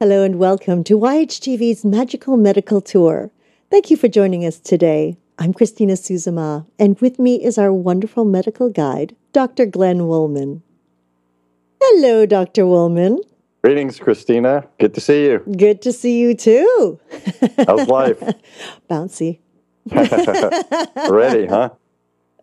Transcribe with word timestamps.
Hello 0.00 0.22
and 0.22 0.38
welcome 0.38 0.84
to 0.84 0.96
YHTV's 0.96 1.84
Magical 1.84 2.36
Medical 2.36 2.80
Tour. 2.80 3.32
Thank 3.68 3.90
you 3.90 3.96
for 3.96 4.06
joining 4.06 4.44
us 4.44 4.60
today. 4.60 5.18
I'm 5.40 5.52
Christina 5.52 5.94
Suzuma, 5.94 6.66
and 6.78 6.96
with 7.00 7.18
me 7.18 7.42
is 7.42 7.58
our 7.58 7.72
wonderful 7.72 8.24
medical 8.24 8.70
guide, 8.70 9.16
Dr. 9.32 9.66
Glenn 9.66 10.06
Woolman. 10.06 10.62
Hello, 11.82 12.26
Dr. 12.26 12.64
Woolman. 12.64 13.18
Greetings, 13.64 13.98
Christina. 13.98 14.68
Good 14.78 14.94
to 14.94 15.00
see 15.00 15.24
you. 15.24 15.40
Good 15.40 15.82
to 15.82 15.92
see 15.92 16.20
you 16.20 16.36
too. 16.36 17.00
How's 17.66 17.88
life? 17.88 18.20
Bouncy. 18.88 19.40
Ready, 21.10 21.46
huh? 21.46 21.70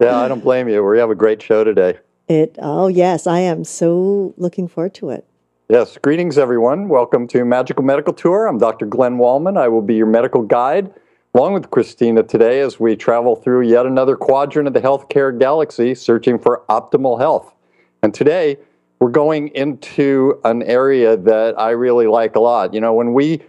Yeah, 0.01 0.17
I 0.17 0.27
don't 0.27 0.43
blame 0.43 0.67
you. 0.67 0.83
We 0.83 0.99
have 0.99 1.09
a 1.09 1.15
great 1.15 1.41
show 1.41 1.63
today. 1.63 1.99
It 2.27 2.57
oh 2.61 2.89
yes, 2.89 3.25
I 3.25 3.39
am 3.39 3.63
so 3.63 4.33
looking 4.35 4.67
forward 4.67 4.93
to 4.95 5.11
it. 5.11 5.25
Yes, 5.67 5.97
greetings 5.97 6.37
everyone. 6.37 6.89
Welcome 6.89 7.27
to 7.29 7.43
Magical 7.43 7.83
Medical 7.83 8.13
Tour. 8.13 8.45
I'm 8.45 8.59
Dr. 8.59 8.85
Glenn 8.85 9.17
Wallman. 9.17 9.57
I 9.57 9.67
will 9.67 9.81
be 9.81 9.95
your 9.95 10.05
medical 10.05 10.43
guide 10.43 10.93
along 11.33 11.53
with 11.53 11.71
Christina 11.71 12.21
today 12.21 12.59
as 12.59 12.79
we 12.79 12.95
travel 12.95 13.35
through 13.35 13.61
yet 13.63 13.87
another 13.87 14.15
quadrant 14.15 14.67
of 14.67 14.75
the 14.75 14.79
healthcare 14.79 15.35
galaxy 15.35 15.95
searching 15.95 16.37
for 16.37 16.63
optimal 16.69 17.19
health. 17.19 17.51
And 18.03 18.13
today 18.13 18.59
we're 18.99 19.09
going 19.09 19.47
into 19.55 20.39
an 20.43 20.61
area 20.61 21.17
that 21.17 21.59
I 21.59 21.71
really 21.71 22.05
like 22.05 22.35
a 22.35 22.39
lot. 22.39 22.71
You 22.75 22.79
know, 22.79 22.93
when 22.93 23.15
we 23.15 23.41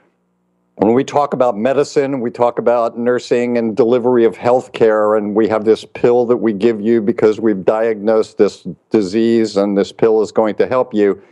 when 0.77 0.95
we 0.95 1.05
talk 1.05 1.35
about 1.35 1.55
medicine, 1.55 2.21
we 2.21 2.31
talk 2.31 2.59
about 2.59 2.99
nursing 2.99 3.59
and 3.59 3.77
delivery 3.77 4.25
of 4.25 4.37
healthcare, 4.37 5.19
and 5.19 5.35
we 5.35 5.49
have 5.49 5.67
this 5.67 5.85
pill 5.85 6.25
that 6.27 6.39
we 6.39 6.55
give 6.55 6.81
you 6.81 7.03
because 7.03 7.39
we've 7.39 7.63
diagnosed 7.63 8.39
this 8.39 8.67
disease, 8.91 9.59
and 9.59 9.77
this 9.77 9.93
pill 9.93 10.23
is 10.23 10.33
going 10.33 10.55
to 10.55 10.67
help 10.67 10.95
you 10.95 11.23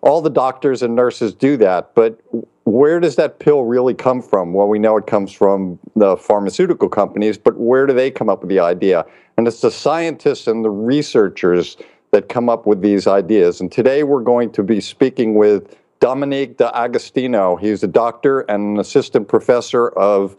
all 0.00 0.20
the 0.20 0.30
doctors 0.30 0.82
and 0.82 0.94
nurses 0.94 1.34
do 1.34 1.56
that, 1.58 1.94
but 1.94 2.20
where 2.64 3.00
does 3.00 3.16
that 3.16 3.38
pill 3.38 3.64
really 3.64 3.94
come 3.94 4.22
from? 4.22 4.52
Well, 4.52 4.68
we 4.68 4.78
know 4.78 4.96
it 4.96 5.06
comes 5.06 5.32
from 5.32 5.78
the 5.96 6.16
pharmaceutical 6.16 6.88
companies, 6.88 7.36
but 7.36 7.56
where 7.58 7.86
do 7.86 7.92
they 7.92 8.10
come 8.10 8.28
up 8.28 8.40
with 8.40 8.48
the 8.48 8.60
idea? 8.60 9.04
And 9.36 9.48
it's 9.48 9.60
the 9.60 9.70
scientists 9.70 10.46
and 10.46 10.64
the 10.64 10.70
researchers 10.70 11.76
that 12.12 12.28
come 12.28 12.48
up 12.48 12.66
with 12.66 12.80
these 12.80 13.06
ideas. 13.06 13.60
And 13.60 13.70
today 13.70 14.02
we're 14.02 14.22
going 14.22 14.50
to 14.52 14.62
be 14.62 14.80
speaking 14.80 15.34
with 15.34 15.76
Dominic 16.00 16.56
D'Agostino. 16.56 17.56
He's 17.56 17.82
a 17.82 17.88
doctor 17.88 18.40
and 18.40 18.74
an 18.74 18.80
assistant 18.80 19.28
professor 19.28 19.88
of 19.90 20.36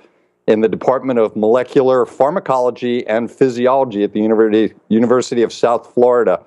in 0.48 0.62
the 0.62 0.68
Department 0.68 1.20
of 1.20 1.36
Molecular 1.36 2.06
Pharmacology 2.06 3.06
and 3.08 3.32
Physiology 3.32 4.04
at 4.04 4.12
the 4.12 4.20
University, 4.20 4.74
University 4.90 5.44
of 5.44 5.54
South 5.54 5.94
Florida. 5.94 6.44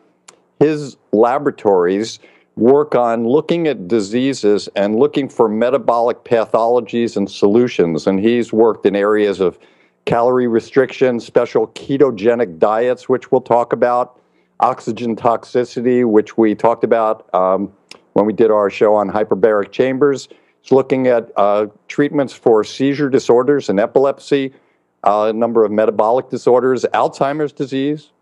His 0.59 0.97
laboratories 1.13 2.19
work 2.57 2.95
on 2.95 3.27
looking 3.27 3.67
at 3.67 3.89
diseases 3.89 4.69
and 4.77 4.97
looking 4.97 5.29
for 5.29 5.49
metabolic 5.49 6.25
pathologies 6.25 7.17
and 7.17 7.31
solutions. 7.31 8.07
And 8.07 8.21
he's 8.21 8.53
worked 8.53 8.87
in 8.87 8.95
areas 8.95 9.41
of 9.41 9.59
calorie 10.05 10.47
restriction, 10.47 11.19
special 11.19 11.69
ketogenic 11.69 12.59
diets, 12.59 13.09
which 13.09 13.33
we'll 13.33 13.41
talk 13.41 13.73
about, 13.73 14.21
oxygen 14.61 15.17
toxicity, 15.17 16.05
which 16.05 16.39
we 16.39 16.55
talked 16.55 16.85
about 16.85 17.33
um, 17.35 17.73
when 18.13 18.25
we 18.25 18.33
did 18.33 18.51
our 18.51 18.71
show 18.71 18.95
on 18.95 19.11
hyperbaric 19.11 19.73
chambers. 19.73 20.29
Looking 20.71 21.09
at 21.09 21.31
uh, 21.37 21.67
treatments 21.89 22.33
for 22.33 22.65
seizure 22.65 23.11
disorders 23.11 23.69
and 23.69 23.79
epilepsy, 23.79 24.55
uh, 25.03 25.27
a 25.29 25.33
number 25.33 25.63
of 25.65 25.71
metabolic 25.71 26.31
disorders, 26.31 26.87
Alzheimer's 26.95 27.53
disease, 27.53 28.13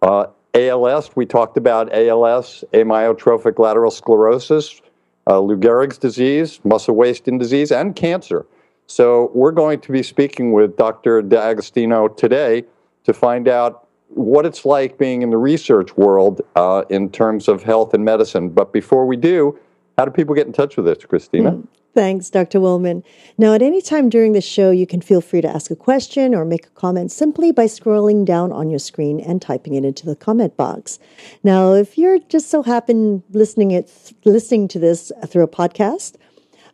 uh, 0.00 0.26
ALS, 0.54 1.10
we 1.14 1.26
talked 1.26 1.56
about 1.56 1.92
ALS, 1.92 2.64
amyotrophic 2.72 3.58
lateral 3.58 3.90
sclerosis, 3.90 4.80
uh, 5.26 5.38
Lou 5.38 5.56
Gehrig's 5.56 5.98
disease, 5.98 6.60
muscle 6.64 6.94
wasting 6.94 7.38
disease, 7.38 7.70
and 7.70 7.94
cancer. 7.94 8.46
So 8.86 9.30
we're 9.34 9.52
going 9.52 9.80
to 9.80 9.92
be 9.92 10.02
speaking 10.02 10.52
with 10.52 10.76
Dr. 10.76 11.20
D'Agostino 11.20 12.08
today 12.08 12.64
to 13.04 13.12
find 13.12 13.46
out 13.46 13.86
what 14.08 14.46
it's 14.46 14.64
like 14.64 14.96
being 14.96 15.20
in 15.20 15.30
the 15.30 15.36
research 15.36 15.96
world 15.96 16.40
uh, 16.56 16.84
in 16.88 17.10
terms 17.10 17.48
of 17.48 17.62
health 17.62 17.92
and 17.92 18.04
medicine. 18.04 18.48
But 18.48 18.72
before 18.72 19.06
we 19.06 19.16
do, 19.16 19.58
how 19.98 20.06
do 20.06 20.10
people 20.10 20.34
get 20.34 20.46
in 20.46 20.52
touch 20.54 20.78
with 20.78 20.88
us, 20.88 21.04
Christina? 21.04 21.50
Thanks, 21.98 22.30
Dr. 22.30 22.60
Woolman. 22.60 23.02
Now, 23.38 23.54
at 23.54 23.60
any 23.60 23.82
time 23.82 24.08
during 24.08 24.30
the 24.30 24.40
show, 24.40 24.70
you 24.70 24.86
can 24.86 25.00
feel 25.00 25.20
free 25.20 25.40
to 25.40 25.48
ask 25.48 25.68
a 25.68 25.74
question 25.74 26.32
or 26.32 26.44
make 26.44 26.66
a 26.66 26.70
comment 26.70 27.10
simply 27.10 27.50
by 27.50 27.64
scrolling 27.64 28.24
down 28.24 28.52
on 28.52 28.70
your 28.70 28.78
screen 28.78 29.18
and 29.18 29.42
typing 29.42 29.74
it 29.74 29.84
into 29.84 30.06
the 30.06 30.14
comment 30.14 30.56
box. 30.56 31.00
Now, 31.42 31.72
if 31.72 31.98
you're 31.98 32.20
just 32.20 32.50
so 32.50 32.62
happen 32.62 33.24
listening 33.32 33.72
it 33.72 34.12
listening 34.24 34.68
to 34.68 34.78
this 34.78 35.10
through 35.26 35.42
a 35.42 35.48
podcast, 35.48 36.14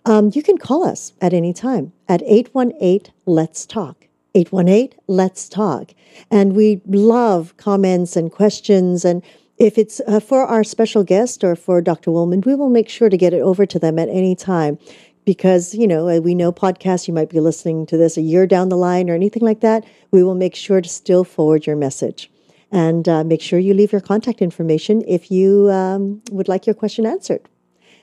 um, 0.04 0.30
you 0.34 0.42
can 0.42 0.58
call 0.58 0.84
us 0.84 1.14
at 1.22 1.32
any 1.32 1.54
time 1.54 1.94
at 2.06 2.20
818 2.26 3.10
Let's 3.24 3.64
Talk. 3.64 4.06
818 4.34 5.00
Let's 5.06 5.48
Talk. 5.48 5.94
And 6.30 6.54
we 6.54 6.82
love 6.84 7.56
comments 7.56 8.14
and 8.14 8.30
questions 8.30 9.06
and 9.06 9.22
if 9.56 9.78
it's 9.78 10.00
uh, 10.08 10.18
for 10.18 10.44
our 10.44 10.64
special 10.64 11.04
guest 11.04 11.44
or 11.44 11.54
for 11.54 11.80
Dr. 11.80 12.10
Woolman, 12.10 12.42
we 12.44 12.56
will 12.56 12.70
make 12.70 12.88
sure 12.88 13.08
to 13.08 13.16
get 13.16 13.32
it 13.32 13.40
over 13.40 13.64
to 13.66 13.78
them 13.78 13.98
at 13.98 14.08
any 14.08 14.34
time 14.34 14.78
because 15.24 15.74
you 15.74 15.86
know 15.86 16.08
uh, 16.08 16.18
we 16.18 16.34
know 16.34 16.52
podcasts 16.52 17.08
you 17.08 17.14
might 17.14 17.30
be 17.30 17.40
listening 17.40 17.86
to 17.86 17.96
this 17.96 18.16
a 18.16 18.22
year 18.22 18.46
down 18.46 18.68
the 18.68 18.76
line 18.76 19.08
or 19.08 19.14
anything 19.14 19.42
like 19.42 19.60
that 19.60 19.84
we 20.10 20.22
will 20.22 20.34
make 20.36 20.54
sure 20.54 20.80
to 20.80 20.88
still 20.88 21.24
forward 21.24 21.66
your 21.66 21.76
message. 21.76 22.30
And 22.70 23.08
uh, 23.08 23.24
make 23.24 23.40
sure 23.40 23.58
you 23.58 23.74
leave 23.74 23.92
your 23.92 24.00
contact 24.00 24.40
information 24.40 25.02
if 25.06 25.30
you 25.30 25.70
um, 25.70 26.22
would 26.30 26.48
like 26.48 26.66
your 26.66 26.74
question 26.74 27.04
answered. 27.04 27.48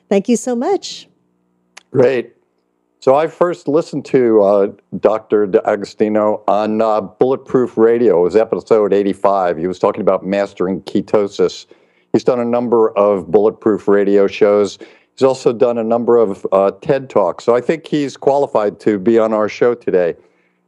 Thank 0.10 0.30
you 0.30 0.38
so 0.38 0.56
much. 0.56 1.08
Great. 1.92 2.34
So 3.00 3.16
i 3.16 3.26
first 3.28 3.68
listened 3.68 4.06
to 4.06 4.42
uh, 4.44 4.68
dr 5.00 5.48
d'agostino 5.48 6.44
on 6.48 6.82
uh, 6.82 7.02
bulletproof 7.02 7.78
radio. 7.78 8.20
It 8.20 8.24
was 8.24 8.36
episode 8.36 8.94
85 8.94 9.58
he 9.58 9.68
was 9.68 9.80
talking 9.80 10.02
about 10.02 10.26
mastering 10.26 10.82
ketosis. 10.82 11.66
He's 12.14 12.24
done 12.24 12.40
a 12.40 12.46
number 12.46 12.92
of 12.98 13.32
bulletproof 13.32 13.88
radio 13.88 14.28
shows 14.28 14.78
He's 15.16 15.24
also 15.24 15.54
done 15.54 15.78
a 15.78 15.84
number 15.84 16.18
of 16.18 16.46
uh, 16.52 16.72
TED 16.82 17.10
Talks. 17.10 17.44
So 17.44 17.56
I 17.56 17.62
think 17.62 17.88
he's 17.88 18.18
qualified 18.18 18.80
to 18.82 18.98
be 18.98 19.20
on 19.20 19.34
our 19.34 19.50
show 19.50 19.74
today. 19.74 20.16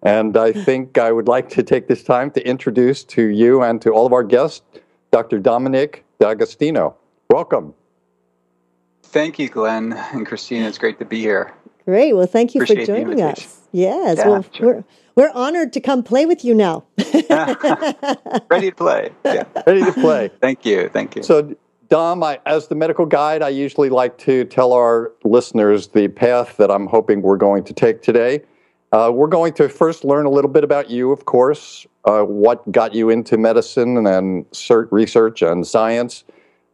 And 0.02 0.38
I 0.38 0.52
think 0.66 0.98
I 0.98 1.12
would 1.12 1.28
like 1.28 1.50
to 1.50 1.64
take 1.64 1.88
this 1.88 2.04
time 2.04 2.31
to 2.31 2.48
introduce 2.48 3.03
to 3.06 3.24
you 3.24 3.64
and 3.64 3.82
to 3.82 3.92
all 3.92 4.06
of 4.06 4.14
our 4.14 4.24
guests 4.24 4.62
Dr. 5.12 5.40
Dominic 5.40 6.06
D'Agostino. 6.20 6.96
Welcome. 7.30 7.74
Thank 9.03 9.38
you, 9.38 9.48
Glenn 9.48 9.94
and 9.94 10.26
Christina. 10.26 10.68
It's 10.68 10.80
great 10.80 10.98
to 11.00 11.06
be 11.06 11.20
here. 11.20 11.53
Great. 11.86 12.14
Well, 12.14 12.26
thank 12.26 12.56
you 12.56 12.62
Appreciate 12.62 12.88
for 12.88 12.98
joining 12.98 13.22
us. 13.22 13.62
Yes. 13.72 14.18
Yeah, 14.18 14.28
well, 14.28 14.46
sure. 14.52 14.76
we're, 14.76 14.84
we're 15.16 15.32
honored 15.34 15.73
to 15.73 15.79
come 15.79 16.02
play 16.02 16.26
with 16.26 16.46
you 16.46 16.53
now. 16.53 16.85
Ready 16.97 18.70
to 18.70 18.76
play. 18.76 19.12
Yeah. 19.26 19.44
Ready 19.67 19.84
to 19.84 19.94
play. 19.94 20.32
Thank 20.41 20.66
you. 20.66 20.90
Thank 20.90 21.16
you. 21.16 21.23
So, 21.23 21.56
Dom, 21.93 22.23
I, 22.23 22.40
as 22.47 22.69
the 22.69 22.73
medical 22.73 23.05
guide, 23.05 23.43
I 23.43 23.49
usually 23.49 23.91
like 23.91 24.17
to 24.17 24.45
tell 24.45 24.73
our 24.73 25.11
listeners 25.23 25.90
the 25.90 26.07
path 26.07 26.57
that 26.57 26.72
I'm 26.72 26.87
hoping 26.87 27.22
we're 27.22 27.37
going 27.37 27.63
to 27.66 27.72
take 27.72 28.01
today. 28.01 28.41
Uh, 28.91 29.11
we're 29.13 29.28
going 29.28 29.53
to 29.53 29.69
first 29.69 30.03
learn 30.03 30.25
a 30.25 30.29
little 30.31 30.49
bit 30.49 30.63
about 30.63 30.90
you, 30.90 31.11
of 31.11 31.25
course, 31.25 31.85
uh, 32.05 32.23
what 32.23 32.72
got 32.72 32.95
you 32.95 33.11
into 33.11 33.37
medicine 33.37 34.07
and 34.07 34.47
research 34.90 35.43
and 35.43 35.67
science, 35.67 36.23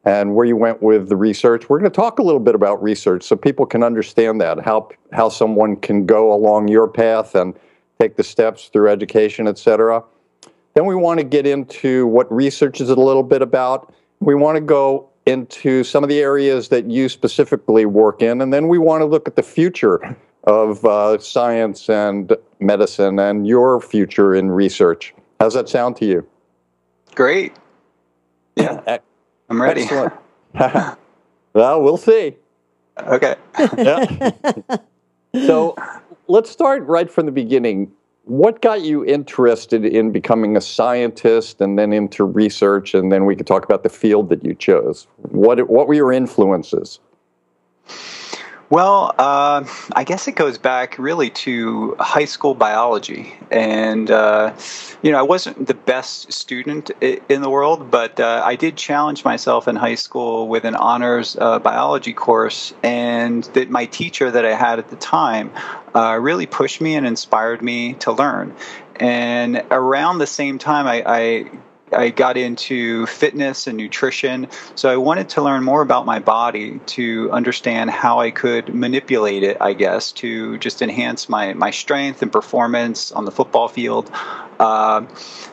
and 0.05 0.35
where 0.35 0.45
you 0.45 0.55
went 0.55 0.81
with 0.81 1.09
the 1.09 1.17
research. 1.17 1.67
We're 1.67 1.79
going 1.79 1.91
to 1.91 1.95
talk 1.97 2.19
a 2.19 2.23
little 2.23 2.39
bit 2.39 2.55
about 2.55 2.81
research 2.81 3.23
so 3.23 3.35
people 3.35 3.65
can 3.65 3.83
understand 3.83 4.39
that, 4.39 4.61
how, 4.61 4.87
how 5.11 5.27
someone 5.27 5.75
can 5.75 6.05
go 6.05 6.31
along 6.31 6.69
your 6.69 6.87
path 6.87 7.35
and 7.35 7.59
take 7.99 8.15
the 8.15 8.23
steps 8.23 8.69
through 8.69 8.87
education, 8.87 9.49
et 9.49 9.57
cetera. 9.57 10.01
Then 10.75 10.85
we 10.85 10.95
want 10.95 11.19
to 11.19 11.25
get 11.25 11.45
into 11.45 12.07
what 12.07 12.31
research 12.31 12.79
is 12.79 12.89
a 12.89 12.95
little 12.95 13.23
bit 13.23 13.41
about. 13.41 13.93
We 14.21 14.35
want 14.35 14.55
to 14.57 14.61
go 14.61 15.08
into 15.25 15.83
some 15.83 16.03
of 16.03 16.09
the 16.09 16.19
areas 16.19 16.69
that 16.69 16.89
you 16.89 17.09
specifically 17.09 17.85
work 17.85 18.21
in, 18.21 18.41
and 18.41 18.53
then 18.53 18.67
we 18.67 18.77
want 18.77 19.01
to 19.01 19.05
look 19.05 19.27
at 19.27 19.35
the 19.35 19.43
future 19.43 20.17
of 20.45 20.83
uh, 20.85 21.17
science 21.19 21.89
and 21.89 22.35
medicine 22.59 23.19
and 23.19 23.47
your 23.47 23.79
future 23.79 24.33
in 24.33 24.49
research. 24.51 25.13
How's 25.39 25.53
that 25.53 25.69
sound 25.69 25.95
to 25.97 26.05
you? 26.05 26.27
Great. 27.15 27.53
Yeah, 28.55 28.97
I'm 29.49 29.61
ready. 29.61 29.87
well, 30.53 30.97
we'll 31.81 31.97
see. 31.97 32.35
Okay. 32.97 33.35
yeah. 33.77 34.31
So 35.33 35.75
let's 36.27 36.49
start 36.49 36.83
right 36.87 37.09
from 37.09 37.27
the 37.27 37.31
beginning. 37.31 37.91
What 38.23 38.61
got 38.61 38.81
you 38.81 39.03
interested 39.05 39.85
in 39.85 40.11
becoming 40.11 40.55
a 40.55 40.61
scientist 40.61 41.61
and 41.61 41.79
then 41.79 41.91
into 41.91 42.23
research? 42.23 42.93
And 42.93 43.11
then 43.11 43.25
we 43.25 43.35
could 43.35 43.47
talk 43.47 43.65
about 43.65 43.83
the 43.83 43.89
field 43.89 44.29
that 44.29 44.43
you 44.45 44.53
chose. 44.53 45.07
What, 45.17 45.67
what 45.69 45.87
were 45.87 45.95
your 45.95 46.11
influences? 46.11 46.99
Well, 48.71 49.15
uh, 49.17 49.65
I 49.95 50.03
guess 50.03 50.27
it 50.27 50.33
goes 50.33 50.59
back 50.59 50.99
really 50.99 51.31
to 51.31 51.95
high 51.99 52.25
school 52.25 52.53
biology. 52.53 53.33
And, 53.49 54.11
uh, 54.11 54.53
you 55.01 55.11
know, 55.11 55.17
I 55.17 55.23
wasn't 55.23 55.65
the 55.65 55.73
best 55.73 56.31
student 56.31 56.91
in 57.01 57.41
the 57.41 57.49
world, 57.49 57.89
but 57.89 58.19
uh, 58.19 58.43
I 58.45 58.55
did 58.55 58.77
challenge 58.77 59.25
myself 59.25 59.67
in 59.67 59.75
high 59.75 59.95
school 59.95 60.47
with 60.47 60.65
an 60.65 60.75
honors 60.75 61.35
uh, 61.41 61.57
biology 61.57 62.13
course. 62.13 62.71
And 62.83 63.43
that 63.55 63.71
my 63.71 63.87
teacher 63.87 64.29
that 64.29 64.45
I 64.45 64.53
had 64.53 64.77
at 64.77 64.89
the 64.89 64.97
time 64.97 65.51
uh, 65.95 66.19
really 66.21 66.45
pushed 66.45 66.79
me 66.79 66.93
and 66.93 67.07
inspired 67.07 67.63
me 67.63 67.93
to 67.95 68.11
learn. 68.11 68.55
And 68.97 69.63
around 69.71 70.19
the 70.19 70.27
same 70.27 70.59
time, 70.59 70.85
I, 70.85 71.01
I 71.07 71.51
I 71.93 72.09
got 72.09 72.37
into 72.37 73.05
fitness 73.07 73.67
and 73.67 73.77
nutrition. 73.77 74.47
So 74.75 74.89
I 74.89 74.97
wanted 74.97 75.29
to 75.29 75.41
learn 75.41 75.63
more 75.63 75.81
about 75.81 76.05
my 76.05 76.19
body 76.19 76.79
to 76.87 77.31
understand 77.31 77.89
how 77.89 78.19
I 78.19 78.31
could 78.31 78.73
manipulate 78.73 79.43
it, 79.43 79.57
I 79.59 79.73
guess, 79.73 80.11
to 80.13 80.57
just 80.57 80.81
enhance 80.81 81.29
my, 81.29 81.53
my 81.53 81.71
strength 81.71 82.21
and 82.21 82.31
performance 82.31 83.11
on 83.11 83.25
the 83.25 83.31
football 83.31 83.67
field. 83.67 84.11
Uh, 84.59 85.05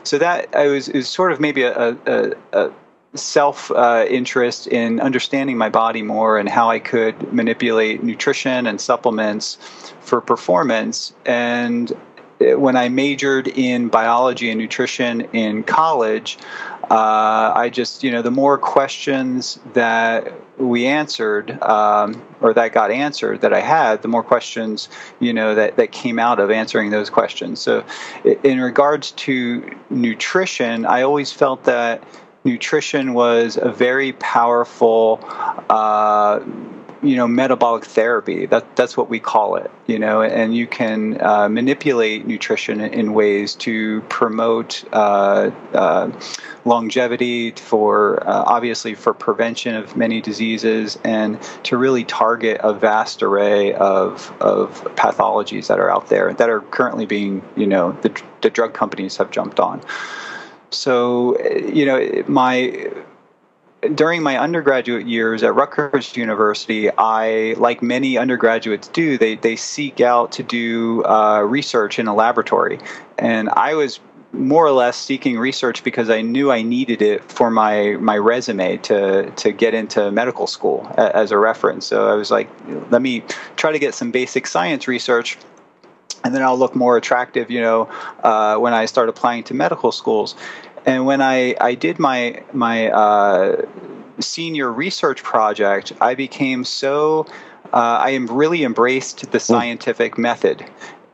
so 0.03 0.19
that 0.19 0.55
I 0.55 0.67
was, 0.69 0.89
was 0.89 1.09
sort 1.09 1.33
of 1.33 1.41
maybe 1.41 1.63
a, 1.63 1.97
a, 2.07 2.33
a 2.53 2.73
self 3.15 3.71
uh, 3.71 4.05
interest 4.09 4.67
in 4.67 5.01
understanding 5.01 5.57
my 5.57 5.69
body 5.69 6.03
more 6.03 6.39
and 6.39 6.49
how 6.49 6.71
I 6.71 6.79
could 6.79 7.33
manipulate 7.33 8.03
nutrition 8.03 8.67
and 8.67 8.81
supplements 8.81 9.59
for 10.01 10.21
performance. 10.21 11.15
And 11.25 11.93
when 12.39 12.77
I 12.77 12.89
majored 12.89 13.49
in 13.49 13.89
biology 13.89 14.51
and 14.51 14.61
nutrition 14.61 15.23
in 15.33 15.63
college, 15.63 16.39
uh, 16.91 17.53
I 17.55 17.71
just, 17.71 18.05
you 18.05 18.13
know, 18.13 18.23
the 18.23 18.31
more 18.31 18.59
questions 18.59 19.59
that 19.73 20.33
we 20.59 20.87
answered 20.87 21.61
um, 21.63 22.23
or 22.41 22.55
that 22.55 22.73
got 22.73 22.91
answered 22.91 23.41
that 23.41 23.53
I 23.53 23.61
had, 23.61 24.03
the 24.03 24.09
more 24.09 24.23
questions, 24.23 24.89
you 25.19 25.33
know, 25.33 25.55
that, 25.55 25.77
that 25.77 25.91
came 25.91 26.19
out 26.19 26.39
of 26.39 26.51
answering 26.51 26.91
those 26.91 27.11
questions. 27.11 27.61
So, 27.61 27.85
in 28.45 28.61
regards 28.61 29.13
to 29.13 29.77
nutrition, 29.91 30.87
I 30.87 31.03
always 31.03 31.33
felt 31.33 31.65
that 31.65 32.05
nutrition 32.45 33.15
was 33.15 33.59
a 33.61 33.73
very 33.73 34.13
powerful. 34.13 35.21
Uh, 35.69 36.41
you 37.03 37.17
know 37.17 37.27
metabolic 37.27 37.85
therapy. 37.85 38.47
That 38.47 38.77
that's 38.77 38.97
what 38.97 39.09
we 39.09 39.21
call 39.21 39.57
it 39.57 39.71
you 39.87 39.99
know 39.99 40.23
and 40.23 40.55
you 40.55 40.67
can 40.67 41.21
uh, 41.21 41.49
manipulate 41.49 42.27
nutrition 42.27 42.81
in 42.81 43.13
ways 43.15 43.55
to 43.55 44.01
promote 44.03 44.85
uh, 44.93 45.51
uh, 45.73 46.11
longevity 46.65 47.53
for 47.53 48.27
uh, 48.29 48.45
obviously 48.47 48.95
for 48.95 49.15
prevention 49.15 49.75
of 49.75 49.97
many 49.97 50.21
diseases 50.21 50.99
and 51.05 51.41
to 51.63 51.77
really 51.77 52.05
target 52.05 52.61
a 52.63 52.73
vast 52.73 53.23
array 53.23 53.73
of 53.75 54.33
of 54.41 54.83
pathologies 54.97 55.69
that 55.69 55.79
are 55.79 55.91
out 55.91 56.09
there 56.09 56.33
that 56.35 56.51
are 56.51 56.61
currently 56.61 57.07
being 57.07 57.43
you 57.57 57.67
know 57.67 57.93
the, 58.03 58.23
the 58.43 58.51
drug 58.51 58.75
companies 58.75 59.17
have 59.17 59.31
jumped 59.31 59.61
on. 59.61 59.81
So 60.71 61.41
you 61.41 61.87
know 61.87 62.25
my 62.27 62.91
during 63.95 64.23
my 64.23 64.39
undergraduate 64.39 65.07
years 65.07 65.43
at 65.43 65.55
Rutgers 65.55 66.17
University, 66.17 66.91
I, 66.97 67.55
like 67.59 67.83
many 67.83 68.19
undergraduates 68.19 68.89
do, 68.89 69.19
they, 69.19 69.37
they 69.37 69.57
seek 69.57 70.01
out 70.01 70.33
to 70.33 70.43
do 70.43 71.05
uh, 71.05 71.41
research 71.43 71.99
in 71.99 72.07
a 72.07 72.15
laboratory. 72.15 72.79
And 73.19 73.49
I 73.51 73.75
was 73.75 74.01
more 74.33 74.67
or 74.67 74.73
less 74.73 74.97
seeking 74.97 75.39
research 75.39 75.83
because 75.83 76.11
I 76.11 76.21
knew 76.21 76.51
I 76.51 76.63
needed 76.63 77.01
it 77.01 77.25
for 77.31 77.51
my, 77.51 77.97
my 78.01 78.19
resume 78.19 78.77
to, 78.79 79.31
to 79.31 79.53
get 79.53 79.73
into 79.73 80.11
medical 80.11 80.47
school 80.47 80.91
as 80.99 81.31
a 81.31 81.39
reference. 81.39 81.87
So 81.87 82.09
I 82.09 82.15
was 82.15 82.31
like, 82.31 82.49
let 82.91 83.01
me 83.01 83.23
try 83.57 83.73
to 83.73 83.79
get 83.79 83.95
some 83.95 84.11
basic 84.11 84.47
science 84.47 84.87
research 84.87 85.39
and 86.27 86.35
then 86.35 86.43
I'll 86.43 86.59
look 86.59 86.75
more 86.75 86.97
attractive, 86.97 87.53
you 87.53 87.61
know, 87.61 87.89
uh, 88.25 88.57
when 88.57 88.75
I 88.75 88.87
start 88.87 89.09
applying 89.09 89.45
to 89.45 89.55
medical 89.55 89.93
schools. 89.93 90.35
And 90.87 91.05
when 91.05 91.21
I, 91.21 91.57
I 91.61 91.75
did 91.75 91.99
my 91.99 92.43
my 92.53 92.89
uh, 92.91 93.63
senior 94.21 94.73
research 94.73 95.23
project, 95.23 95.93
I 96.01 96.15
became 96.15 96.65
so 96.65 97.27
uh, 97.73 97.99
I 98.01 98.15
really 98.15 98.63
embraced 98.63 99.33
the 99.33 99.39
hmm. 99.39 99.43
scientific 99.43 100.15
mm. 100.15 100.19
method, 100.19 100.59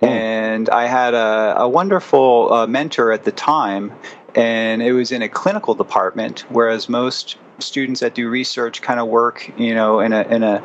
mm. 0.03 0.07
and 0.07 0.69
I 0.69 0.87
had 0.87 1.15
a, 1.15 1.57
a 1.59 1.69
wonderful 1.69 2.53
uh, 2.53 2.67
mentor 2.67 3.11
at 3.11 3.25
the 3.25 3.33
time, 3.33 3.91
and 4.35 4.83
it 4.83 4.93
was 4.93 5.11
in 5.11 5.23
a 5.23 5.29
clinical 5.29 5.75
department, 5.75 6.41
whereas 6.51 6.91
most 6.91 7.39
students 7.59 8.01
that 8.01 8.15
do 8.15 8.29
research 8.29 8.83
kind 8.83 9.01
of 9.01 9.09
work, 9.09 9.51
you 9.59 9.75
know, 9.75 10.01
in 10.01 10.13
a 10.13 10.23
in 10.23 10.43
a, 10.43 10.63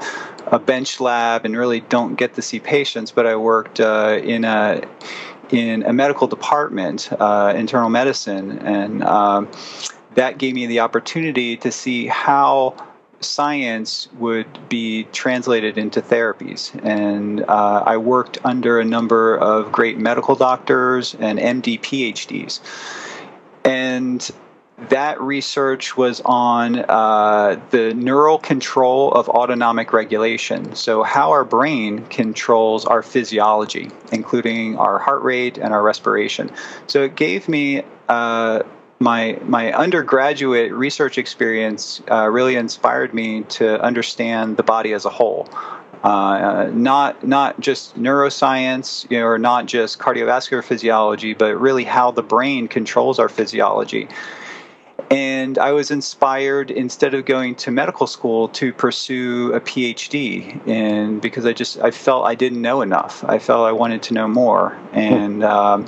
a 0.47 0.59
bench 0.59 0.99
lab 0.99 1.45
and 1.45 1.55
really 1.55 1.79
don't 1.81 2.15
get 2.15 2.33
to 2.33 2.41
see 2.41 2.59
patients. 2.59 3.11
But 3.11 3.25
I 3.25 3.35
worked 3.35 3.79
uh, 3.79 4.19
in 4.21 4.43
a 4.43 4.81
in 5.51 5.83
a 5.83 5.93
medical 5.93 6.27
department, 6.27 7.09
uh, 7.19 7.53
internal 7.55 7.89
medicine, 7.89 8.59
and 8.59 9.03
um, 9.03 9.47
that 10.15 10.37
gave 10.37 10.55
me 10.55 10.65
the 10.65 10.79
opportunity 10.79 11.57
to 11.57 11.71
see 11.71 12.07
how 12.07 12.75
science 13.19 14.07
would 14.13 14.69
be 14.69 15.03
translated 15.05 15.77
into 15.77 16.01
therapies. 16.01 16.73
And 16.83 17.41
uh, 17.41 17.83
I 17.85 17.97
worked 17.97 18.37
under 18.43 18.79
a 18.79 18.85
number 18.85 19.37
of 19.37 19.71
great 19.71 19.97
medical 19.97 20.35
doctors 20.35 21.15
and 21.15 21.39
MD 21.39 21.79
PhDs. 21.79 22.59
And 23.63 24.29
that 24.89 25.19
research 25.19 25.97
was 25.97 26.21
on 26.23 26.85
uh, 26.87 27.59
the 27.71 27.93
neural 27.95 28.37
control 28.37 29.11
of 29.11 29.27
autonomic 29.27 29.91
regulation. 29.91 30.75
So, 30.75 31.03
how 31.03 31.31
our 31.31 31.43
brain 31.43 32.05
controls 32.07 32.85
our 32.85 33.01
physiology, 33.01 33.89
including 34.11 34.77
our 34.77 34.99
heart 34.99 35.23
rate 35.23 35.57
and 35.57 35.73
our 35.73 35.81
respiration. 35.81 36.51
So, 36.85 37.03
it 37.03 37.15
gave 37.15 37.49
me 37.49 37.83
uh, 38.07 38.63
my 38.99 39.39
my 39.43 39.73
undergraduate 39.73 40.71
research 40.71 41.17
experience 41.17 42.01
uh, 42.11 42.29
really 42.29 42.55
inspired 42.55 43.13
me 43.13 43.43
to 43.43 43.81
understand 43.81 44.57
the 44.57 44.63
body 44.63 44.93
as 44.93 45.05
a 45.05 45.09
whole. 45.09 45.49
Uh, 46.03 46.69
not 46.73 47.27
not 47.27 47.59
just 47.59 47.97
neuroscience 47.97 49.09
you 49.09 49.19
know, 49.19 49.25
or 49.25 49.39
not 49.39 49.65
just 49.65 49.97
cardiovascular 49.97 50.63
physiology, 50.63 51.33
but 51.33 51.59
really 51.59 51.83
how 51.83 52.11
the 52.11 52.21
brain 52.21 52.67
controls 52.67 53.17
our 53.17 53.27
physiology. 53.27 54.07
And 55.09 55.57
I 55.57 55.71
was 55.71 55.91
inspired 55.91 56.71
instead 56.71 57.13
of 57.13 57.25
going 57.25 57.55
to 57.55 57.71
medical 57.71 58.07
school 58.07 58.49
to 58.49 58.73
pursue 58.73 59.53
a 59.53 59.61
PhD, 59.61 60.67
and 60.67 61.21
because 61.21 61.45
I 61.45 61.53
just 61.53 61.79
I 61.79 61.91
felt 61.91 62.25
I 62.25 62.35
didn't 62.35 62.61
know 62.61 62.81
enough. 62.81 63.23
I 63.23 63.39
felt 63.39 63.67
I 63.67 63.71
wanted 63.71 64.03
to 64.03 64.13
know 64.13 64.27
more, 64.27 64.77
and 64.91 65.43
um, 65.43 65.85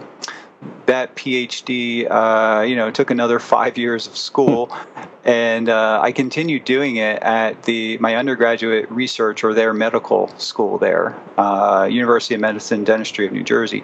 that 0.85 1.15
PhD, 1.15 2.09
uh, 2.09 2.61
you 2.61 2.75
know, 2.75 2.91
took 2.91 3.11
another 3.11 3.39
five 3.39 3.77
years 3.77 4.07
of 4.07 4.17
school, 4.17 4.75
and 5.23 5.69
uh, 5.69 5.99
I 6.01 6.11
continued 6.11 6.65
doing 6.65 6.97
it 6.97 7.21
at 7.21 7.63
the 7.63 7.97
my 7.97 8.15
undergraduate 8.15 8.89
research 8.91 9.43
or 9.43 9.53
their 9.53 9.73
medical 9.73 10.27
school 10.37 10.77
there, 10.77 11.19
uh, 11.37 11.87
University 11.89 12.35
of 12.35 12.41
Medicine 12.41 12.83
Dentistry 12.83 13.25
of 13.25 13.33
New 13.33 13.43
Jersey. 13.43 13.83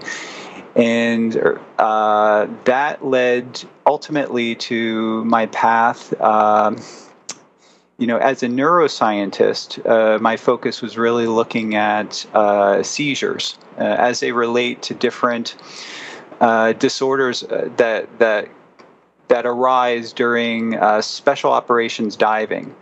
And 0.75 1.59
uh, 1.79 2.47
that 2.65 3.05
led 3.05 3.63
ultimately 3.85 4.55
to 4.55 5.23
my 5.25 5.45
path. 5.47 6.19
Um, 6.21 6.77
you 7.97 8.07
know, 8.07 8.17
as 8.17 8.43
a 8.43 8.47
neuroscientist, 8.47 9.85
uh, 9.85 10.19
my 10.19 10.35
focus 10.35 10.81
was 10.81 10.97
really 10.97 11.27
looking 11.27 11.75
at 11.75 12.25
uh, 12.33 12.83
seizures 12.83 13.57
uh, 13.77 13.83
as 13.83 14.19
they 14.19 14.33
relate 14.33 14.81
to 14.83 14.93
different 14.93 15.55
uh, 16.41 16.73
disorders 16.73 17.43
uh, 17.43 17.69
that 17.77 18.19
that 18.19 18.49
that 19.29 19.45
arise 19.45 20.13
during 20.13 20.77
special 21.01 21.51
operations 21.51 22.15
diving. 22.15 22.75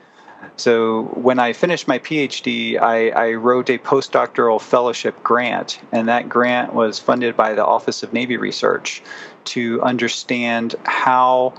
So 0.55 1.03
when 1.15 1.39
I 1.39 1.53
finished 1.53 1.87
my 1.87 1.99
PhD, 1.99 2.79
I, 2.79 3.09
I, 3.09 3.33
wrote 3.33 3.69
a 3.69 3.77
postdoctoral 3.77 4.61
fellowship 4.61 5.21
grant, 5.23 5.79
and 5.91 6.07
that 6.09 6.27
grant 6.27 6.73
was 6.73 6.99
funded 6.99 7.37
by 7.37 7.53
the 7.53 7.65
Office 7.65 8.03
of 8.03 8.13
Navy 8.13 8.37
Research 8.37 9.01
to 9.45 9.81
understand 9.81 10.75
how 10.83 11.53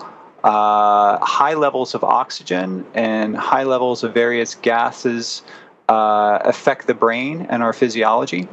uh, 0.45 1.19
high 1.25 1.55
levels 1.55 1.95
of 1.95 2.05
oxygen 2.05 2.85
and 2.95 3.37
high 3.37 3.65
levels 3.65 4.05
of 4.05 4.13
various 4.13 4.55
gases 4.55 5.43
uh, 5.89 6.39
affect 6.43 6.87
the 6.87 6.95
brain 6.95 7.47
and 7.49 7.63
our 7.63 7.73
physiology. 7.73 8.47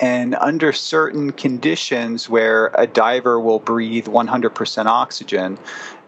And 0.00 0.34
under 0.36 0.72
certain 0.72 1.32
conditions 1.32 2.28
where 2.28 2.70
a 2.74 2.86
diver 2.86 3.40
will 3.40 3.58
breathe 3.58 4.06
100% 4.06 4.86
oxygen, 4.86 5.58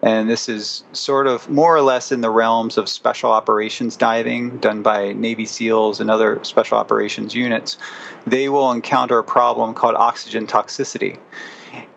and 0.02 0.28
this 0.28 0.48
is 0.48 0.84
sort 0.92 1.26
of 1.26 1.48
more 1.48 1.74
or 1.74 1.82
less 1.82 2.12
in 2.12 2.20
the 2.20 2.30
realms 2.30 2.76
of 2.76 2.88
special 2.88 3.30
operations 3.30 3.96
diving 3.96 4.58
done 4.58 4.82
by 4.82 5.12
Navy 5.12 5.46
SEALs 5.46 6.00
and 6.00 6.10
other 6.10 6.42
special 6.44 6.76
operations 6.76 7.34
units, 7.34 7.78
they 8.26 8.48
will 8.48 8.70
encounter 8.70 9.18
a 9.18 9.24
problem 9.24 9.74
called 9.74 9.94
oxygen 9.94 10.46
toxicity. 10.46 11.18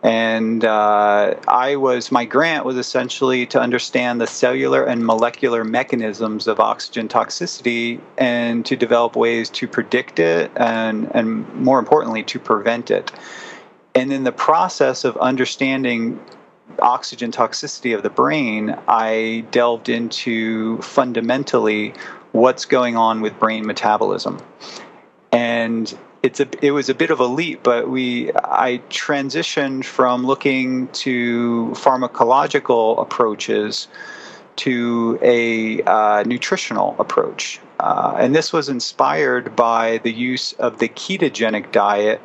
And 0.04 0.64
uh, 0.64 1.36
I 1.48 1.76
was, 1.76 2.12
my 2.12 2.26
grant 2.26 2.66
was 2.66 2.78
essentially 2.78 3.46
to 3.48 3.60
understand 3.60 4.22
the 4.22 4.28
cellular 4.28 4.84
and 4.84 5.06
molecular 5.06 5.64
mechanisms 5.64 6.48
of 6.48 6.60
oxygen 6.60 7.08
toxicity 7.08 8.00
and 8.18 8.66
to 8.66 8.76
develop 8.76 9.16
ways 9.16 9.50
to 9.52 9.68
predict 9.68 10.20
it 10.20 10.52
and, 10.56 11.10
and 11.16 11.52
more 11.56 11.80
importantly, 11.80 12.24
to 12.24 12.40
prevent 12.40 12.92
it. 12.92 13.12
And 13.96 14.12
in 14.14 14.24
the 14.26 14.32
process 14.32 15.06
of 15.06 15.18
understanding 15.18 16.20
oxygen 16.80 17.32
toxicity 17.32 17.96
of 17.96 18.04
the 18.04 18.10
brain, 18.10 18.78
I 18.88 19.46
delved 19.52 19.90
into 19.90 20.82
fundamentally 20.82 21.94
what's 22.32 22.66
going 22.66 22.98
on 22.98 23.22
with 23.22 23.40
brain 23.40 23.66
metabolism. 23.66 24.40
And 25.32 25.98
it's 26.26 26.40
a 26.40 26.48
it 26.66 26.72
was 26.72 26.90
a 26.90 26.96
bit 26.96 27.12
of 27.12 27.20
a 27.20 27.28
leap, 27.28 27.62
but 27.62 27.88
we 27.88 28.32
I 28.34 28.82
transitioned 28.90 29.86
from 29.86 30.26
looking 30.26 30.88
to 31.06 31.70
pharmacological 31.76 33.00
approaches 33.00 33.88
to 34.56 35.20
a 35.22 35.84
uh, 35.84 36.24
nutritional 36.24 36.96
approach, 36.98 37.60
uh, 37.80 38.16
and 38.18 38.34
this 38.34 38.52
was 38.52 38.70
inspired 38.70 39.56
by 39.56 40.00
the 40.00 40.12
use 40.12 40.54
of 40.54 40.80
the 40.80 40.90
ketogenic 40.90 41.72
diet 41.72 42.20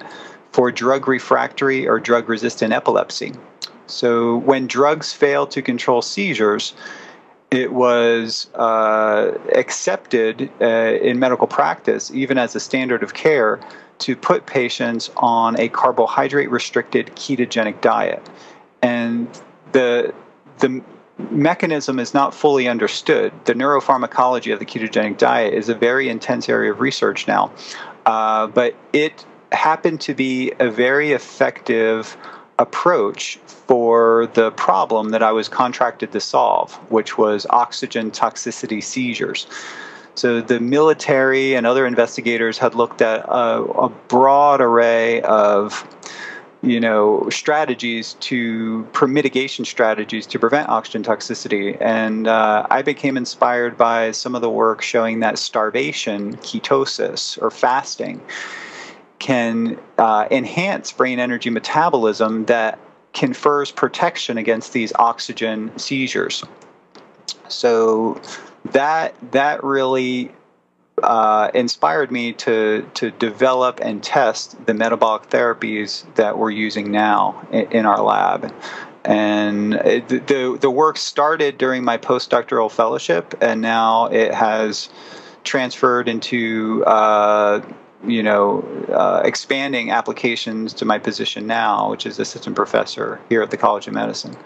for 0.52 0.73
drug 0.73 1.07
refractory 1.07 1.87
or 1.87 2.00
drug 2.00 2.28
resistant 2.28 2.73
epilepsy. 2.73 3.35
So 3.87 4.37
when 4.38 4.66
drugs 4.66 5.12
fail 5.12 5.47
to 5.49 5.61
control 5.61 6.00
seizures, 6.00 6.73
it 7.50 7.73
was 7.73 8.49
uh, 8.54 9.33
accepted 9.57 10.50
uh, 10.61 10.64
in 11.02 11.19
medical 11.19 11.49
practice, 11.49 12.11
even 12.14 12.38
as 12.38 12.54
a 12.54 12.61
standard 12.61 13.02
of 13.02 13.14
care, 13.14 13.59
to 14.00 14.16
put 14.16 14.47
patients 14.47 15.11
on 15.16 15.59
a 15.59 15.69
carbohydrate 15.69 16.50
restricted 16.50 17.07
ketogenic 17.16 17.80
diet. 17.80 18.28
And 18.83 19.28
the, 19.73 20.12
the 20.59 20.83
mechanism 21.30 21.99
is 21.99 22.14
not 22.14 22.35
fully 22.35 22.69
understood. 22.69 23.33
The 23.45 23.54
neuropharmacology 23.54 24.52
of 24.52 24.59
the 24.59 24.66
ketogenic 24.66 25.19
diet 25.19 25.54
is 25.54 25.69
a 25.69 25.75
very 25.75 26.09
intense 26.09 26.49
area 26.49 26.73
of 26.73 26.80
research 26.80 27.28
now. 27.28 27.52
Uh, 28.07 28.47
but 28.47 28.75
it 28.92 29.25
happened 29.52 30.00
to 30.02 30.14
be 30.14 30.52
a 30.59 30.71
very 30.71 31.12
effective 31.12 32.16
approach 32.59 33.38
for 33.47 34.28
the 34.35 34.50
problem 34.52 35.11
that 35.11 35.23
I 35.23 35.33
was 35.33 35.49
contracted 35.49 36.12
to 36.12 36.21
solve, 36.21 36.75
which 36.90 37.16
was 37.16 37.47
oxygen 37.50 38.11
toxicity 38.11 38.83
seizures. 38.83 39.47
So 40.14 40.40
the 40.40 40.61
military 40.61 41.55
and 41.55 41.67
other 41.67 41.87
investigators 41.87 42.59
had 42.59 42.75
looked 42.75 43.00
at 43.00 43.25
a, 43.26 43.62
a 43.62 43.88
broad 43.88 44.61
array 44.61 45.23
of 45.23 45.87
you 46.62 46.79
know 46.79 47.26
strategies 47.31 48.14
to 48.21 48.87
mitigation 49.07 49.64
strategies 49.64 50.26
to 50.26 50.38
prevent 50.38 50.69
oxygen 50.69 51.02
toxicity. 51.02 51.76
And 51.81 52.26
uh, 52.26 52.67
i 52.71 52.83
became 52.83 53.17
inspired 53.17 53.76
by 53.79 54.11
some 54.11 54.35
of 54.35 54.43
the 54.43 54.50
work 54.50 54.83
showing 54.83 55.21
that 55.21 55.38
starvation 55.38 56.37
ketosis 56.38 57.40
or 57.40 57.50
fasting 57.50 58.21
can 59.19 59.79
uh, 59.99 60.26
enhance 60.31 60.93
brain 60.93 61.19
energy 61.19 61.50
metabolism 61.50 62.47
that 62.47 62.79
confers 63.12 63.71
protection 63.71 64.38
against 64.38 64.73
these 64.73 64.93
oxygen 64.95 65.76
seizures. 65.79 66.43
So 67.49 68.21
that 68.64 69.14
that 69.33 69.64
really 69.64 70.33
uh, 71.02 71.50
inspired 71.55 72.11
me 72.11 72.33
to 72.35 72.88
to 72.95 73.11
develop 73.12 73.81
and 73.83 74.02
test 74.02 74.67
the 74.67 74.75
metabolic 74.75 75.29
therapies 75.31 76.05
that 76.14 76.38
we're 76.38 76.50
using 76.50 76.90
now 76.90 77.47
in, 77.50 77.71
in 77.73 77.87
our 77.87 78.02
lab. 78.02 78.52
And 79.05 79.73
the 79.73 80.59
the 80.61 80.71
work 80.71 80.99
started 80.99 81.57
during 81.57 81.85
my 81.85 81.97
postdoctoral 81.97 82.71
fellowship, 82.71 83.35
and 83.40 83.62
now 83.62 84.07
it 84.07 84.35
has 84.35 84.90
transferred 85.43 86.07
into 86.07 86.85
uh, 86.85 87.62
you 88.07 88.23
know 88.23 88.62
uh, 88.93 89.23
expanding 89.25 89.90
applications 89.90 90.75
to 90.75 90.85
my 90.85 90.99
position 90.99 91.47
now, 91.47 91.90
which 91.90 92.05
is 92.05 92.19
assistant 92.19 92.57
professor 92.57 93.19
here 93.31 93.40
at 93.40 93.50
the 93.50 93.57
College 93.57 93.87
of 93.87 93.95
Medicine. 93.95 94.37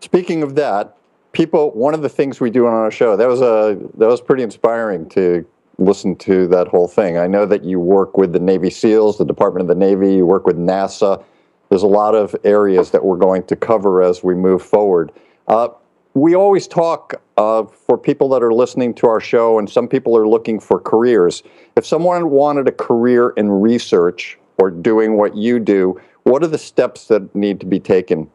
Speaking 0.00 0.42
of 0.42 0.54
that, 0.54 0.96
people 1.32 1.70
one 1.72 1.94
of 1.94 2.02
the 2.02 2.08
things 2.08 2.40
we 2.40 2.50
do 2.50 2.66
on 2.66 2.72
our 2.72 2.90
show 2.90 3.16
that 3.16 3.28
was 3.28 3.40
a 3.40 3.78
that 3.96 4.06
was 4.06 4.20
pretty 4.20 4.42
inspiring 4.42 5.08
to 5.08 5.44
listen 5.78 6.14
to 6.14 6.46
that 6.48 6.68
whole 6.68 6.86
thing. 6.86 7.16
I 7.16 7.26
know 7.26 7.46
that 7.46 7.64
you 7.64 7.80
work 7.80 8.16
with 8.16 8.32
the 8.32 8.38
navy 8.38 8.70
seals 8.70 9.18
the 9.18 9.24
department 9.24 9.62
of 9.62 9.68
the 9.68 9.74
navy 9.74 10.14
you 10.14 10.26
work 10.26 10.46
with 10.46 10.56
nasa. 10.56 11.24
There's 11.70 11.82
a 11.82 11.88
lot 11.88 12.14
of 12.14 12.36
areas 12.44 12.90
that 12.90 13.04
we're 13.04 13.16
going 13.16 13.44
to 13.44 13.56
cover 13.56 14.02
as 14.02 14.22
we 14.22 14.34
move 14.34 14.62
forward. 14.62 15.10
Uh, 15.48 15.68
we 16.14 16.34
always 16.34 16.68
talk 16.68 17.14
uh, 17.38 17.64
for 17.64 17.96
people 17.96 18.28
that 18.28 18.42
are 18.42 18.52
listening 18.52 18.92
to 18.96 19.06
our 19.06 19.20
show 19.20 19.58
and 19.58 19.68
some 19.68 19.88
people 19.88 20.14
are 20.14 20.28
looking 20.28 20.60
for 20.60 20.78
careers. 20.78 21.42
If 21.74 21.86
someone 21.86 22.28
wanted 22.28 22.68
a 22.68 22.72
career 22.72 23.30
in 23.30 23.50
research 23.50 24.38
or 24.58 24.70
doing 24.70 25.16
what 25.16 25.34
you 25.34 25.58
do 25.58 25.98
what 26.24 26.42
are 26.42 26.48
the 26.48 26.58
steps 26.58 27.06
that 27.06 27.34
need 27.34 27.60
to 27.60 27.66
be 27.66 27.80
taken 27.80 28.30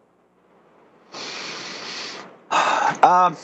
um, 3.03 3.37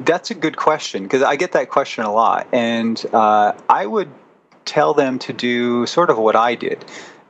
that's 0.00 0.30
a 0.30 0.34
good 0.34 0.56
question 0.56 1.02
because 1.02 1.22
I 1.22 1.36
get 1.36 1.52
that 1.52 1.70
question 1.70 2.04
a 2.04 2.12
lot, 2.12 2.48
and 2.52 3.04
uh, 3.12 3.52
I 3.68 3.86
would 3.86 4.10
tell 4.64 4.94
them 4.94 5.18
to 5.20 5.32
do 5.32 5.86
sort 5.86 6.10
of 6.10 6.18
what 6.18 6.36
I 6.36 6.54
did. 6.54 6.84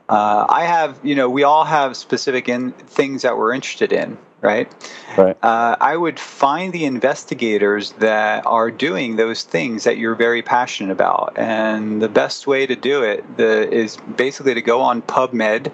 Uh, 0.09 0.45
I 0.49 0.65
have, 0.65 0.99
you 1.03 1.15
know, 1.15 1.29
we 1.29 1.43
all 1.43 1.63
have 1.63 1.95
specific 1.95 2.49
in 2.49 2.71
things 2.71 3.21
that 3.21 3.37
we're 3.37 3.53
interested 3.53 3.93
in, 3.93 4.17
right? 4.41 4.67
Right. 5.15 5.37
Uh, 5.43 5.77
I 5.79 5.95
would 5.95 6.19
find 6.19 6.73
the 6.73 6.85
investigators 6.85 7.91
that 7.93 8.45
are 8.47 8.71
doing 8.71 9.17
those 9.17 9.43
things 9.43 9.83
that 9.83 9.97
you're 9.97 10.15
very 10.15 10.41
passionate 10.41 10.91
about, 10.91 11.33
and 11.37 12.01
the 12.01 12.09
best 12.09 12.47
way 12.47 12.65
to 12.65 12.75
do 12.75 13.03
it 13.03 13.37
the, 13.37 13.71
is 13.71 13.97
basically 14.17 14.55
to 14.55 14.61
go 14.61 14.81
on 14.81 15.03
PubMed 15.03 15.71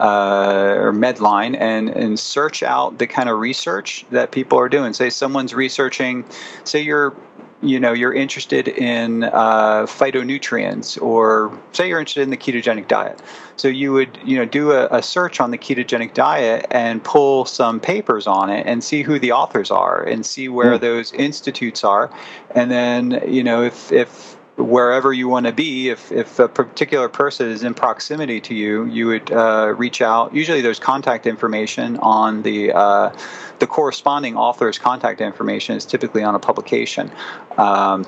uh, 0.00 0.74
or 0.78 0.92
Medline 0.92 1.56
and, 1.58 1.90
and 1.90 2.18
search 2.18 2.62
out 2.62 2.98
the 2.98 3.06
kind 3.06 3.28
of 3.28 3.38
research 3.38 4.04
that 4.10 4.32
people 4.32 4.58
are 4.58 4.68
doing. 4.68 4.92
Say 4.92 5.10
someone's 5.10 5.54
researching, 5.54 6.24
say 6.64 6.80
you're 6.80 7.14
you 7.62 7.78
know 7.78 7.92
you're 7.92 8.12
interested 8.12 8.68
in 8.68 9.24
uh, 9.24 9.86
phytonutrients 9.86 11.00
or 11.00 11.56
say 11.72 11.88
you're 11.88 12.00
interested 12.00 12.22
in 12.22 12.30
the 12.30 12.36
ketogenic 12.36 12.88
diet 12.88 13.22
so 13.56 13.68
you 13.68 13.92
would 13.92 14.18
you 14.24 14.36
know 14.36 14.44
do 14.44 14.72
a, 14.72 14.88
a, 14.88 15.02
search 15.02 15.40
on 15.40 15.52
the 15.52 15.58
ketogenic 15.58 16.12
diet 16.12 16.66
and 16.70 17.02
pull 17.04 17.44
some 17.44 17.78
papers 17.78 18.26
on 18.26 18.50
it 18.50 18.66
and 18.66 18.82
see 18.82 19.02
who 19.02 19.18
the 19.18 19.30
authors 19.30 19.70
are 19.70 20.02
and 20.02 20.26
see 20.26 20.48
where 20.48 20.76
mm. 20.76 20.80
those 20.80 21.12
institutes 21.12 21.84
are 21.84 22.10
and 22.54 22.70
then 22.70 23.22
you 23.28 23.44
know 23.44 23.62
if 23.62 23.92
if 23.92 24.36
wherever 24.56 25.12
you 25.12 25.28
want 25.28 25.46
to 25.46 25.52
be, 25.52 25.88
if, 25.88 26.12
if 26.12 26.38
a 26.38 26.48
particular 26.48 27.08
person 27.08 27.48
is 27.48 27.62
in 27.62 27.74
proximity 27.74 28.40
to 28.42 28.54
you, 28.54 28.84
you 28.86 29.06
would 29.06 29.32
uh, 29.32 29.74
reach 29.76 30.02
out. 30.02 30.34
Usually, 30.34 30.60
there's 30.60 30.78
contact 30.78 31.26
information 31.26 31.96
on 31.98 32.42
the 32.42 32.72
uh, 32.72 33.16
the 33.58 33.66
corresponding 33.66 34.36
author's 34.36 34.78
contact 34.78 35.20
information 35.20 35.76
is 35.76 35.86
typically 35.86 36.22
on 36.22 36.34
a 36.34 36.38
publication, 36.38 37.10
um, 37.56 38.04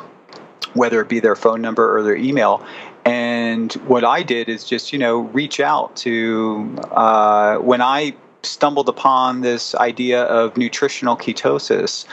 whether 0.74 1.00
it 1.00 1.08
be 1.08 1.20
their 1.20 1.36
phone 1.36 1.62
number 1.62 1.96
or 1.96 2.02
their 2.02 2.16
email. 2.16 2.64
And 3.04 3.72
what 3.86 4.04
I 4.04 4.22
did 4.22 4.48
is 4.48 4.64
just 4.64 4.92
you 4.92 4.98
know 4.98 5.20
reach 5.20 5.60
out 5.60 5.96
to 5.96 6.76
uh, 6.90 7.56
when 7.58 7.80
I 7.80 8.14
stumbled 8.42 8.88
upon 8.88 9.40
this 9.40 9.74
idea 9.74 10.24
of 10.24 10.56
nutritional 10.56 11.16
ketosis. 11.16 12.04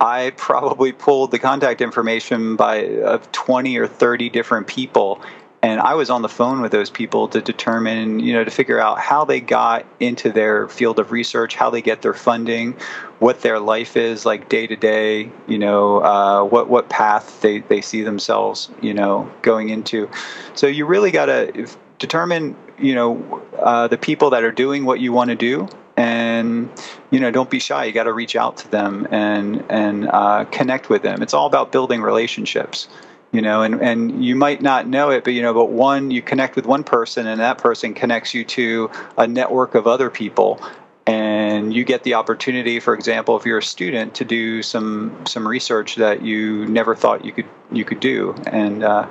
I 0.00 0.32
probably 0.36 0.92
pulled 0.92 1.30
the 1.30 1.38
contact 1.38 1.80
information 1.80 2.56
by 2.56 2.86
of 3.00 3.30
20 3.32 3.76
or 3.78 3.86
30 3.86 4.28
different 4.30 4.66
people 4.66 5.20
and 5.64 5.80
I 5.80 5.94
was 5.94 6.10
on 6.10 6.20
the 6.20 6.28
phone 6.28 6.60
with 6.60 6.72
those 6.72 6.90
people 6.90 7.26
to 7.28 7.40
determine, 7.40 8.20
you 8.20 8.34
know, 8.34 8.44
to 8.44 8.50
figure 8.50 8.78
out 8.78 8.98
how 8.98 9.24
they 9.24 9.40
got 9.40 9.86
into 9.98 10.30
their 10.30 10.68
field 10.68 10.98
of 10.98 11.10
research, 11.10 11.54
how 11.54 11.70
they 11.70 11.80
get 11.80 12.02
their 12.02 12.12
funding, 12.12 12.74
what 13.18 13.40
their 13.40 13.58
life 13.58 13.96
is 13.96 14.26
like 14.26 14.50
day 14.50 14.66
to 14.66 14.76
day, 14.76 15.30
you 15.48 15.56
know, 15.56 16.04
uh, 16.04 16.44
what 16.44 16.68
what 16.68 16.90
path 16.90 17.40
they, 17.40 17.60
they 17.60 17.80
see 17.80 18.02
themselves, 18.02 18.68
you 18.82 18.92
know, 18.92 19.32
going 19.40 19.70
into. 19.70 20.10
So 20.52 20.66
you 20.66 20.84
really 20.84 21.10
got 21.10 21.26
to 21.26 21.66
determine, 21.98 22.56
you 22.78 22.94
know, 22.94 23.42
uh, 23.58 23.88
the 23.88 23.96
people 23.96 24.28
that 24.30 24.44
are 24.44 24.52
doing 24.52 24.84
what 24.84 25.00
you 25.00 25.14
want 25.14 25.30
to 25.30 25.36
do 25.36 25.66
and 25.96 26.70
you 27.10 27.20
know 27.20 27.30
don't 27.30 27.50
be 27.50 27.58
shy. 27.58 27.84
You 27.84 27.92
got 27.92 28.04
to 28.04 28.12
reach 28.12 28.36
out 28.36 28.56
to 28.58 28.70
them 28.70 29.06
and 29.10 29.64
and 29.68 30.08
uh, 30.08 30.44
connect 30.46 30.88
with 30.88 31.02
them. 31.02 31.22
It's 31.22 31.34
all 31.34 31.46
about 31.46 31.72
building 31.72 32.02
relationships 32.02 32.88
you 33.34 33.42
know 33.42 33.62
and, 33.62 33.82
and 33.82 34.24
you 34.24 34.36
might 34.36 34.62
not 34.62 34.86
know 34.86 35.10
it 35.10 35.24
but 35.24 35.32
you 35.32 35.42
know 35.42 35.52
but 35.52 35.68
one 35.68 36.10
you 36.12 36.22
connect 36.22 36.54
with 36.54 36.66
one 36.66 36.84
person 36.84 37.26
and 37.26 37.40
that 37.40 37.58
person 37.58 37.92
connects 37.92 38.32
you 38.32 38.44
to 38.44 38.88
a 39.18 39.26
network 39.26 39.74
of 39.74 39.86
other 39.86 40.08
people. 40.08 40.60
And 41.06 41.74
you 41.74 41.84
get 41.84 42.02
the 42.02 42.14
opportunity 42.14 42.80
for 42.80 42.94
example 42.94 43.36
if 43.36 43.44
you're 43.44 43.58
a 43.58 43.62
student 43.62 44.14
to 44.14 44.24
do 44.24 44.62
some 44.62 45.26
some 45.26 45.46
research 45.46 45.96
that 45.96 46.22
you 46.22 46.64
never 46.66 46.94
thought 46.94 47.24
you 47.24 47.32
could 47.32 47.46
you 47.70 47.84
could 47.84 48.00
do. 48.00 48.34
And 48.46 48.82
uh, 48.82 49.08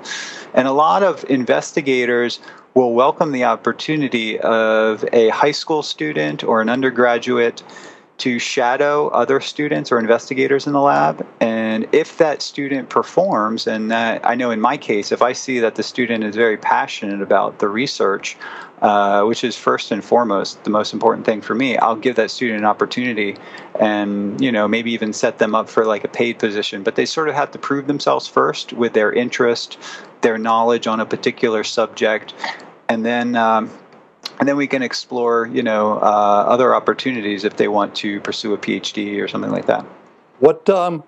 and 0.55 0.67
a 0.67 0.71
lot 0.71 1.03
of 1.03 1.23
investigators 1.29 2.39
will 2.73 2.93
welcome 2.93 3.31
the 3.31 3.43
opportunity 3.43 4.39
of 4.39 5.05
a 5.13 5.29
high 5.29 5.51
school 5.51 5.83
student 5.83 6.43
or 6.43 6.61
an 6.61 6.69
undergraduate 6.69 7.61
to 8.17 8.39
shadow 8.39 9.07
other 9.09 9.39
students 9.41 9.91
or 9.91 9.99
investigators 9.99 10.65
in 10.65 10.73
the 10.73 10.79
lab. 10.79 11.25
And 11.39 11.87
if 11.91 12.17
that 12.17 12.41
student 12.41 12.89
performs, 12.89 13.67
and 13.67 13.91
that 13.91 14.25
I 14.25 14.35
know 14.35 14.51
in 14.51 14.61
my 14.61 14.77
case, 14.77 15.11
if 15.11 15.21
I 15.21 15.33
see 15.33 15.59
that 15.59 15.75
the 15.75 15.83
student 15.83 16.23
is 16.23 16.35
very 16.35 16.57
passionate 16.57 17.21
about 17.21 17.59
the 17.59 17.67
research, 17.67 18.37
uh, 18.81 19.23
which 19.23 19.43
is 19.43 19.55
first 19.55 19.91
and 19.91 20.03
foremost 20.03 20.63
the 20.63 20.69
most 20.69 20.93
important 20.93 21.25
thing 21.25 21.41
for 21.41 21.55
me, 21.55 21.77
I'll 21.77 21.95
give 21.95 22.15
that 22.17 22.31
student 22.31 22.59
an 22.59 22.65
opportunity 22.65 23.35
and, 23.79 24.39
you 24.39 24.51
know, 24.51 24.67
maybe 24.67 24.91
even 24.91 25.13
set 25.13 25.39
them 25.39 25.55
up 25.55 25.69
for 25.69 25.85
like 25.85 26.03
a 26.03 26.09
paid 26.09 26.37
position. 26.37 26.83
But 26.83 26.95
they 26.95 27.05
sort 27.05 27.29
of 27.29 27.35
have 27.35 27.51
to 27.51 27.59
prove 27.59 27.87
themselves 27.87 28.27
first 28.27 28.73
with 28.73 28.93
their 28.93 29.11
interest, 29.11 29.77
their 30.21 30.37
knowledge 30.37 30.85
on 30.85 30.99
a 30.99 31.05
particular 31.05 31.63
subject. 31.63 32.33
And 32.89 33.05
then 33.05 33.35
um, 33.35 33.71
and 34.39 34.47
then 34.47 34.57
we 34.57 34.67
can 34.67 34.81
explore, 34.81 35.47
you 35.47 35.63
know, 35.63 35.97
uh, 35.97 36.45
other 36.47 36.75
opportunities 36.75 37.43
if 37.43 37.55
they 37.57 37.67
want 37.67 37.95
to 37.95 38.19
pursue 38.21 38.53
a 38.53 38.57
PhD 38.57 39.21
or 39.21 39.27
something 39.27 39.51
like 39.51 39.67
that. 39.67 39.85
What 40.39 40.69
um, 40.69 41.03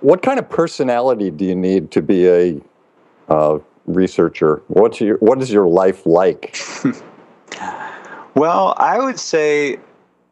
what 0.00 0.22
kind 0.22 0.38
of 0.38 0.48
personality 0.50 1.30
do 1.30 1.44
you 1.44 1.54
need 1.54 1.90
to 1.92 2.02
be 2.02 2.28
a 2.28 2.60
uh, 3.28 3.58
researcher? 3.86 4.62
What's 4.68 5.00
your 5.00 5.16
what 5.18 5.40
is 5.40 5.50
your 5.50 5.68
life 5.68 6.06
like? 6.06 6.56
well, 8.34 8.74
I 8.76 8.98
would 8.98 9.18
say 9.18 9.78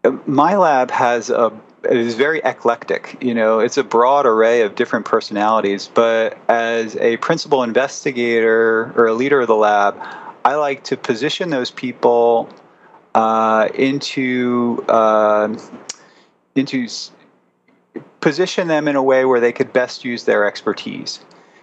uh, 0.05 0.11
my 0.27 0.57
lab 0.57 0.91
has 0.91 1.31
a 1.31 1.51
it 1.85 1.97
is 1.97 2.15
very 2.15 2.41
eclectic. 2.45 3.17
You 3.21 3.35
know, 3.35 3.61
it's 3.61 3.79
a 3.79 3.85
broad 3.85 4.27
array 4.27 4.63
of 4.63 4.75
different 4.75 5.07
personalities. 5.07 5.91
But 5.93 6.39
as 6.49 6.97
a 6.97 7.17
principal 7.19 7.63
investigator 7.63 8.93
or 8.97 9.07
a 9.07 9.15
leader 9.15 9.41
of 9.41 9.47
the 9.47 9.57
lab, 9.57 9.97
I 10.45 10.57
like 10.57 10.85
to 10.85 10.97
position 10.97 11.51
those 11.51 11.71
people 11.71 12.49
uh, 13.15 13.69
into 13.75 14.85
uh, 14.89 15.57
into 16.55 16.89
position 18.21 18.69
them 18.69 18.87
in 18.89 18.97
a 18.97 19.03
way 19.03 19.25
where 19.25 19.41
they 19.41 19.53
could 19.53 19.73
best 19.73 20.05
use 20.05 20.25
their 20.25 20.47
expertise. 20.47 21.21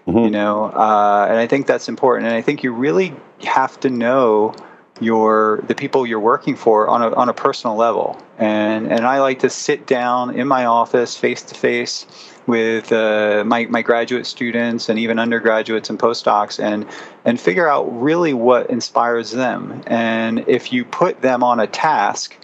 Mm-hmm. 0.07 0.19
You 0.19 0.29
know, 0.29 0.65
uh, 0.65 1.27
and 1.29 1.37
I 1.37 1.47
think 1.47 1.67
that's 1.67 1.89
important. 1.89 2.27
And 2.27 2.35
I 2.35 2.41
think 2.41 2.63
you 2.63 2.71
really 2.71 3.13
have 3.43 3.79
to 3.81 3.89
know 3.89 4.55
your 4.99 5.63
the 5.67 5.75
people 5.75 6.05
you're 6.05 6.19
working 6.19 6.55
for 6.55 6.87
on 6.87 7.01
a 7.01 7.13
on 7.13 7.29
a 7.29 7.33
personal 7.33 7.75
level. 7.75 8.21
And 8.37 8.91
and 8.91 9.05
I 9.05 9.19
like 9.19 9.39
to 9.39 9.49
sit 9.49 9.87
down 9.87 10.35
in 10.35 10.47
my 10.47 10.65
office 10.65 11.15
face 11.15 11.41
to 11.43 11.55
face 11.55 12.05
with 12.47 12.93
uh, 12.93 13.43
my, 13.45 13.65
my 13.65 13.81
graduate 13.81 14.25
students 14.25 14.87
and 14.87 14.97
even 14.97 15.19
undergraduates 15.19 15.89
and 15.89 15.99
postdocs 15.99 16.63
and 16.63 16.85
and 17.25 17.39
figure 17.39 17.67
out 17.67 17.83
really 18.01 18.33
what 18.33 18.69
inspires 18.69 19.31
them. 19.31 19.83
And 19.85 20.45
if 20.47 20.71
you 20.71 20.85
put 20.85 21.21
them 21.21 21.43
on 21.43 21.59
a 21.59 21.67
task 21.67 22.35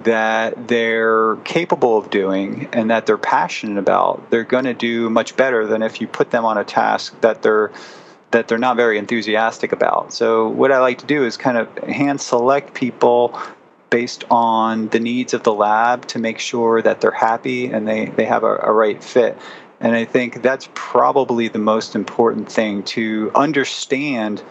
that 0.00 0.68
they're 0.68 1.36
capable 1.36 1.96
of 1.96 2.10
doing 2.10 2.68
and 2.72 2.90
that 2.90 3.06
they're 3.06 3.16
passionate 3.16 3.78
about, 3.78 4.30
they're 4.30 4.44
going 4.44 4.64
to 4.64 4.74
do 4.74 5.08
much 5.08 5.36
better 5.36 5.66
than 5.66 5.82
if 5.82 6.00
you 6.00 6.06
put 6.06 6.30
them 6.30 6.44
on 6.44 6.58
a 6.58 6.64
task 6.64 7.18
that 7.20 7.42
they're 7.42 7.70
that 8.34 8.48
they're 8.48 8.58
not 8.58 8.76
very 8.76 8.98
enthusiastic 8.98 9.70
about. 9.70 10.12
So 10.12 10.48
what 10.48 10.72
I 10.72 10.80
like 10.80 10.98
to 10.98 11.06
do 11.06 11.24
is 11.24 11.36
kind 11.36 11.56
of 11.56 11.68
hand 11.84 12.20
select 12.20 12.74
people 12.74 13.40
based 13.90 14.24
on 14.28 14.88
the 14.88 14.98
needs 14.98 15.34
of 15.34 15.44
the 15.44 15.54
lab 15.54 16.04
to 16.08 16.18
make 16.18 16.40
sure 16.40 16.82
that 16.82 17.00
they're 17.00 17.12
happy 17.12 17.66
and 17.66 17.86
they, 17.86 18.06
they 18.06 18.24
have 18.24 18.42
a, 18.42 18.56
a 18.56 18.72
right 18.72 19.02
fit. 19.02 19.38
And 19.78 19.94
I 19.94 20.04
think 20.04 20.42
that's 20.42 20.68
probably 20.74 21.46
the 21.46 21.60
most 21.60 21.94
important 21.94 22.50
thing 22.50 22.82
to 22.84 23.30
understand 23.36 24.42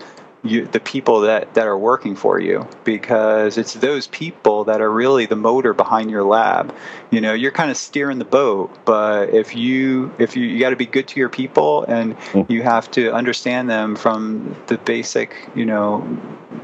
you, 0.43 0.65
the 0.65 0.79
people 0.79 1.21
that, 1.21 1.53
that 1.53 1.67
are 1.67 1.77
working 1.77 2.15
for 2.15 2.39
you 2.39 2.67
because 2.83 3.57
it's 3.57 3.73
those 3.75 4.07
people 4.07 4.65
that 4.65 4.81
are 4.81 4.91
really 4.91 5.25
the 5.25 5.37
motor 5.37 5.73
behind 5.73 6.11
your 6.11 6.23
lab. 6.23 6.75
You 7.11 7.21
know, 7.21 7.33
you're 7.33 7.51
kind 7.51 7.71
of 7.71 7.77
steering 7.77 8.19
the 8.19 8.25
boat, 8.25 8.69
but 8.83 9.29
if 9.29 9.55
you 9.55 10.13
if 10.19 10.35
you, 10.35 10.45
you 10.45 10.59
got 10.59 10.71
to 10.71 10.75
be 10.75 10.85
good 10.85 11.07
to 11.09 11.19
your 11.19 11.29
people 11.29 11.83
and 11.83 12.17
mm. 12.17 12.49
you 12.49 12.61
have 12.61 12.91
to 12.91 13.13
understand 13.13 13.69
them 13.69 13.95
from 13.95 14.55
the 14.67 14.77
basic, 14.77 15.49
you 15.55 15.65
know, 15.65 15.99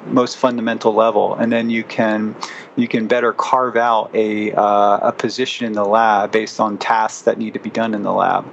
most 0.08 0.38
fundamental 0.38 0.94
level, 0.94 1.36
and 1.36 1.52
then 1.52 1.70
you 1.70 1.84
can 1.84 2.36
you 2.76 2.88
can 2.88 3.08
better 3.08 3.32
carve 3.32 3.78
out 3.78 4.14
a 4.14 4.52
uh, 4.52 5.10
a 5.10 5.12
position 5.14 5.66
in 5.66 5.74
the 5.74 5.86
lab 5.86 6.32
based 6.32 6.60
on 6.60 6.78
tasks 6.78 7.22
that 7.24 7.38
need 7.38 7.54
to 7.54 7.60
be 7.60 7.70
done 7.70 7.94
in 7.94 8.04
the 8.04 8.12
lab. 8.12 8.46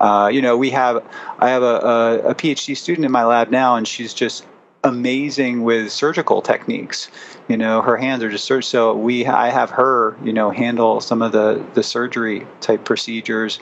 Uh, 0.00 0.30
you 0.32 0.40
know, 0.40 0.56
we 0.56 0.70
have 0.70 1.04
I 1.38 1.50
have 1.50 1.62
a, 1.62 1.66
a, 1.66 2.18
a 2.30 2.34
PhD 2.34 2.76
student 2.76 3.04
in 3.04 3.12
my 3.12 3.24
lab 3.24 3.50
now, 3.50 3.76
and 3.76 3.86
she's 3.86 4.14
just 4.14 4.46
amazing 4.82 5.62
with 5.62 5.92
surgical 5.92 6.40
techniques. 6.42 7.10
You 7.48 7.56
know, 7.56 7.82
her 7.82 7.96
hands 7.96 8.22
are 8.22 8.30
just 8.30 8.46
so. 8.46 8.60
So 8.60 8.94
we, 8.94 9.26
I 9.26 9.50
have 9.50 9.70
her, 9.70 10.16
you 10.22 10.32
know, 10.32 10.50
handle 10.50 11.00
some 11.00 11.22
of 11.22 11.32
the 11.32 11.64
the 11.74 11.82
surgery 11.82 12.46
type 12.60 12.84
procedures. 12.84 13.58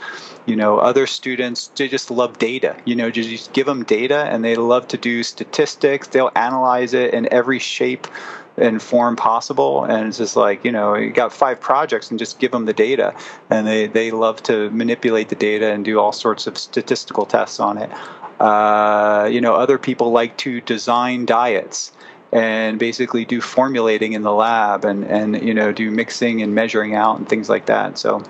You 0.47 0.57
know, 0.57 0.79
other 0.79 1.07
students 1.07 1.69
they 1.69 1.89
just 1.89 2.11
love 2.11 2.39
data. 2.39 2.81
You 2.85 2.97
know, 2.97 3.11
just 3.11 3.53
give 3.53 3.67
them 3.67 3.85
data, 3.85 4.25
and 4.25 4.45
they 4.45 4.57
love 4.57 4.89
to 4.89 4.97
do 4.97 5.23
statistics. 5.23 6.09
They'll 6.09 6.33
analyze 6.35 6.95
it 6.95 7.15
in 7.15 7.33
every 7.33 7.59
shape 7.59 8.07
and 8.59 8.83
form 8.83 9.15
possible 9.17 9.85
and 9.85 10.09
it's 10.09 10.19
just 10.19 10.37
like 10.37 10.65
you 10.65 10.73
know 10.73 10.95
you 10.95 11.13
got 11.13 11.33
five 11.33 11.61
projects 11.61 12.11
and 12.11 12.19
just 12.19 12.39
give 12.39 12.51
them 12.51 12.65
the 12.65 12.73
data 12.73 13.15
and 13.51 13.67
they 13.67 13.87
they 13.87 14.11
love 14.11 14.43
to 14.43 14.69
manipulate 14.71 15.29
the 15.29 15.37
data 15.37 15.73
and 15.73 15.85
do 15.85 15.99
all 15.99 16.13
sorts 16.13 16.47
of 16.47 16.59
statistical 16.59 17.25
tests 17.25 17.61
on 17.61 17.79
it 17.79 17.91
uh, 18.41 19.29
you 19.31 19.41
know, 19.41 19.55
other 19.55 19.79
people 19.79 20.11
like 20.11 20.37
to 20.39 20.61
design 20.61 21.27
diets 21.27 21.93
and 22.33 22.79
basically 22.79 23.25
do 23.25 23.41
formulating 23.41 24.13
in 24.13 24.23
the 24.23 24.33
lab 24.33 24.85
and, 24.85 25.05
and 25.05 25.43
you 25.43 25.55
know 25.55 25.73
do 25.73 25.91
mixing 25.91 26.43
and 26.43 26.55
measuring 26.55 26.95
out 26.95 27.19
and 27.19 27.29
things 27.29 27.49
like 27.49 27.67
that. 27.67 27.99
So 27.99 28.23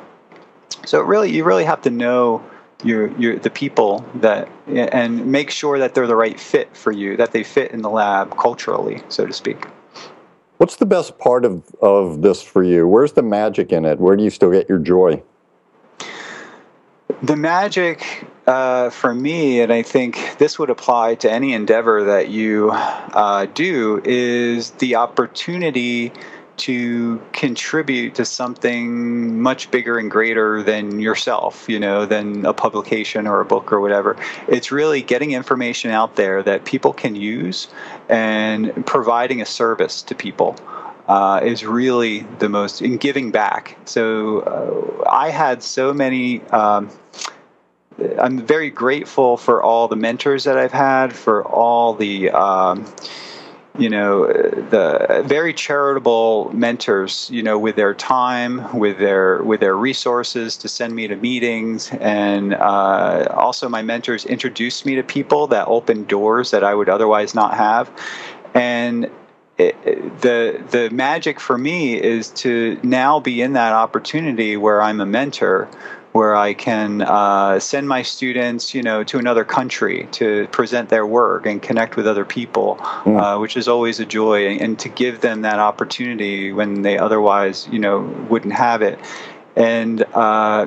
so 0.85 1.01
really 1.01 1.31
you 1.31 1.45
really 1.45 1.65
have 1.65 1.83
to 1.83 1.91
know 1.91 2.45
your 2.85 3.09
your 3.19 3.39
the 3.39 3.51
people 3.51 4.05
that 4.17 4.49
and 4.69 5.27
make 5.27 5.51
sure 5.51 5.79
that 5.79 5.95
they're 5.95 6.07
the 6.07 6.17
right 6.17 6.39
fit 6.39 6.77
for 6.77 6.93
you, 6.93 7.17
that 7.17 7.33
they 7.33 7.43
fit 7.43 7.73
in 7.73 7.83
the 7.83 7.91
lab 7.91 8.37
culturally, 8.37 9.03
so 9.09 9.27
to 9.27 9.33
speak. 9.33 9.67
What's 10.59 10.77
the 10.77 10.87
best 10.87 11.19
part 11.19 11.45
of, 11.45 11.63
of 11.81 12.23
this 12.23 12.43
for 12.43 12.65
you? 12.65 12.89
Where's 12.89 13.13
the 13.13 13.23
magic 13.23 13.71
in 13.71 13.85
it? 13.85 14.01
Where 14.01 14.17
do 14.17 14.25
you 14.25 14.31
still 14.31 14.51
get 14.51 14.69
your 14.69 14.79
joy? 14.79 15.23
The 17.21 17.35
magic 17.35 18.29
uh, 18.47 18.91
for 18.91 19.13
me, 19.13 19.61
and 19.61 19.73
I 19.73 19.83
think 19.83 20.37
this 20.39 20.57
would 20.57 20.71
apply 20.71 21.17
to 21.17 21.31
any 21.31 21.53
endeavor 21.53 22.05
that 22.05 22.29
you 22.29 22.71
uh, 22.71 23.47
do, 23.47 24.01
is 24.05 24.71
the 24.73 24.95
opportunity 24.95 26.13
to 26.59 27.21
contribute 27.33 28.15
to 28.17 28.25
something 28.25 29.41
much 29.41 29.71
bigger 29.71 29.99
and 29.99 30.11
greater 30.11 30.63
than 30.63 31.01
yourself, 31.01 31.69
you 31.69 31.81
know, 31.81 32.07
than 32.07 32.47
a 32.47 32.53
publication 32.53 33.27
or 33.27 33.41
a 33.41 33.45
book 33.45 33.73
or 33.73 33.81
whatever. 33.81 34.17
It's 34.47 34.71
really 34.71 35.03
getting 35.03 35.33
information 35.33 35.91
out 35.91 36.17
there 36.17 36.43
that 36.45 36.65
people 36.65 36.93
can 36.93 37.17
use 37.17 37.69
and 38.09 38.87
providing 38.87 39.41
a 39.41 39.47
service 39.47 40.03
to 40.03 40.15
people. 40.15 40.57
Uh, 41.09 41.41
is 41.43 41.65
really 41.65 42.21
the 42.39 42.51
most 42.51 42.83
in 42.83 42.99
giving 42.99 43.31
back. 43.31 43.79
So 43.87 44.41
uh, 44.41 45.09
I 45.09 45.31
had 45.31 45.63
so 45.63 45.95
many 45.95 46.43
um, 46.49 46.91
I'm 48.21 48.47
very 48.47 48.71
grateful 48.71 49.37
for 49.37 49.63
all 49.63 49.89
the 49.89 49.97
mentors 49.97 50.45
that 50.45 50.57
I've 50.57 50.73
had, 50.73 51.13
for 51.13 51.45
all 51.45 51.95
the 51.95 52.31
um, 52.31 52.87
you 53.77 53.89
know 53.89 54.27
the 54.27 55.23
very 55.27 55.55
charitable 55.55 56.51
mentors 56.53 57.31
you 57.31 57.43
know 57.43 57.59
with 57.59 57.77
their 57.77 57.95
time 57.95 58.77
with 58.77 58.99
their 58.99 59.43
with 59.43 59.61
their 59.61 59.77
resources 59.77 60.57
to 60.57 60.69
send 60.69 60.95
me 60.95 61.07
to 61.07 61.15
meetings 61.17 61.91
and 62.01 62.55
uh, 62.55 63.29
also 63.31 63.69
my 63.69 63.81
mentors 63.81 64.27
introduced 64.27 64.85
me 64.85 64.97
to 64.97 65.03
people 65.05 65.47
that 65.47 65.67
opened 65.69 66.09
doors 66.09 66.51
that 66.51 66.65
i 66.65 66.75
would 66.75 66.89
otherwise 66.89 67.37
not 67.37 67.55
have 67.55 67.89
and 68.55 69.09
it, 69.59 70.21
the 70.21 70.63
the 70.71 70.89
magic 70.91 71.41
for 71.41 71.59
me 71.59 72.01
is 72.01 72.31
to 72.31 72.79
now 72.83 73.19
be 73.19 73.43
in 73.43 73.55
that 73.55 73.73
opportunity 73.73 74.57
where 74.57 74.81
I'm 74.81 75.01
a 75.01 75.07
mentor 75.07 75.69
where 76.13 76.35
I 76.35 76.55
can 76.55 77.03
uh, 77.03 77.61
send 77.61 77.87
my 77.87 78.03
students, 78.03 78.75
you 78.75 78.83
know, 78.83 79.05
to 79.05 79.19
another 79.19 79.45
country 79.45 80.09
to 80.13 80.49
present 80.49 80.89
their 80.89 81.07
work 81.07 81.47
and 81.47 81.61
connect 81.61 81.97
with 81.97 82.07
other 82.07 82.25
people, 82.25 82.77
mm. 83.05 83.21
uh, 83.21 83.39
which 83.39 83.57
is 83.57 83.69
always 83.69 84.01
a 84.01 84.07
joy, 84.07 84.49
and, 84.49 84.61
and, 84.61 84.79
to 84.79 84.89
give 84.89 85.21
them 85.21 85.43
that 85.43 85.59
opportunity 85.59 86.51
when 86.53 86.83
they 86.83 86.99
otherwise, 86.99 87.69
you 87.71 87.79
know, 87.79 88.01
wouldn't 88.29 88.55
have 88.55 88.83
it, 88.83 88.99
and. 89.57 90.03
Uh, 90.15 90.67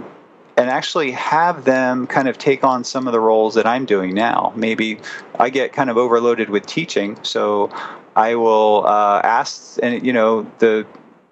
and 0.58 0.69
actually 0.69 1.12
have 1.12 1.63
them 1.63 2.06
kind 2.06 2.27
of 2.27 2.38
take 2.38 2.63
on 2.63 2.84
some 2.84 3.08
of 3.08 3.13
the 3.13 3.19
roles 3.19 3.56
that 3.56 3.65
I'm 3.65 3.86
doing 3.86 4.13
now. 4.13 4.51
Maybe 4.56 4.99
I 5.39 5.49
get 5.49 5.71
kind 5.71 5.89
of 5.89 5.97
overloaded 5.97 6.49
with 6.49 6.67
teaching, 6.67 7.17
so 7.23 7.71
I 8.15 8.36
will 8.36 8.86
uh, 8.86 9.21
ask, 9.24 9.78
and 9.82 10.06
you 10.06 10.13
know, 10.13 10.50
the 10.60 10.86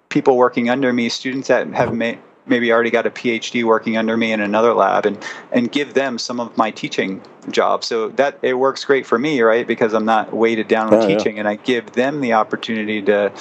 people 0.08 0.36
working 0.36 0.70
under 0.70 0.92
me, 0.92 1.08
students 1.08 1.48
that 1.48 1.68
have 1.68 1.94
made 1.94 2.18
maybe 2.46 2.72
already 2.72 2.90
got 2.90 3.06
a 3.06 3.10
PhD 3.10 3.64
working 3.64 3.96
under 3.96 4.16
me 4.16 4.32
in 4.32 4.40
another 4.40 4.74
lab 4.74 5.06
and 5.06 5.24
and 5.52 5.70
give 5.70 5.94
them 5.94 6.18
some 6.18 6.40
of 6.40 6.56
my 6.56 6.70
teaching 6.70 7.22
jobs. 7.50 7.86
So 7.86 8.08
that 8.10 8.38
it 8.42 8.54
works 8.54 8.84
great 8.84 9.06
for 9.06 9.18
me, 9.18 9.40
right? 9.40 9.66
Because 9.66 9.94
I'm 9.94 10.04
not 10.04 10.34
weighted 10.34 10.68
down 10.68 10.90
with 10.90 11.04
oh, 11.04 11.06
teaching 11.06 11.36
yeah. 11.36 11.40
and 11.40 11.48
I 11.48 11.56
give 11.56 11.92
them 11.92 12.20
the 12.20 12.32
opportunity 12.34 13.00
to 13.02 13.32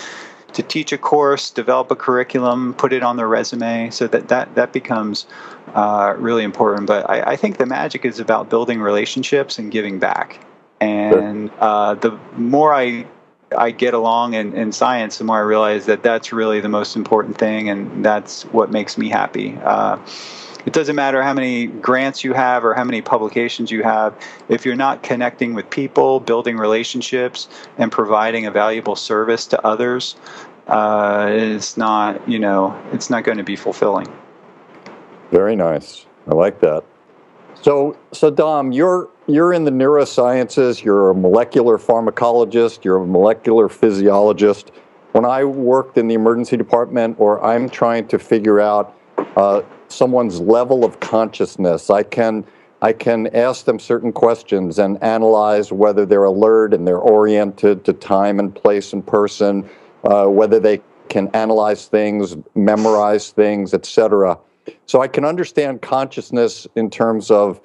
to 0.53 0.63
teach 0.63 0.91
a 0.91 0.97
course, 0.97 1.51
develop 1.51 1.91
a 1.91 1.95
curriculum, 1.95 2.73
put 2.73 2.91
it 2.91 3.03
on 3.03 3.17
their 3.17 3.27
resume. 3.27 3.89
So 3.89 4.07
that 4.07 4.27
that 4.29 4.55
that 4.55 4.73
becomes 4.73 5.25
uh, 5.73 6.15
really 6.17 6.43
important. 6.43 6.87
But 6.87 7.09
I, 7.09 7.33
I, 7.33 7.35
think 7.35 7.57
the 7.57 7.67
magic 7.67 8.03
is 8.03 8.19
about 8.19 8.49
building 8.49 8.81
relationships 8.81 9.59
and 9.59 9.71
giving 9.71 9.99
back. 9.99 10.43
And 10.81 11.51
uh, 11.59 11.93
the 11.93 12.17
more 12.35 12.73
I 12.73 13.05
I 13.57 13.71
get 13.71 13.93
along 13.93 14.33
in, 14.33 14.53
in 14.53 14.71
science, 14.71 15.17
the 15.17 15.23
more 15.23 15.37
I 15.37 15.41
realize 15.41 15.85
that 15.87 16.03
that's 16.03 16.31
really 16.31 16.59
the 16.59 16.69
most 16.69 16.95
important 16.95 17.37
thing, 17.37 17.69
and 17.69 18.05
that's 18.05 18.43
what 18.45 18.71
makes 18.71 18.97
me 18.97 19.09
happy. 19.09 19.57
Uh, 19.63 19.97
it 20.65 20.73
doesn't 20.73 20.95
matter 20.95 21.23
how 21.23 21.33
many 21.33 21.67
grants 21.67 22.23
you 22.23 22.33
have 22.33 22.63
or 22.63 22.73
how 22.73 22.83
many 22.83 23.01
publications 23.01 23.71
you 23.71 23.81
have. 23.81 24.13
If 24.49 24.65
you're 24.65 24.75
not 24.75 25.01
connecting 25.03 25.53
with 25.53 25.69
people, 25.69 26.19
building 26.19 26.57
relationships, 26.57 27.47
and 27.77 27.91
providing 27.91 28.45
a 28.45 28.51
valuable 28.51 28.95
service 28.95 29.47
to 29.47 29.65
others, 29.65 30.15
uh, 30.67 31.29
it's 31.31 31.77
not, 31.77 32.27
you 32.29 32.37
know, 32.37 32.79
it's 32.91 33.09
not 33.09 33.23
going 33.23 33.37
to 33.37 33.43
be 33.43 33.55
fulfilling. 33.55 34.07
Very 35.31 35.55
nice. 35.55 36.05
I 36.27 36.35
like 36.35 36.59
that. 36.59 36.83
So, 37.61 37.97
so 38.11 38.29
Dom, 38.29 38.71
you're 38.71 39.09
you're 39.29 39.53
in 39.53 39.63
the 39.63 39.71
neurosciences. 39.71 40.83
You're 40.83 41.11
a 41.11 41.15
molecular 41.15 41.77
pharmacologist. 41.77 42.83
You're 42.83 42.97
a 42.97 43.05
molecular 43.05 43.69
physiologist. 43.69 44.71
When 45.11 45.25
I 45.25 45.43
worked 45.43 45.97
in 45.97 46.07
the 46.07 46.15
emergency 46.15 46.57
department, 46.57 47.17
or 47.19 47.43
I'm 47.43 47.69
trying 47.69 48.07
to 48.07 48.19
figure 48.19 48.59
out 48.59 48.95
uh, 49.35 49.61
someone's 49.87 50.39
level 50.39 50.83
of 50.83 50.99
consciousness, 50.99 51.89
I 51.89 52.03
can 52.03 52.45
I 52.81 52.93
can 52.93 53.27
ask 53.35 53.65
them 53.65 53.77
certain 53.77 54.13
questions 54.13 54.79
and 54.79 55.01
analyze 55.03 55.71
whether 55.71 56.05
they're 56.05 56.23
alert 56.23 56.73
and 56.73 56.87
they're 56.87 56.97
oriented 56.97 57.83
to 57.83 57.93
time 57.93 58.39
and 58.39 58.55
place 58.55 58.93
and 58.93 59.05
person, 59.05 59.69
uh, 60.05 60.27
whether 60.27 60.61
they 60.61 60.81
can 61.09 61.27
analyze 61.33 61.87
things, 61.87 62.37
memorize 62.55 63.31
things, 63.31 63.73
etc. 63.73 64.39
So 64.85 65.01
I 65.01 65.09
can 65.09 65.25
understand 65.25 65.81
consciousness 65.81 66.67
in 66.77 66.89
terms 66.89 67.31
of 67.31 67.59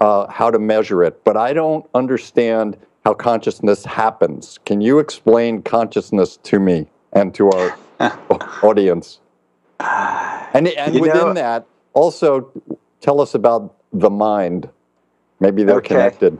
uh, 0.00 0.26
how 0.28 0.50
to 0.50 0.58
measure 0.58 1.02
it, 1.02 1.24
but 1.24 1.36
I 1.36 1.52
don't 1.52 1.86
understand 1.94 2.76
how 3.04 3.14
consciousness 3.14 3.84
happens. 3.84 4.58
Can 4.64 4.80
you 4.80 4.98
explain 4.98 5.62
consciousness 5.62 6.38
to 6.44 6.58
me 6.58 6.88
and 7.12 7.34
to 7.34 7.50
our 7.50 7.78
audience? 8.62 9.20
And, 9.78 10.68
and 10.68 11.00
within 11.00 11.18
know, 11.18 11.34
that, 11.34 11.66
also 11.92 12.50
tell 13.00 13.20
us 13.20 13.34
about 13.34 13.74
the 13.92 14.10
mind. 14.10 14.68
Maybe 15.38 15.64
they're 15.64 15.76
okay. 15.76 15.94
connected. 15.94 16.38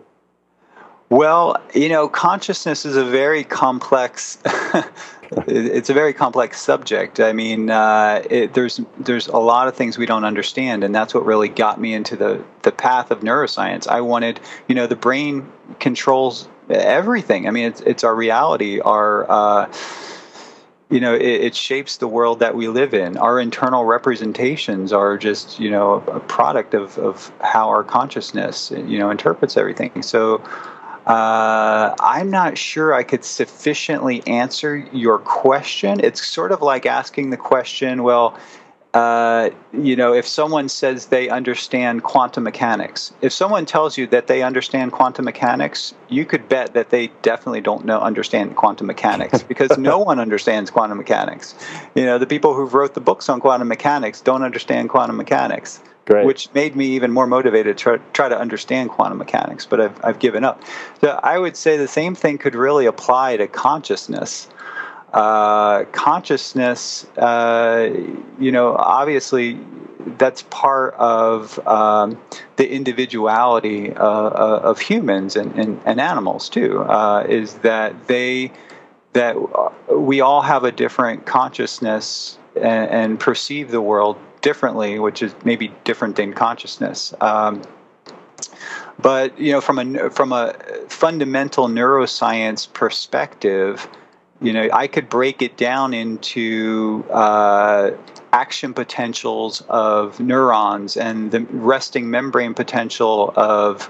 Well, 1.09 1.57
you 1.75 1.89
know, 1.89 2.09
consciousness 2.09 2.85
is 2.85 2.97
a 2.97 3.05
very 3.05 3.43
complex 3.43 4.39
it's 5.47 5.91
a 5.91 5.95
very 5.95 6.13
complex 6.13 6.61
subject. 6.61 7.21
I 7.21 7.33
mean, 7.33 7.71
uh, 7.71 8.23
it, 8.29 8.55
there's 8.55 8.81
there's 8.99 9.29
a 9.29 9.39
lot 9.39 9.69
of 9.69 9.77
things 9.77 9.97
we 9.97 10.07
don't 10.07 10.25
understand, 10.25 10.83
and 10.83 10.95
that's 10.95 11.15
what 11.15 11.25
really 11.25 11.49
got 11.49 11.81
me 11.81 11.95
into 11.95 12.17
the 12.17 12.45
the 12.63 12.73
path 12.73 13.11
of 13.11 13.21
neuroscience. 13.21 13.87
I 13.87 14.01
wanted, 14.01 14.41
you 14.69 14.75
know, 14.75 14.87
the 14.87 14.97
brain 14.97 15.51
controls 15.79 16.49
everything. 16.69 17.47
I 17.47 17.51
mean, 17.53 17.67
it's 17.67 17.81
it's 17.83 18.05
our 18.05 18.15
reality, 18.15 18.81
our 18.81 19.31
uh, 19.31 19.73
you 20.91 20.99
know, 20.99 21.15
it, 21.15 21.23
it, 21.23 21.55
shapes 21.55 21.99
the 21.99 22.09
world 22.09 22.41
that 22.41 22.57
we 22.57 22.67
live 22.67 22.93
in. 22.95 23.17
Our 23.17 23.39
internal 23.39 23.85
representations 23.85 24.93
are 24.93 25.17
just, 25.17 25.61
you 25.61 25.71
know, 25.71 26.03
a 26.09 26.19
product 26.19 26.75
of, 26.75 26.99
of 26.99 27.33
how 27.41 27.69
our 27.69 27.85
consciousness, 27.85 28.73
you 28.73 28.99
know, 28.99 29.09
interprets 29.09 29.57
everything. 29.57 30.03
So 30.03 30.43
uh, 31.11 31.93
I'm 31.99 32.31
not 32.31 32.57
sure 32.57 32.95
I 32.95 33.03
could 33.03 33.25
sufficiently 33.25 34.23
answer 34.29 34.77
your 34.93 35.19
question. 35.19 35.99
It's 36.05 36.25
sort 36.25 36.53
of 36.53 36.63
like 36.63 36.87
asking 36.87 37.31
the 37.31 37.37
question, 37.37 38.05
well, 38.05 38.39
uh, 38.95 39.51
you 39.73 39.97
know, 39.97 40.15
if 40.15 40.25
someone 40.25 40.69
says 40.69 41.07
they 41.07 41.29
understand 41.29 42.05
quantum 42.05 42.45
mechanics, 42.45 43.13
if 43.23 43.33
someone 43.33 43.67
tells 43.67 43.99
you 43.99 44.07
that 44.07 44.29
they 44.29 44.43
understand 44.43 44.93
quantum 44.93 45.25
mechanics, 45.25 45.95
you 46.09 46.25
could 46.25 46.49
bet 46.49 46.75
that 46.75 46.91
they 46.91 47.09
definitely 47.23 47.61
don't 47.61 47.85
know 47.85 48.01
understand 48.01 48.55
quantum 48.55 48.87
mechanics 48.87 49.43
because 49.49 49.77
no 49.79 49.99
one 49.99 50.21
understands 50.21 50.71
quantum 50.71 50.99
mechanics. 50.99 51.57
You 51.97 52.05
know, 52.05 52.19
the 52.19 52.27
people 52.27 52.55
who 52.55 52.67
wrote 52.67 52.95
the 52.95 53.01
books 53.01 53.29
on 53.29 53.41
quantum 53.41 53.67
mechanics 53.67 54.21
don't 54.21 54.45
understand 54.45 54.91
quantum 54.91 55.17
mechanics. 55.17 55.81
Great. 56.11 56.27
which 56.27 56.53
made 56.55 56.75
me 56.75 56.87
even 56.87 57.13
more 57.13 57.29
motivated 57.29 57.79
to 57.79 57.83
try, 57.83 57.97
try, 58.13 58.29
to 58.29 58.37
understand 58.37 58.91
quantum 58.91 59.19
mechanics, 59.19 59.65
but 59.65 59.81
I've, 59.81 60.05
I've 60.05 60.19
given 60.19 60.43
up. 60.43 60.61
So 61.01 61.21
I 61.23 61.39
would 61.39 61.57
say 61.57 61.77
the 61.77 61.87
same 61.87 62.17
thing 62.17 62.37
could 62.37 62.57
really 62.57 62.87
apply 62.87 63.37
to 63.37 63.47
consciousness. 63.47 64.49
Uh, 65.13 65.85
consciousness, 65.93 67.05
uh, 67.17 67.91
you 68.41 68.51
know, 68.51 68.75
obviously 68.75 69.61
that's 70.19 70.43
part 70.51 70.95
of 70.95 71.65
um, 71.69 72.21
the 72.57 72.69
individuality 72.69 73.93
uh, 73.93 74.05
uh 74.05 74.61
of 74.65 74.81
humans 74.81 75.37
and, 75.37 75.57
and, 75.57 75.81
and 75.85 76.01
animals 76.01 76.49
too, 76.49 76.81
uh, 76.83 77.25
is 77.29 77.55
that 77.59 78.09
they, 78.09 78.51
that 79.13 79.37
we 79.97 80.21
all 80.21 80.43
have 80.43 80.65
a 80.65 80.73
different 80.73 81.25
consciousness 81.25 82.37
and, 82.57 82.91
and 82.91 83.21
perceive 83.21 83.71
the 83.71 83.81
world 83.81 84.17
differently, 84.41 84.99
which 84.99 85.23
is 85.23 85.35
maybe 85.45 85.73
different 85.85 86.17
than 86.17 86.33
consciousness. 86.33 87.15
Um, 87.21 87.63
but 88.99 89.39
you 89.39 89.53
know, 89.53 89.61
from 89.61 89.79
a 89.79 90.11
from 90.11 90.33
a 90.33 90.55
fundamental 90.89 91.69
neuroscience 91.69 92.71
perspective, 92.73 93.89
you 94.41 94.53
know, 94.53 94.69
I 94.73 94.87
could 94.87 95.09
break 95.09 95.43
it 95.43 95.57
down 95.57 95.95
into 95.95 97.05
uh, 97.11 97.93
action 98.33 98.75
potentials 98.75 99.63
of 99.69 100.21
neurons 100.21 100.97
and 100.97 101.31
the 101.31 101.41
resting 101.41 102.11
membrane 102.11 102.55
potential 102.55 103.33
of 103.37 103.89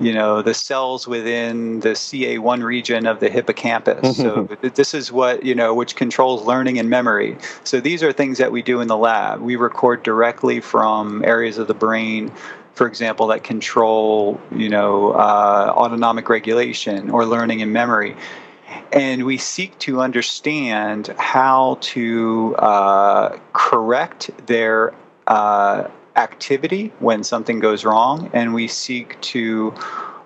you 0.00 0.14
know 0.14 0.40
the 0.40 0.54
cells 0.54 1.06
within 1.06 1.80
the 1.80 1.90
CA1 1.90 2.64
region 2.64 3.06
of 3.06 3.20
the 3.20 3.28
hippocampus. 3.28 4.16
so 4.16 4.44
this 4.62 4.94
is 4.94 5.12
what 5.12 5.44
you 5.44 5.54
know 5.54 5.74
which 5.74 5.94
controls 5.94 6.44
learning 6.46 6.78
and 6.78 6.88
memory. 6.88 7.36
So 7.64 7.80
these 7.80 8.02
are 8.02 8.12
things 8.12 8.38
that 8.38 8.50
we 8.50 8.62
do 8.62 8.80
in 8.80 8.88
the 8.88 8.96
lab. 8.96 9.40
We 9.40 9.56
record 9.56 10.02
directly 10.02 10.60
from 10.60 11.24
areas 11.24 11.58
of 11.58 11.68
the 11.68 11.74
brain. 11.74 12.32
For 12.74 12.86
example, 12.86 13.26
that 13.26 13.44
control, 13.44 14.40
you 14.56 14.70
know, 14.70 15.10
uh, 15.10 15.72
autonomic 15.76 16.30
regulation 16.30 17.10
or 17.10 17.26
learning 17.26 17.60
and 17.60 17.72
memory, 17.74 18.16
and 18.92 19.26
we 19.26 19.36
seek 19.36 19.78
to 19.80 20.00
understand 20.00 21.08
how 21.18 21.76
to 21.82 22.56
uh, 22.56 23.38
correct 23.52 24.30
their 24.46 24.94
uh, 25.26 25.88
activity 26.16 26.92
when 26.98 27.24
something 27.24 27.60
goes 27.60 27.84
wrong, 27.84 28.30
and 28.32 28.54
we 28.54 28.68
seek 28.68 29.20
to 29.20 29.74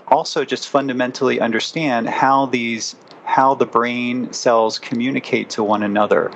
also 0.09 0.45
just 0.45 0.69
fundamentally 0.69 1.41
understand 1.41 2.09
how 2.09 2.47
these 2.47 2.97
how 3.25 3.55
the 3.55 3.67
brain 3.67 4.33
cells 4.33 4.79
communicate 4.79 5.49
to 5.51 5.65
one 5.65 5.83
another. 5.83 6.31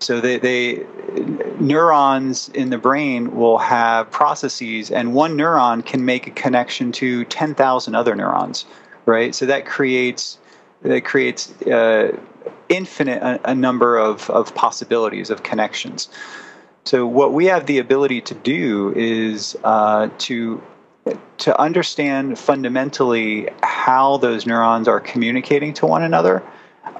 So 0.00 0.20
they, 0.20 0.38
they 0.38 0.86
neurons 1.58 2.50
in 2.50 2.68
the 2.68 2.76
brain 2.76 3.34
will 3.34 3.58
have 3.58 4.10
processes, 4.10 4.90
and 4.90 5.14
one 5.14 5.36
neuron 5.36 5.84
can 5.84 6.04
make 6.04 6.26
a 6.26 6.30
connection 6.30 6.92
to 6.92 7.24
ten 7.24 7.54
thousand 7.54 7.94
other 7.94 8.14
neurons, 8.14 8.66
right? 9.06 9.34
So 9.34 9.46
that 9.46 9.64
creates 9.64 10.38
that 10.82 11.04
creates 11.04 11.50
uh, 11.62 12.16
infinite 12.68 13.22
a, 13.22 13.50
a 13.50 13.54
number 13.54 13.96
of, 13.96 14.28
of 14.30 14.54
possibilities 14.54 15.30
of 15.30 15.42
connections. 15.42 16.08
So 16.86 17.04
what 17.04 17.32
we 17.32 17.46
have 17.46 17.66
the 17.66 17.78
ability 17.78 18.20
to 18.22 18.34
do 18.34 18.92
is 18.94 19.58
uh, 19.64 20.08
to 20.18 20.62
to 21.38 21.60
understand 21.60 22.38
fundamentally 22.38 23.48
how 23.64 24.18
those 24.18 24.46
neurons 24.46 24.86
are 24.86 25.00
communicating 25.00 25.74
to 25.74 25.86
one 25.86 26.02
another, 26.02 26.44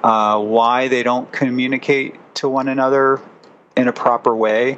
uh, 0.03 0.41
why 0.41 0.89
they 0.89 1.03
don't 1.03 1.31
communicate 1.31 2.15
to 2.35 2.49
one 2.49 2.67
another 2.67 3.21
in 3.77 3.87
a 3.87 3.93
proper 3.93 4.35
way, 4.35 4.77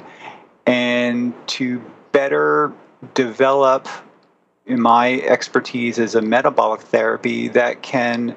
and 0.67 1.33
to 1.47 1.81
better 2.11 2.71
develop 3.15 3.87
my 4.67 5.21
expertise 5.21 5.97
as 5.97 6.13
a 6.13 6.21
metabolic 6.21 6.81
therapy 6.81 7.47
that 7.47 7.81
can 7.81 8.35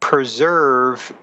preserve 0.00 1.14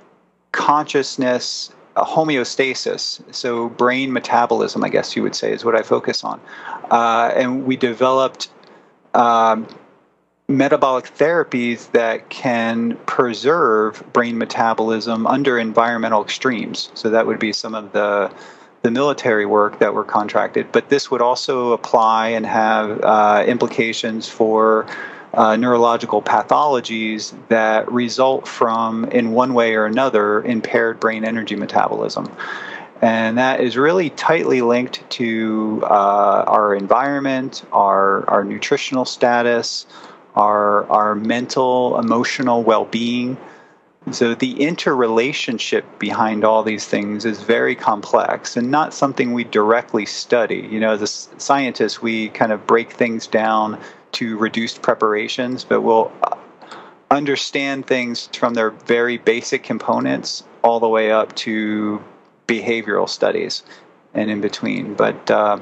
consciousness 0.53 1.71
homeostasis, 2.03 3.21
so 3.33 3.69
brain 3.69 4.11
metabolism, 4.11 4.83
I 4.83 4.89
guess 4.89 5.15
you 5.15 5.23
would 5.23 5.35
say, 5.35 5.51
is 5.51 5.65
what 5.65 5.75
I 5.75 5.81
focus 5.81 6.23
on. 6.23 6.39
Uh, 6.91 7.31
and 7.35 7.65
we 7.65 7.75
developed 7.77 8.49
um, 9.13 9.67
metabolic 10.47 11.05
therapies 11.05 11.91
that 11.91 12.29
can 12.29 12.97
preserve 13.05 14.03
brain 14.13 14.37
metabolism 14.37 15.27
under 15.27 15.59
environmental 15.59 16.23
extremes. 16.23 16.91
So 16.95 17.09
that 17.11 17.27
would 17.27 17.39
be 17.39 17.53
some 17.53 17.75
of 17.75 17.91
the 17.93 18.31
the 18.81 18.91
military 18.91 19.45
work 19.45 19.79
that 19.79 19.93
were 19.93 20.05
contracted, 20.05 20.71
but 20.71 20.87
this 20.87 21.11
would 21.11 21.21
also 21.21 21.73
apply 21.73 22.29
and 22.29 22.45
have 22.45 23.01
uh, 23.01 23.43
implications 23.45 24.29
for 24.29 24.87
uh, 25.33 25.55
neurological 25.55 26.21
pathologies 26.21 27.33
that 27.49 27.91
result 27.91 28.47
from, 28.47 29.05
in 29.05 29.31
one 29.31 29.53
way 29.53 29.75
or 29.75 29.85
another, 29.85 30.41
impaired 30.43 30.99
brain 30.99 31.23
energy 31.23 31.55
metabolism. 31.55 32.29
And 33.01 33.37
that 33.37 33.61
is 33.61 33.77
really 33.77 34.09
tightly 34.09 34.61
linked 34.61 35.09
to 35.11 35.81
uh, 35.83 36.43
our 36.47 36.75
environment, 36.75 37.63
our, 37.71 38.29
our 38.29 38.43
nutritional 38.43 39.05
status, 39.05 39.85
our, 40.35 40.85
our 40.89 41.15
mental, 41.15 41.97
emotional 41.97 42.63
well 42.63 42.85
being. 42.85 43.37
So 44.11 44.33
the 44.33 44.59
interrelationship 44.59 45.85
behind 45.99 46.43
all 46.43 46.63
these 46.63 46.85
things 46.85 47.25
is 47.25 47.41
very 47.41 47.75
complex 47.75 48.57
and 48.57 48.71
not 48.71 48.93
something 48.93 49.33
we 49.33 49.43
directly 49.43 50.05
study. 50.05 50.67
You 50.69 50.79
know, 50.79 50.93
as 50.93 51.29
scientists, 51.37 52.01
we 52.01 52.29
kind 52.29 52.51
of 52.51 52.65
break 52.65 52.91
things 52.91 53.27
down 53.27 53.79
to 54.13 54.37
reduced 54.37 54.81
preparations, 54.81 55.63
but 55.63 55.81
we'll 55.81 56.11
uh, 56.23 56.35
understand 57.11 57.85
things 57.85 58.27
from 58.33 58.53
their 58.53 58.71
very 58.71 59.17
basic 59.17 59.63
components 59.63 60.43
all 60.63 60.79
the 60.79 60.89
way 60.89 61.11
up 61.11 61.35
to 61.35 62.03
behavioral 62.47 63.07
studies 63.07 63.63
and 64.13 64.29
in 64.29 64.41
between. 64.41 64.93
But 64.93 65.29
uh, 65.29 65.59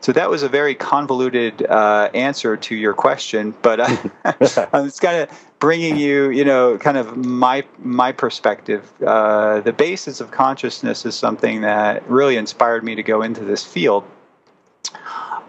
so 0.00 0.12
that 0.12 0.30
was 0.30 0.42
a 0.42 0.48
very 0.48 0.74
convoluted 0.74 1.66
uh, 1.66 2.10
answer 2.14 2.56
to 2.56 2.74
your 2.74 2.94
question, 2.94 3.54
but 3.62 3.80
uh, 3.80 3.96
it's 4.40 5.00
kind 5.00 5.22
of 5.22 5.48
bringing 5.58 5.96
you, 5.96 6.30
you 6.30 6.44
know, 6.44 6.78
kind 6.78 6.96
of 6.96 7.16
my 7.16 7.64
my 7.78 8.12
perspective. 8.12 8.90
Uh, 9.04 9.60
the 9.60 9.72
basis 9.72 10.20
of 10.20 10.30
consciousness 10.30 11.04
is 11.04 11.14
something 11.14 11.62
that 11.62 12.08
really 12.08 12.36
inspired 12.36 12.84
me 12.84 12.94
to 12.94 13.02
go 13.02 13.22
into 13.22 13.44
this 13.44 13.64
field. 13.64 14.04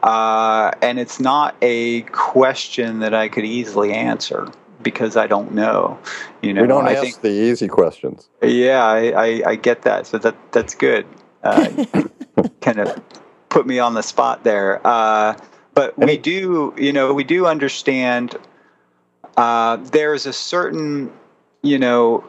Uh, 0.04 0.72
and 0.82 1.00
it's 1.00 1.20
not 1.20 1.56
a 1.62 2.02
question 2.04 3.00
that 3.00 3.14
I 3.14 3.28
could 3.28 3.46
easily 3.46 3.94
answer 3.94 4.48
because 4.82 5.18
I 5.18 5.28
don't 5.28 5.54
know. 5.54 6.00
You 6.42 6.54
know, 6.54 6.62
we 6.62 6.68
don't 6.68 6.88
I 6.88 6.94
ask 6.94 7.02
think, 7.02 7.22
the 7.22 7.32
easy 7.32 7.68
questions. 7.68 8.30
Yeah, 8.42 8.86
I, 8.86 9.10
I, 9.10 9.42
I 9.48 9.56
get 9.56 9.82
that. 9.84 10.08
So 10.08 10.18
that 10.20 10.36
that's 10.52 10.76
good. 10.76 11.06
Uh, 11.44 11.86
kind 12.62 12.80
of 12.80 13.02
put 13.50 13.68
me 13.68 13.80
on 13.80 13.94
the 13.94 14.04
spot 14.04 14.44
there. 14.44 14.86
Uh, 14.86 15.38
but 15.74 15.98
we 15.98 16.18
do, 16.18 16.74
you 16.78 16.92
know, 16.92 17.14
we 17.14 17.24
do 17.24 17.46
understand 17.46 18.36
uh, 19.38 19.78
there's 19.78 20.26
a 20.26 20.34
certain, 20.34 21.12
you 21.62 21.80
know, 21.80 22.24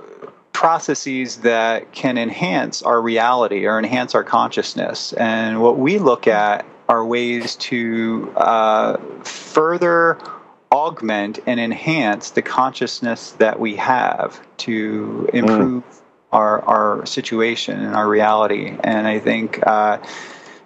processes 0.52 1.38
that 1.38 1.90
can 1.92 2.18
enhance 2.18 2.82
our 2.82 3.00
reality 3.00 3.66
or 3.66 3.78
enhance 3.78 4.14
our 4.14 4.22
consciousness. 4.22 5.12
And 5.14 5.60
what 5.60 5.78
we 5.78 5.98
look 5.98 6.26
at 6.26 6.64
are 6.90 7.04
ways 7.04 7.54
to 7.54 8.32
uh, 8.36 8.96
further 9.22 10.18
augment 10.72 11.38
and 11.46 11.60
enhance 11.60 12.30
the 12.30 12.42
consciousness 12.42 13.30
that 13.38 13.60
we 13.60 13.76
have 13.76 14.40
to 14.56 15.30
improve 15.32 15.84
mm. 15.84 16.02
our, 16.32 16.60
our 16.62 17.06
situation 17.06 17.78
and 17.78 17.94
our 17.94 18.08
reality. 18.08 18.76
And 18.82 19.06
I 19.06 19.20
think, 19.20 19.64
uh, 19.64 19.98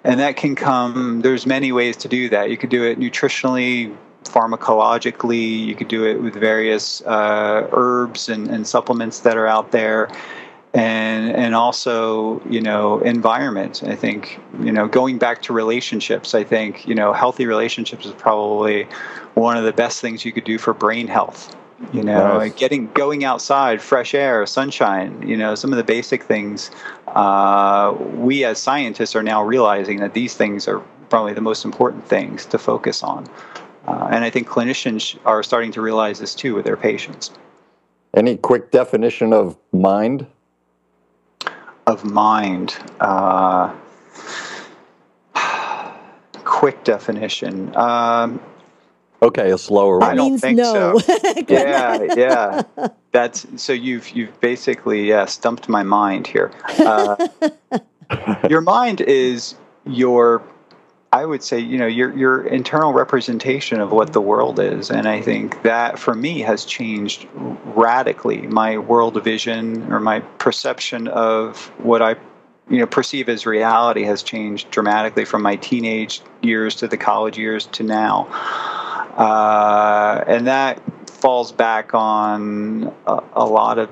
and 0.03 0.19
that 0.19 0.37
can 0.37 0.55
come, 0.55 1.21
there's 1.21 1.45
many 1.45 1.73
ways 1.73 1.95
to 1.99 2.09
do 2.09 2.31
that. 2.31 2.49
You 2.49 2.57
could 2.57 2.71
do 2.71 2.85
it 2.85 2.99
nutritionally, 2.99 3.95
pharmacologically, 4.25 5.67
you 5.67 5.75
could 5.75 5.89
do 5.89 6.07
it 6.07 6.23
with 6.23 6.33
various 6.33 7.03
uh, 7.03 7.69
herbs 7.71 8.31
and, 8.31 8.49
and 8.49 8.67
supplements 8.67 9.21
that 9.21 9.37
are 9.37 9.47
out 9.47 9.73
there 9.73 10.09
and 10.75 11.31
and 11.31 11.55
also 11.55 12.43
you 12.49 12.61
know 12.61 12.99
environment. 13.01 13.83
I 13.87 13.95
think 13.95 14.41
you 14.61 14.73
know 14.73 14.89
going 14.89 15.19
back 15.19 15.41
to 15.43 15.53
relationships 15.53 16.35
i 16.35 16.43
think 16.43 16.87
you 16.87 16.95
know 16.95 17.13
healthy 17.13 17.47
relationships 17.47 18.05
is 18.05 18.13
probably 18.13 18.85
one 19.35 19.57
of 19.57 19.65
the 19.65 19.73
best 19.73 20.01
things 20.01 20.25
you 20.25 20.33
could 20.33 20.45
do 20.45 20.59
for 20.59 20.75
brain 20.75 21.07
health. 21.07 21.57
You 21.93 22.03
know 22.03 22.39
nice. 22.39 22.55
getting 22.55 22.91
going 22.93 23.25
outside 23.25 23.81
fresh 23.81 24.15
air 24.15 24.47
sunshine 24.47 25.27
you 25.27 25.37
know 25.37 25.55
some 25.55 25.73
of 25.73 25.77
the 25.77 25.85
basic 25.85 26.23
things 26.25 26.71
uh, 27.09 27.95
we 28.15 28.45
as 28.45 28.59
scientists 28.59 29.15
are 29.15 29.23
now 29.23 29.43
realizing 29.45 30.01
that 30.01 30.15
these 30.15 30.35
things 30.35 30.67
are 30.67 30.81
probably 31.09 31.35
the 31.35 31.41
most 31.41 31.65
important 31.65 32.05
things 32.09 32.45
to 32.47 32.59
focus 32.59 33.03
on. 33.03 33.29
Uh, 33.87 34.09
and 34.11 34.25
i 34.25 34.31
think 34.31 34.49
clinicians 34.49 35.19
are 35.25 35.43
starting 35.43 35.71
to 35.71 35.81
realize 35.81 36.19
this 36.19 36.35
too 36.35 36.55
with 36.55 36.65
their 36.65 36.77
patients. 36.77 37.31
Any 38.17 38.37
quick 38.37 38.71
definition 38.71 39.33
of 39.33 39.59
mind 39.73 40.27
of 41.87 42.05
mind. 42.05 42.77
Uh, 43.01 43.73
quick 46.45 46.85
definition. 46.85 47.75
Um, 47.77 48.41
okay, 49.23 49.51
a 49.51 49.59
slower 49.59 49.99
one. 49.99 50.11
I 50.11 50.15
don't 50.15 50.39
think 50.39 50.59
no. 50.59 50.99
so. 50.99 51.15
yeah, 51.49 52.15
yeah. 52.17 52.63
That's 53.13 53.47
so 53.57 53.73
you've 53.73 54.11
you've 54.11 54.41
basically 54.41 55.09
yeah 55.09 55.25
stumped 55.27 55.69
my 55.69 55.83
mind 55.83 56.27
here. 56.27 56.53
Uh, 56.79 57.29
your 58.49 58.61
mind 58.61 59.01
is 59.03 59.55
your 59.87 60.43
I 61.15 61.25
would 61.25 61.45
say, 61.45 61.61
you 61.61 61.79
know, 61.79 61.87
your 61.87 62.13
your 62.19 62.45
internal 62.45 62.93
representation 62.93 63.81
of 63.81 63.93
what 63.93 64.13
the 64.13 64.21
world 64.21 64.59
is, 64.59 64.91
and 64.91 65.07
I 65.07 65.21
think 65.21 65.63
that 65.63 65.97
for 65.97 66.13
me 66.13 66.41
has 66.41 66.65
changed 66.65 67.29
radically. 67.77 68.49
My 68.49 68.79
world 68.79 69.23
vision 69.23 69.93
or 69.93 70.01
my 70.01 70.21
perception 70.39 71.07
of 71.07 71.69
what 71.79 72.03
I, 72.03 72.17
you 72.69 72.79
know, 72.81 72.87
perceive 72.87 73.29
as 73.29 73.47
reality 73.47 74.03
has 74.03 74.25
changed 74.25 74.73
dramatically 74.73 75.25
from 75.25 75.43
my 75.43 75.55
teenage 75.55 76.21
years 76.43 76.75
to 76.77 76.89
the 76.89 76.97
college 76.97 77.39
years 77.39 77.67
to 77.67 77.85
now, 77.85 78.25
uh, 79.17 80.25
and 80.27 80.49
that 80.49 80.83
falls 81.09 81.53
back 81.53 81.95
on 81.95 82.93
a, 83.07 83.23
a 83.35 83.47
lot 83.47 83.79
of 83.79 83.89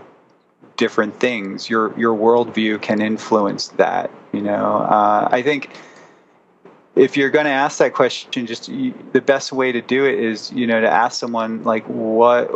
different 0.77 1.21
things. 1.21 1.71
Your 1.71 1.97
your 1.97 2.17
worldview 2.19 2.83
can 2.83 3.01
influence 3.01 3.69
that. 3.69 4.11
You 4.33 4.41
know, 4.41 4.79
uh, 4.79 5.29
I 5.31 5.43
think 5.43 5.71
if 6.95 7.17
you're 7.17 7.31
going 7.31 7.47
to 7.47 7.51
ask 7.51 7.79
that 7.79 7.95
question, 7.95 8.47
just 8.47 8.69
you, 8.69 8.95
the 9.13 9.21
best 9.21 9.53
way 9.53 9.73
to 9.73 9.81
do 9.81 10.05
it 10.05 10.19
is, 10.19 10.53
you 10.53 10.67
know, 10.67 10.81
to 10.81 10.91
ask 10.91 11.19
someone 11.19 11.63
like, 11.65 11.85
what, 11.87 12.51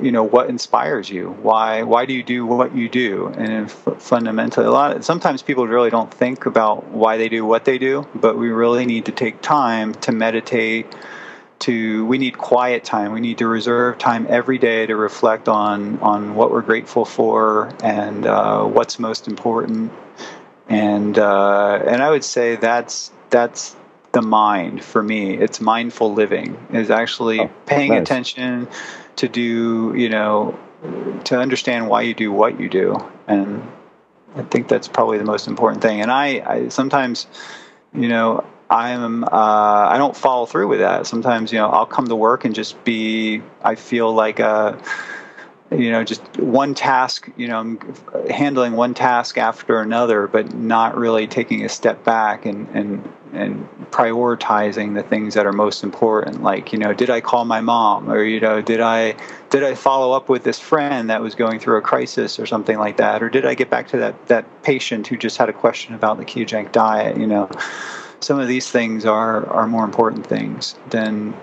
you 0.00 0.10
know, 0.10 0.22
what 0.22 0.48
inspires 0.48 1.10
you? 1.10 1.30
Why, 1.42 1.82
why 1.82 2.06
do 2.06 2.14
you 2.14 2.22
do 2.22 2.46
what 2.46 2.74
you 2.74 2.88
do? 2.88 3.26
And 3.36 3.70
fundamentally, 3.70 4.66
a 4.66 4.70
lot. 4.70 4.96
Of, 4.96 5.04
sometimes 5.04 5.42
people 5.42 5.68
really 5.68 5.90
don't 5.90 6.12
think 6.12 6.46
about 6.46 6.88
why 6.88 7.18
they 7.18 7.28
do 7.28 7.44
what 7.44 7.66
they 7.66 7.76
do, 7.76 8.06
but 8.14 8.38
we 8.38 8.48
really 8.48 8.86
need 8.86 9.04
to 9.06 9.12
take 9.12 9.42
time 9.42 9.94
to 9.96 10.12
meditate. 10.12 10.94
To 11.60 12.04
we 12.06 12.18
need 12.18 12.38
quiet 12.38 12.82
time. 12.82 13.12
We 13.12 13.20
need 13.20 13.38
to 13.38 13.46
reserve 13.46 13.96
time 13.98 14.26
every 14.28 14.58
day 14.58 14.84
to 14.86 14.96
reflect 14.96 15.48
on 15.48 16.00
on 16.00 16.34
what 16.34 16.50
we're 16.50 16.62
grateful 16.62 17.04
for 17.04 17.72
and 17.84 18.26
uh, 18.26 18.64
what's 18.64 18.98
most 18.98 19.28
important. 19.28 19.92
And 20.68 21.16
uh, 21.16 21.80
and 21.86 22.02
I 22.02 22.10
would 22.10 22.24
say 22.24 22.56
that's 22.56 23.12
that's 23.32 23.74
the 24.12 24.22
mind 24.22 24.84
for 24.84 25.02
me. 25.02 25.36
It's 25.36 25.60
mindful 25.60 26.14
living 26.14 26.56
is 26.72 26.90
actually 26.90 27.40
oh, 27.40 27.50
paying 27.66 27.90
nice. 27.90 28.02
attention 28.02 28.68
to 29.16 29.28
do, 29.28 29.94
you 29.96 30.08
know, 30.08 30.56
to 31.24 31.38
understand 31.38 31.88
why 31.88 32.02
you 32.02 32.14
do 32.14 32.30
what 32.30 32.60
you 32.60 32.68
do. 32.68 32.96
And 33.26 33.66
I 34.36 34.42
think 34.42 34.68
that's 34.68 34.86
probably 34.86 35.18
the 35.18 35.24
most 35.24 35.48
important 35.48 35.82
thing. 35.82 36.00
And 36.00 36.12
I, 36.12 36.42
I 36.46 36.68
sometimes, 36.68 37.26
you 37.94 38.08
know, 38.08 38.44
I'm 38.70 39.24
uh, 39.24 39.28
I 39.30 39.96
don't 39.98 40.16
follow 40.16 40.46
through 40.46 40.68
with 40.68 40.80
that. 40.80 41.06
Sometimes, 41.06 41.52
you 41.52 41.58
know, 41.58 41.68
I'll 41.68 41.86
come 41.86 42.06
to 42.06 42.16
work 42.16 42.44
and 42.44 42.54
just 42.54 42.82
be. 42.84 43.42
I 43.62 43.74
feel 43.74 44.12
like 44.14 44.40
a 44.40 44.80
you 45.70 45.90
know 45.90 46.04
just 46.04 46.22
one 46.38 46.74
task 46.74 47.30
you 47.36 47.48
know 47.48 47.58
I'm 47.58 47.94
handling 48.28 48.72
one 48.72 48.92
task 48.92 49.38
after 49.38 49.80
another 49.80 50.26
but 50.26 50.54
not 50.54 50.96
really 50.96 51.26
taking 51.26 51.64
a 51.64 51.68
step 51.68 52.04
back 52.04 52.44
and 52.44 52.68
and 52.74 53.10
and 53.32 53.66
prioritizing 53.90 54.94
the 54.94 55.02
things 55.02 55.34
that 55.34 55.46
are 55.46 55.52
most 55.52 55.82
important 55.82 56.42
like 56.42 56.72
you 56.72 56.78
know 56.78 56.92
did 56.92 57.10
i 57.10 57.20
call 57.20 57.44
my 57.44 57.60
mom? 57.60 58.10
Or 58.10 58.22
you 58.22 58.40
know 58.40 58.60
did 58.60 58.80
i 58.80 59.14
did 59.50 59.62
i 59.62 59.74
follow 59.74 60.12
up 60.12 60.28
with 60.28 60.44
this 60.44 60.58
friend 60.58 61.08
that 61.10 61.20
was 61.20 61.34
going 61.34 61.58
through 61.58 61.78
a 61.78 61.82
crisis 61.82 62.38
or 62.38 62.46
something 62.46 62.78
like 62.78 62.96
that? 62.98 63.22
Or 63.22 63.28
did 63.28 63.46
i 63.46 63.54
get 63.54 63.70
back 63.70 63.88
to 63.88 63.96
that 63.98 64.26
that 64.28 64.62
patient 64.62 65.06
who 65.06 65.16
just 65.16 65.38
had 65.38 65.48
a 65.48 65.52
question 65.52 65.94
about 65.94 66.18
the 66.18 66.24
ketogenic 66.24 66.72
diet? 66.72 67.16
You 67.16 67.26
know 67.26 67.50
some 68.20 68.38
of 68.38 68.48
these 68.48 68.70
things 68.70 69.04
are 69.04 69.46
are 69.48 69.66
more 69.66 69.84
important 69.84 70.26
things 70.26 70.76
than 70.90 71.34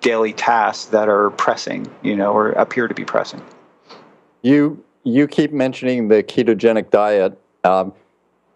daily 0.00 0.32
tasks 0.32 0.86
that 0.86 1.08
are 1.08 1.30
pressing 1.30 1.86
you 2.02 2.16
know 2.16 2.32
or 2.32 2.50
appear 2.52 2.88
to 2.88 2.94
be 2.94 3.04
pressing. 3.04 3.42
You 4.42 4.82
you 5.04 5.26
keep 5.26 5.52
mentioning 5.52 6.08
the 6.08 6.22
ketogenic 6.22 6.90
diet. 6.90 7.38
Um, 7.64 7.92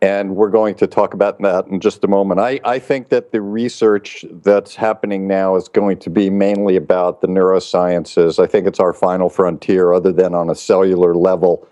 and 0.07 0.37
we're 0.37 0.51
going 0.51 0.77
to 0.77 0.87
talk 0.87 1.15
about 1.15 1.43
that 1.43 1.67
in 1.67 1.81
just 1.81 2.05
a 2.05 2.07
moment. 2.07 2.39
I, 2.39 2.61
I 2.65 2.79
think 2.79 3.09
that 3.09 3.33
the 3.33 3.41
research 3.41 4.25
that's 4.31 4.77
happening 4.77 5.27
now 5.27 5.57
is 5.57 5.67
going 5.67 5.99
to 5.99 6.11
be 6.11 6.31
mainly 6.31 6.77
about 6.77 7.23
the 7.23 7.27
neurosciences. 7.27 8.41
I 8.41 8.47
think 8.47 8.69
it's 8.69 8.79
our 8.79 8.93
final 8.93 9.29
frontier, 9.29 9.93
other 9.93 10.13
than 10.13 10.33
on 10.33 10.49
a 10.49 10.55
cellular 10.55 11.17
level, 11.17 11.67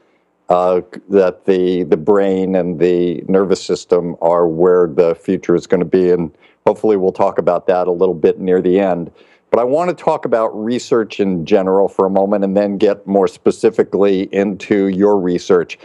uh, 0.48 0.80
that 1.10 1.44
the, 1.44 1.84
the 1.84 1.96
brain 1.96 2.56
and 2.56 2.80
the 2.80 3.22
nervous 3.28 3.62
system 3.62 4.16
are 4.20 4.48
where 4.48 4.88
the 4.88 5.14
future 5.14 5.54
is 5.54 5.68
going 5.68 5.82
to 5.82 5.86
be. 5.86 6.10
And 6.10 6.36
hopefully, 6.66 6.96
we'll 6.96 7.12
talk 7.12 7.38
about 7.38 7.68
that 7.68 7.86
a 7.86 7.92
little 7.92 8.16
bit 8.16 8.40
near 8.40 8.60
the 8.60 8.80
end. 8.80 9.12
But 9.52 9.60
I 9.60 9.64
want 9.64 9.96
to 9.96 10.04
talk 10.04 10.24
about 10.24 10.48
research 10.48 11.20
in 11.20 11.46
general 11.46 11.86
for 11.86 12.04
a 12.04 12.10
moment 12.10 12.42
and 12.42 12.56
then 12.56 12.78
get 12.78 13.06
more 13.06 13.28
specifically 13.28 14.22
into 14.34 14.88
your 14.88 15.20
research. 15.20 15.78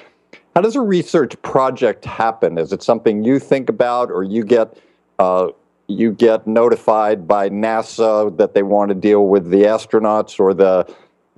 How 0.59 0.63
does 0.63 0.75
a 0.75 0.81
research 0.81 1.41
project 1.41 2.03
happen? 2.03 2.57
Is 2.57 2.73
it 2.73 2.83
something 2.83 3.23
you 3.23 3.39
think 3.39 3.69
about, 3.69 4.11
or 4.11 4.23
you 4.23 4.43
get 4.43 4.77
uh, 5.17 5.51
you 5.87 6.11
get 6.11 6.45
notified 6.47 7.25
by 7.25 7.49
NASA 7.49 8.35
that 8.35 8.55
they 8.55 8.61
want 8.61 8.89
to 8.89 8.95
deal 8.95 9.25
with 9.27 9.51
the 9.51 9.61
astronauts 9.61 10.37
or 10.37 10.53
the 10.53 10.85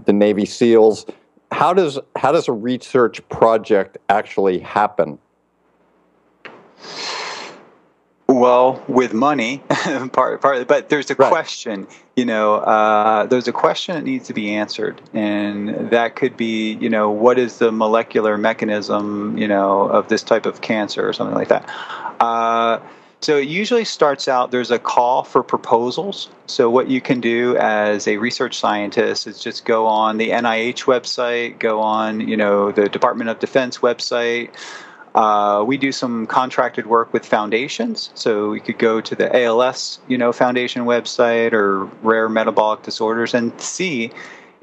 the 0.06 0.12
Navy 0.12 0.48
SEALs? 0.48 1.06
How 1.52 1.72
does 1.72 2.00
how 2.16 2.32
does 2.32 2.48
a 2.48 2.52
research 2.52 3.22
project 3.30 4.00
actually 4.10 4.58
happen? 4.58 5.20
Well, 8.42 8.84
with 8.88 9.14
money, 9.14 9.60
part, 10.14 10.42
part, 10.42 10.68
but 10.68 10.90
there's 10.90 11.12
a 11.12 11.14
right. 11.14 11.30
question. 11.30 11.86
You 12.16 12.26
know, 12.26 12.56
uh, 12.56 13.28
there's 13.28 13.48
a 13.48 13.52
question 13.52 13.94
that 13.94 14.04
needs 14.04 14.26
to 14.30 14.34
be 14.34 14.56
answered, 14.56 15.00
and 15.14 15.92
that 15.92 16.16
could 16.16 16.38
be, 16.38 16.74
you 16.74 16.90
know, 16.90 17.12
what 17.12 17.38
is 17.38 17.60
the 17.60 17.72
molecular 17.72 18.40
mechanism, 18.40 19.38
you 19.38 19.48
know, 19.48 19.84
of 19.84 20.08
this 20.08 20.24
type 20.24 20.48
of 20.48 20.62
cancer 20.62 21.08
or 21.08 21.14
something 21.14 21.36
like 21.36 21.50
that. 21.50 21.70
Uh, 22.20 22.80
so 23.20 23.38
it 23.38 23.48
usually 23.48 23.86
starts 23.86 24.28
out. 24.28 24.50
There's 24.50 24.72
a 24.72 24.80
call 24.80 25.24
for 25.24 25.44
proposals. 25.44 26.28
So 26.48 26.68
what 26.68 26.88
you 26.88 27.00
can 27.00 27.22
do 27.22 27.56
as 27.58 28.08
a 28.08 28.18
research 28.18 28.58
scientist 28.58 29.28
is 29.28 29.40
just 29.40 29.66
go 29.66 29.86
on 29.86 30.18
the 30.18 30.32
NIH 30.32 30.86
website, 30.86 31.60
go 31.60 31.80
on, 31.80 32.28
you 32.28 32.38
know, 32.38 32.72
the 32.72 32.90
Department 32.90 33.30
of 33.30 33.38
Defense 33.38 33.78
website. 33.78 34.50
Uh, 35.14 35.64
we 35.68 35.78
do 35.78 35.92
some 35.92 36.26
contracted 36.26 36.88
work 36.88 37.12
with 37.12 37.26
foundations, 37.26 38.12
so 38.14 38.50
we 38.50 38.60
could 38.60 38.78
go 38.78 39.02
to 39.02 39.14
the 39.14 39.44
ALS, 39.44 40.00
you 40.08 40.18
know, 40.18 40.32
foundation 40.32 40.86
website 40.86 41.52
or 41.52 41.86
rare 42.02 42.30
metabolic 42.30 42.82
disorders 42.84 43.34
and 43.34 43.60
see 43.60 44.12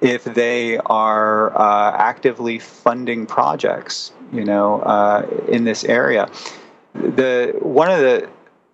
if 0.00 0.24
they 0.24 0.78
are 0.78 1.56
uh, 1.58 1.96
actively 1.96 2.58
funding 2.58 3.26
projects, 3.26 4.12
you 4.32 4.44
know, 4.44 4.80
uh, 4.82 5.26
in 5.48 5.64
this 5.64 5.84
area. 5.84 6.30
The 6.94 7.54
one 7.60 7.90
of 7.90 8.00
the 8.00 8.28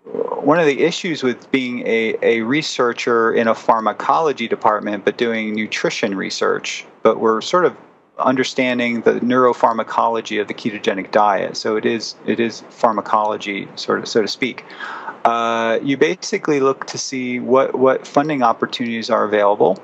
one 0.05 0.61
of 0.61 0.67
the 0.67 0.83
issues 0.83 1.23
with 1.23 1.51
being 1.51 1.81
a, 1.87 2.17
a 2.23 2.43
researcher 2.43 3.33
in 3.33 3.49
a 3.49 3.55
pharmacology 3.55 4.47
department 4.47 5.05
but 5.05 5.17
doing 5.17 5.55
nutrition 5.55 6.15
research, 6.15 6.85
but 7.03 7.19
we're 7.19 7.41
sort 7.41 7.65
of 7.65 7.77
understanding 8.18 9.00
the 9.03 9.14
neuropharmacology 9.14 10.40
of 10.40 10.48
the 10.48 10.55
ketogenic 10.55 11.11
diet. 11.11 11.57
So 11.57 11.77
it 11.77 11.85
is 11.87 12.14
it 12.27 12.40
is 12.40 12.62
pharmacology, 12.70 13.68
sort 13.77 13.98
of 13.98 14.09
so 14.09 14.22
to 14.22 14.29
speak. 14.29 14.64
Uh, 15.24 15.79
you 15.83 15.96
basically 15.96 16.61
look 16.61 16.87
to 16.87 16.98
see 16.98 17.40
what 17.40 17.74
what 17.74 18.07
funding 18.07 18.42
opportunities 18.42 19.11
are 19.11 19.24
available. 19.24 19.83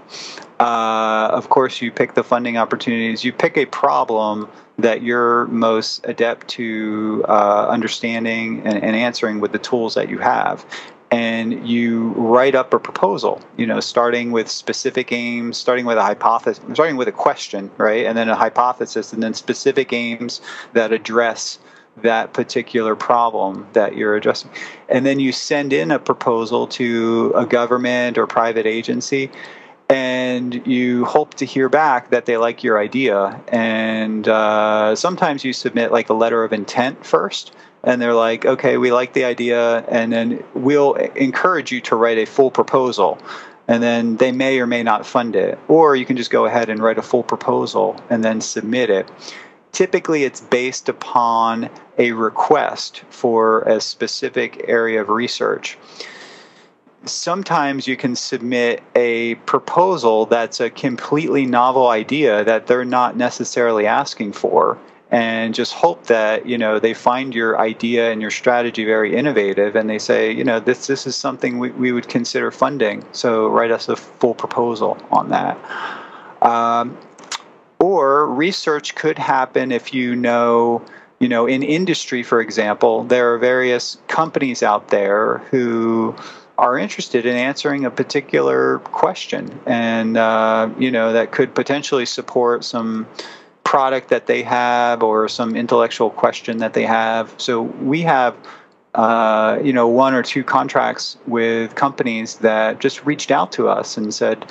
Uh, 0.59 1.31
of 1.33 1.49
course, 1.49 1.81
you 1.81 1.91
pick 1.91 2.15
the 2.15 2.23
funding 2.23 2.59
opportunities. 2.59 3.25
You 3.25 3.33
pick 3.33 3.57
a 3.57 3.65
problem 3.65 4.49
that 4.79 5.03
you're 5.03 5.47
most 5.47 6.05
adept 6.05 6.49
to 6.49 7.25
uh, 7.29 7.67
understanding 7.69 8.63
and, 8.67 8.83
and 8.83 8.97
answering 8.97 9.41
with 9.41 9.53
the 9.53 9.59
tools 9.59 9.95
that 9.95 10.09
you 10.09 10.19
have 10.19 10.65
and 11.11 11.69
you 11.69 12.11
write 12.11 12.55
up 12.55 12.73
a 12.73 12.79
proposal 12.79 13.41
you 13.57 13.67
know 13.67 13.81
starting 13.81 14.31
with 14.31 14.49
specific 14.49 15.11
aims 15.13 15.57
starting 15.57 15.85
with 15.85 15.99
a 15.99 16.03
hypothesis 16.03 16.63
starting 16.75 16.97
with 16.97 17.09
a 17.09 17.13
question 17.13 17.71
right? 17.77 18.07
And 18.07 18.17
then 18.17 18.29
a 18.29 18.37
hypothesis 18.37 19.13
and 19.13 19.23
then 19.23 19.35
specific 19.35 19.93
aims 19.93 20.41
that 20.73 20.93
address 20.93 21.59
that 21.97 22.33
particular 22.33 22.95
problem 22.97 23.67
that 23.73 23.97
you're 23.97 24.15
addressing. 24.15 24.51
And 24.89 25.05
then 25.05 25.21
you 25.21 25.33
send 25.33 25.73
in 25.73 25.91
a 25.91 25.99
proposal 25.99 26.67
to 26.69 27.33
a 27.35 27.45
government 27.45 28.17
or 28.17 28.27
private 28.27 28.67
agency 28.67 29.31
and 29.89 30.65
you 30.67 31.05
hope 31.05 31.35
to 31.35 31.45
hear 31.45 31.69
back 31.69 32.11
that 32.11 32.27
they 32.27 32.37
like 32.37 32.63
your 32.63 32.79
idea. 32.79 33.43
And 33.49 34.29
uh, 34.29 34.95
sometimes 34.95 35.45
you 35.45 35.53
submit 35.53 35.91
like 35.91 36.09
a 36.09 36.15
letter 36.15 36.45
of 36.45 36.53
intent 36.53 37.05
first 37.05 37.53
and 37.83 38.01
they're 38.01 38.15
like, 38.15 38.45
okay, 38.45 38.77
we 38.77 38.93
like 38.93 39.13
the 39.13 39.25
idea, 39.25 39.79
and 39.89 40.13
then 40.13 40.45
we'll 40.55 40.95
encourage 40.95 41.73
you 41.73 41.81
to 41.83 41.97
write 41.97 42.19
a 42.19 42.27
full 42.27 42.51
proposal. 42.51 43.19
And 43.69 43.83
then 43.83 44.17
they 44.17 44.33
may 44.33 44.59
or 44.59 44.67
may 44.67 44.83
not 44.83 45.07
fund 45.07 45.37
it. 45.37 45.59
Or 45.69 45.95
you 45.95 46.05
can 46.05 46.17
just 46.17 46.31
go 46.31 46.45
ahead 46.45 46.69
and 46.69 46.83
write 46.83 46.99
a 46.99 47.03
full 47.03 47.23
proposal 47.23 47.97
and 48.11 48.25
then 48.25 48.41
submit 48.41 48.91
it. 48.91 49.09
Typically, 49.71 50.25
it's 50.25 50.41
based 50.41 50.89
upon 50.89 51.71
a 51.97 52.11
request 52.11 53.05
for 53.11 53.63
a 53.63 53.81
specific 53.81 54.65
area 54.67 55.01
of 55.01 55.09
research. 55.09 55.79
Sometimes 57.05 57.87
you 57.87 57.97
can 57.97 58.17
submit 58.17 58.83
a 58.97 59.37
proposal 59.47 60.27
that's 60.27 60.61
a 60.61 60.69
completely 60.69 61.47
novel 61.47 61.89
idea 61.89 62.45
that 62.45 62.67
they're 62.67 62.85
not 62.85 63.17
necessarily 63.17 63.87
asking 63.87 64.33
for 64.33 64.77
and 65.11 65.55
just 65.55 65.73
hope 65.73 66.07
that 66.07 66.47
you 66.47 66.57
know 66.57 66.79
they 66.79 66.95
find 66.95 67.35
your 67.35 67.59
idea 67.59 68.13
and 68.13 68.21
your 68.21 68.31
strategy 68.31 68.85
very 68.85 69.17
innovative 69.17 69.75
and 69.75 69.91
they 69.91 69.99
say 69.99 70.31
you 70.31 70.45
know 70.45 70.61
this 70.61 70.87
this 70.87 71.07
is 71.07 71.17
something 71.17 71.59
we, 71.59 71.71
we 71.71 71.93
would 71.93 72.09
consider 72.09 72.51
funding. 72.51 73.05
So 73.13 73.49
write 73.49 73.71
us 73.71 73.89
a 73.89 73.97
full 73.97 74.35
proposal 74.35 74.97
on 75.11 75.31
that. 75.31 75.59
Um, 76.43 76.97
or 77.81 78.29
research 78.29 78.95
could 78.95 79.19
happen 79.19 79.73
if 79.73 79.93
you 79.93 80.15
know 80.15 80.83
you 81.19 81.29
know 81.29 81.47
in 81.47 81.63
industry 81.63 82.23
for 82.23 82.41
example 82.41 83.05
there 83.05 83.35
are 83.35 83.39
various 83.39 83.99
companies 84.07 84.63
out 84.63 84.89
there 84.89 85.39
who 85.51 86.15
are 86.57 86.79
interested 86.79 87.25
in 87.25 87.37
answering 87.37 87.87
a 87.87 87.91
particular 87.91 88.79
question 88.81 89.61
and 89.67 90.17
uh, 90.17 90.71
you 90.79 90.91
know 90.91 91.13
that 91.13 91.33
could 91.33 91.55
potentially 91.55 92.07
support 92.07 92.65
some 92.65 93.07
product 93.71 94.09
that 94.09 94.27
they 94.27 94.43
have 94.43 95.01
or 95.01 95.29
some 95.29 95.55
intellectual 95.55 96.11
question 96.11 96.59
that 96.59 96.75
they 96.75 96.83
have. 96.85 97.33
So 97.37 97.63
we 97.63 98.03
have, 98.03 98.35
uh, 98.97 99.61
you 99.63 99.73
know, 99.73 99.87
one 99.87 100.13
or 100.13 100.25
two 100.25 100.43
contracts 100.43 101.17
with 101.29 101.77
companies 101.77 102.39
that 102.39 102.81
just 102.81 103.07
reached 103.07 103.31
out 103.31 103.53
to 103.53 103.69
us 103.69 103.97
and 103.97 104.13
said, 104.13 104.45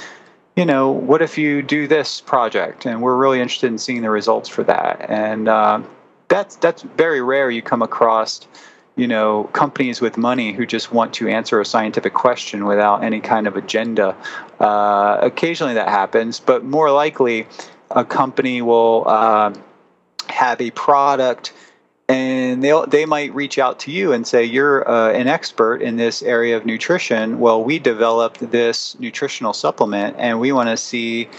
you 0.55 0.63
know, 0.63 0.89
what 0.89 1.21
if 1.21 1.38
you 1.38 1.62
do 1.62 1.86
this 1.86 2.21
project? 2.21 2.86
And 2.86 3.01
we're 3.01 3.17
really 3.17 3.41
interested 3.41 3.67
in 3.67 3.77
seeing 3.77 4.03
the 4.03 4.10
results 4.10 4.47
for 4.47 4.63
that. 4.63 5.05
And 5.10 5.49
uh, 5.49 5.82
that's 6.29 6.55
that's 6.55 6.84
very 6.84 7.21
rare. 7.21 7.51
You 7.51 7.62
come 7.62 7.82
across 7.82 8.47
you 8.95 9.08
know 9.08 9.49
companies 9.51 9.99
with 9.99 10.17
money 10.17 10.53
who 10.53 10.65
just 10.65 10.93
want 10.93 11.13
to 11.15 11.27
answer 11.27 11.60
a 11.60 11.65
scientific 11.65 12.13
question 12.13 12.65
without 12.65 13.03
any 13.03 13.19
kind 13.19 13.47
of 13.47 13.58
agenda. 13.58 14.15
Uh, 14.62 15.17
occasionally 15.21 15.73
that 15.73 15.89
happens, 15.89 16.39
but 16.39 16.63
more 16.63 16.89
likely 16.91 17.47
a 17.91 18.06
company 18.06 18.62
will 18.62 19.04
uh, 19.08 19.54
have 20.30 20.62
a 20.62 20.71
product 20.71 21.54
and 22.10 22.63
they 22.63 22.73
they 22.88 23.06
might 23.06 23.34
reach 23.36 23.60
out 23.60 23.80
to 23.80 23.91
you 23.91 24.12
and 24.12 24.25
say 24.25 24.43
you're 24.43 24.89
uh, 24.89 25.12
an 25.13 25.28
expert 25.28 25.82
in 25.82 25.95
this 25.95 26.23
area 26.23 26.58
of 26.58 26.65
nutrition. 26.65 27.39
Well, 27.39 27.63
we 27.63 27.78
developed 27.78 28.39
this 28.52 28.99
nutritional 28.99 29.54
supplement, 29.54 30.15
and 30.17 30.39
we 30.39 30.52
want 30.52 30.69
to 30.69 30.78
see 30.78 31.30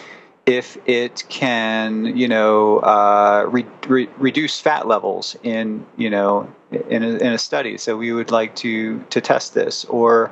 if 0.47 0.79
it 0.87 1.25
can, 1.29 2.17
you 2.17 2.29
know, 2.29 2.79
uh, 2.79 3.47
re- 3.49 3.67
re- 3.89 4.09
reduce 4.19 4.61
fat 4.61 4.87
levels 4.87 5.37
in, 5.43 5.85
you 5.97 6.09
know, 6.09 6.49
in 6.89 7.03
a, 7.03 7.09
in 7.19 7.33
a 7.33 7.39
study. 7.39 7.77
So 7.77 7.97
we 7.97 8.13
would 8.13 8.31
like 8.31 8.55
to 8.57 9.01
to 9.11 9.21
test 9.21 9.55
this, 9.55 9.85
or 9.87 10.31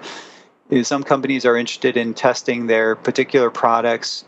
some 0.82 1.02
companies 1.02 1.44
are 1.44 1.56
interested 1.56 1.96
in 1.96 2.14
testing 2.14 2.68
their 2.68 2.94
particular 2.94 3.50
products 3.50 4.24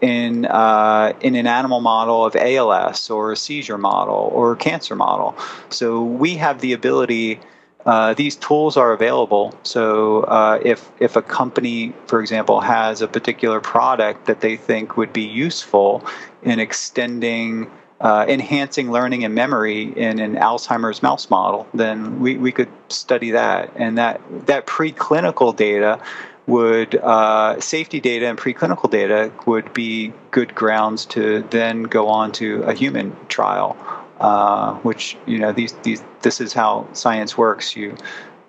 in 0.00 0.46
uh, 0.46 1.12
in 1.20 1.34
an 1.34 1.46
animal 1.46 1.80
model 1.80 2.24
of 2.24 2.36
ALS 2.36 3.10
or 3.10 3.32
a 3.32 3.36
seizure 3.36 3.78
model 3.78 4.30
or 4.32 4.52
a 4.52 4.56
cancer 4.56 4.94
model. 4.94 5.36
So 5.70 6.02
we 6.02 6.36
have 6.36 6.60
the 6.60 6.72
ability. 6.72 7.40
Uh, 7.86 8.12
these 8.14 8.36
tools 8.36 8.76
are 8.76 8.92
available. 8.92 9.54
So 9.62 10.22
uh, 10.24 10.60
if 10.64 10.90
if 11.00 11.16
a 11.16 11.22
company, 11.22 11.92
for 12.06 12.20
example, 12.20 12.60
has 12.60 13.02
a 13.02 13.08
particular 13.08 13.60
product 13.60 14.26
that 14.26 14.40
they 14.40 14.56
think 14.56 14.96
would 14.96 15.12
be 15.12 15.24
useful 15.24 16.04
in 16.42 16.60
extending. 16.60 17.70
Uh, 18.00 18.24
enhancing 18.28 18.92
learning 18.92 19.24
and 19.24 19.34
memory 19.34 19.92
in 19.96 20.20
an 20.20 20.36
Alzheimer's 20.36 21.02
mouse 21.02 21.28
model, 21.30 21.66
then 21.74 22.20
we, 22.20 22.36
we 22.36 22.52
could 22.52 22.68
study 22.88 23.32
that. 23.32 23.72
And 23.74 23.98
that, 23.98 24.20
that 24.46 24.68
preclinical 24.68 25.56
data 25.56 26.00
would 26.48 26.96
uh, 26.96 27.60
safety 27.60 28.00
data 28.00 28.26
and 28.26 28.36
preclinical 28.36 28.90
data 28.90 29.30
would 29.46 29.72
be 29.72 30.12
good 30.32 30.52
grounds 30.56 31.06
to 31.06 31.42
then 31.50 31.84
go 31.84 32.08
on 32.08 32.32
to 32.32 32.62
a 32.62 32.74
human 32.74 33.14
trial. 33.28 33.76
uh, 34.20 34.74
which 34.76 35.16
you 35.26 35.38
know 35.38 35.52
these 35.52 35.72
these 35.82 36.02
this 36.22 36.40
is 36.40 36.52
how 36.52 36.88
science 36.92 37.38
works. 37.38 37.76
You 37.76 37.96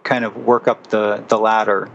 kind 0.04 0.26
of 0.26 0.36
work 0.38 0.68
up 0.68 0.88
the 0.88 1.24
the 1.28 1.38
ladder. 1.38 1.89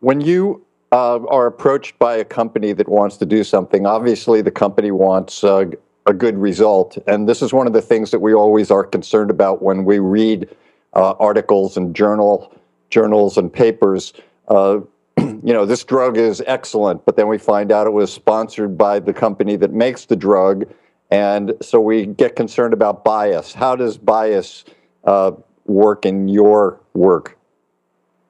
When 0.00 0.20
you 0.20 0.64
uh, 0.90 1.20
are 1.26 1.46
approached 1.46 1.98
by 1.98 2.16
a 2.16 2.24
company 2.24 2.72
that 2.72 2.88
wants 2.88 3.16
to 3.18 3.26
do 3.26 3.44
something, 3.44 3.86
obviously 3.86 4.42
the 4.42 4.50
company 4.50 4.90
wants 4.90 5.44
uh, 5.44 5.66
a 6.06 6.14
good 6.14 6.38
result, 6.38 6.98
and 7.06 7.28
this 7.28 7.42
is 7.42 7.52
one 7.52 7.66
of 7.66 7.72
the 7.72 7.82
things 7.82 8.10
that 8.10 8.20
we 8.20 8.34
always 8.34 8.70
are 8.70 8.84
concerned 8.84 9.30
about 9.30 9.62
when 9.62 9.84
we 9.84 9.98
read 9.98 10.48
uh, 10.94 11.12
articles 11.18 11.76
and 11.76 11.94
journal 11.94 12.52
journals 12.90 13.36
and 13.36 13.52
papers. 13.52 14.12
Uh, 14.48 14.80
you 15.18 15.52
know, 15.52 15.66
this 15.66 15.84
drug 15.84 16.16
is 16.16 16.42
excellent, 16.46 17.04
but 17.04 17.16
then 17.16 17.28
we 17.28 17.38
find 17.38 17.72
out 17.72 17.86
it 17.86 17.92
was 17.92 18.12
sponsored 18.12 18.78
by 18.78 18.98
the 18.98 19.12
company 19.12 19.56
that 19.56 19.72
makes 19.72 20.06
the 20.06 20.16
drug, 20.16 20.64
and 21.10 21.54
so 21.60 21.80
we 21.80 22.06
get 22.06 22.36
concerned 22.36 22.72
about 22.72 23.04
bias. 23.04 23.52
How 23.52 23.76
does 23.76 23.98
bias 23.98 24.64
uh, 25.04 25.32
work 25.66 26.06
in 26.06 26.28
your 26.28 26.80
work? 26.94 27.38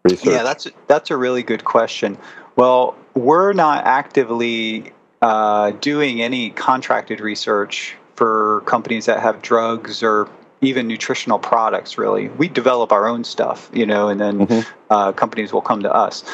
Research? 0.05 0.33
Yeah, 0.33 0.43
that's 0.43 0.67
that's 0.89 1.11
a 1.11 1.17
really 1.17 1.43
good 1.43 1.65
question. 1.65 2.19
Well, 2.57 2.97
we're 3.15 3.53
not 3.53 3.85
actively 3.85 4.93
uh, 5.21 5.71
doing 5.73 6.21
any 6.21 6.51
contracted 6.51 7.21
research 7.21 7.97
for 8.17 8.63
companies 8.63 9.07
that 9.07 9.21
have 9.21 9.43
drugs 9.43 10.03
or 10.03 10.29
even 10.61 10.89
nutritional 10.89 11.39
products. 11.39 11.99
Really, 11.99 12.29
we 12.31 12.49
develop 12.49 12.91
our 12.91 13.07
own 13.07 13.23
stuff, 13.23 13.71
you 13.73 13.87
know, 13.87 14.09
and 14.09 14.21
then 14.21 14.47
mm-hmm. 14.47 14.73
uh, 14.91 15.13
companies 15.13 15.53
will 15.53 15.63
come 15.63 15.83
to 15.83 15.93
us. 15.93 16.25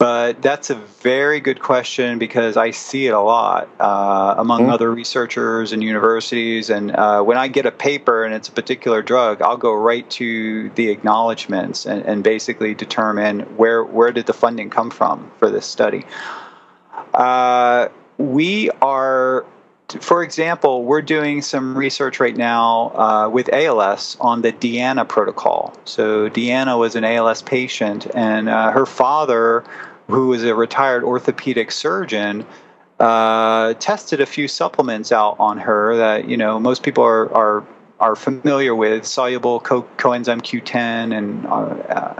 But 0.00 0.40
that's 0.40 0.70
a 0.70 0.76
very 0.76 1.40
good 1.40 1.60
question 1.60 2.18
because 2.18 2.56
I 2.56 2.70
see 2.70 3.06
it 3.06 3.12
a 3.12 3.20
lot 3.20 3.68
uh, 3.78 4.34
among 4.38 4.62
mm-hmm. 4.62 4.70
other 4.70 4.90
researchers 4.90 5.72
and 5.72 5.84
universities. 5.84 6.70
And 6.70 6.92
uh, 6.92 7.22
when 7.22 7.36
I 7.36 7.48
get 7.48 7.66
a 7.66 7.70
paper 7.70 8.24
and 8.24 8.34
it's 8.34 8.48
a 8.48 8.52
particular 8.52 9.02
drug, 9.02 9.42
I'll 9.42 9.58
go 9.58 9.74
right 9.74 10.08
to 10.12 10.70
the 10.70 10.88
acknowledgments 10.88 11.84
and, 11.84 12.02
and 12.06 12.24
basically 12.24 12.74
determine 12.74 13.40
where 13.58 13.84
where 13.84 14.10
did 14.10 14.24
the 14.24 14.32
funding 14.32 14.70
come 14.70 14.90
from 14.90 15.30
for 15.38 15.50
this 15.50 15.66
study. 15.66 16.06
Uh, 17.12 17.88
we 18.16 18.70
are 18.80 19.44
for 20.00 20.22
example, 20.22 20.84
we're 20.84 21.02
doing 21.02 21.42
some 21.42 21.76
research 21.76 22.20
right 22.20 22.36
now 22.36 22.92
uh, 22.94 23.28
with 23.28 23.52
ALS 23.52 24.16
on 24.20 24.42
the 24.42 24.52
Deanna 24.52 25.08
protocol. 25.08 25.74
So, 25.84 26.30
Deanna 26.30 26.78
was 26.78 26.94
an 26.94 27.02
ALS 27.02 27.42
patient, 27.42 28.06
and 28.14 28.48
uh, 28.48 28.70
her 28.70 28.86
father 28.86 29.64
who 30.10 30.28
was 30.28 30.44
a 30.44 30.54
retired 30.54 31.04
orthopedic 31.04 31.70
surgeon, 31.70 32.44
uh, 32.98 33.74
tested 33.74 34.20
a 34.20 34.26
few 34.26 34.46
supplements 34.46 35.10
out 35.10 35.36
on 35.38 35.58
her 35.58 35.96
that 35.96 36.28
you 36.28 36.36
know 36.36 36.58
most 36.60 36.82
people 36.82 37.02
are 37.02 37.32
are 37.34 37.64
are 37.98 38.16
familiar 38.16 38.74
with 38.74 39.04
soluble 39.04 39.60
co- 39.60 39.86
coenzyme 39.98 40.40
Q10 40.40 41.16
and 41.16 41.46
uh, 41.46 42.14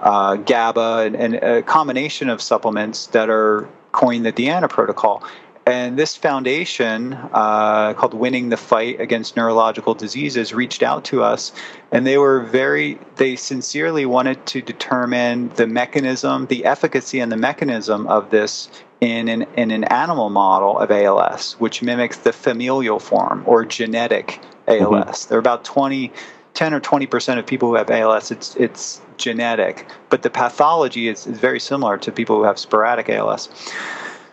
uh 0.00 0.36
GABA 0.36 1.04
and, 1.06 1.16
and, 1.16 1.34
a 1.36 1.62
combination 1.62 2.28
of 2.28 2.42
supplements 2.42 3.06
that 3.08 3.30
are 3.30 3.68
coined 3.92 4.26
the 4.26 4.32
Deanna 4.32 4.68
protocol. 4.68 5.22
And 5.70 5.96
this 5.96 6.16
foundation, 6.16 7.12
uh, 7.32 7.94
called 7.94 8.12
Winning 8.12 8.48
the 8.48 8.56
Fight 8.56 9.00
Against 9.00 9.36
Neurological 9.36 9.94
Diseases, 9.94 10.52
reached 10.52 10.82
out 10.82 11.04
to 11.04 11.22
us, 11.22 11.52
and 11.92 12.04
they 12.04 12.18
were 12.18 12.40
very, 12.40 12.98
they 13.16 13.36
sincerely 13.36 14.04
wanted 14.04 14.44
to 14.46 14.62
determine 14.62 15.50
the 15.50 15.68
mechanism, 15.68 16.46
the 16.46 16.64
efficacy, 16.64 17.20
and 17.20 17.30
the 17.30 17.36
mechanism 17.36 18.08
of 18.08 18.30
this 18.30 18.68
in 19.00 19.28
an, 19.28 19.46
in 19.56 19.70
an 19.70 19.84
animal 19.84 20.28
model 20.28 20.76
of 20.76 20.90
ALS, 20.90 21.52
which 21.60 21.82
mimics 21.82 22.16
the 22.16 22.32
familial 22.32 22.98
form 22.98 23.44
or 23.46 23.64
genetic 23.64 24.40
ALS. 24.66 24.80
Mm-hmm. 24.90 25.28
There 25.28 25.38
are 25.38 25.38
about 25.38 25.62
20, 25.62 26.12
10 26.54 26.74
or 26.74 26.80
20 26.80 27.06
percent 27.06 27.38
of 27.38 27.46
people 27.46 27.68
who 27.68 27.76
have 27.76 27.92
ALS. 27.92 28.32
It's 28.32 28.56
it's 28.56 29.00
genetic, 29.18 29.86
but 30.08 30.22
the 30.22 30.30
pathology 30.30 31.06
is, 31.06 31.28
is 31.28 31.38
very 31.38 31.60
similar 31.60 31.96
to 31.98 32.10
people 32.10 32.34
who 32.34 32.42
have 32.42 32.58
sporadic 32.58 33.08
ALS 33.08 33.48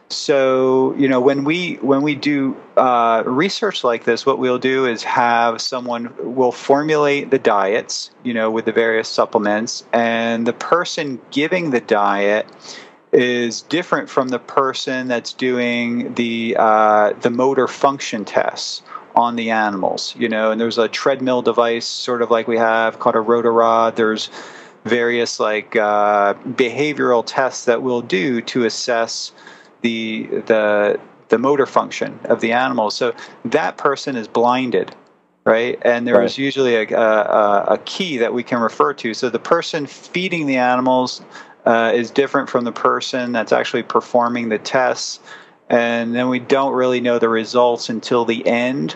so 0.10 0.96
you 0.96 1.08
know 1.08 1.20
when 1.20 1.44
we 1.44 1.76
when 1.76 2.02
we 2.02 2.16
do 2.16 2.56
uh, 2.78 3.24
research 3.26 3.84
like 3.84 4.06
this 4.06 4.26
what 4.26 4.40
we'll 4.40 4.60
do 4.60 4.86
is 4.86 5.04
have 5.04 5.60
someone 5.60 6.14
will 6.20 6.52
formulate 6.52 7.30
the 7.30 7.40
diets 7.40 8.12
you 8.24 8.34
know 8.34 8.50
with 8.50 8.66
the 8.66 8.72
various 8.72 9.10
supplements 9.10 9.84
and 9.92 10.48
the 10.48 10.54
person 10.54 11.20
giving 11.32 11.72
the 11.72 11.82
diet 11.82 12.48
is 13.12 13.62
different 13.64 14.10
from 14.10 14.30
the 14.30 14.40
person 14.40 15.08
that's 15.08 15.34
doing 15.34 16.14
the 16.16 16.56
uh, 16.58 17.14
the 17.22 17.30
motor 17.30 17.68
function 17.68 18.24
tests 18.24 18.82
on 19.16 19.36
the 19.36 19.50
animals 19.50 20.16
you 20.18 20.30
know 20.30 20.52
and 20.52 20.62
there's 20.62 20.78
a 20.78 20.88
treadmill 20.88 21.42
device 21.42 21.86
sort 21.86 22.22
of 22.22 22.32
like 22.32 22.48
we 22.48 22.58
have 22.58 23.00
called 23.00 23.16
a 23.16 23.20
rotarod 23.20 23.96
there's 23.96 24.30
various 24.86 25.40
like 25.40 25.76
uh, 25.76 26.34
behavioral 26.34 27.24
tests 27.26 27.66
that 27.66 27.82
we'll 27.82 28.02
do 28.02 28.42
to 28.42 28.64
assess 28.64 29.34
the 29.88 30.28
the 30.48 31.00
the 31.30 31.38
motor 31.38 31.66
function 31.66 32.20
of 32.26 32.42
the 32.42 32.52
animal. 32.52 32.92
So 32.92 33.14
that 33.46 33.78
person 33.78 34.18
is 34.18 34.28
blinded, 34.28 34.94
right? 35.46 35.80
And 35.82 36.06
there 36.06 36.16
right. 36.16 36.26
is 36.26 36.38
usually 36.38 36.76
a, 36.76 36.88
a, 36.98 37.64
a, 37.76 37.78
key 37.86 38.18
that 38.18 38.34
we 38.34 38.44
can 38.44 38.60
refer 38.60 38.94
to. 38.94 39.14
So 39.14 39.30
the 39.30 39.40
person 39.40 39.86
feeding 39.86 40.46
the 40.46 40.58
animals 40.58 41.22
uh, 41.66 41.92
is 41.94 42.12
different 42.12 42.50
from 42.50 42.64
the 42.64 42.72
person 42.72 43.34
that's 43.34 43.52
actually 43.52 43.84
performing 43.84 44.50
the 44.50 44.58
tests. 44.58 45.20
And 45.70 46.16
then 46.16 46.30
we 46.30 46.40
don't 46.40 46.74
really 46.74 47.02
know 47.02 47.20
the 47.20 47.30
results 47.30 47.90
until 47.90 48.24
the 48.24 48.46
end. 48.48 48.96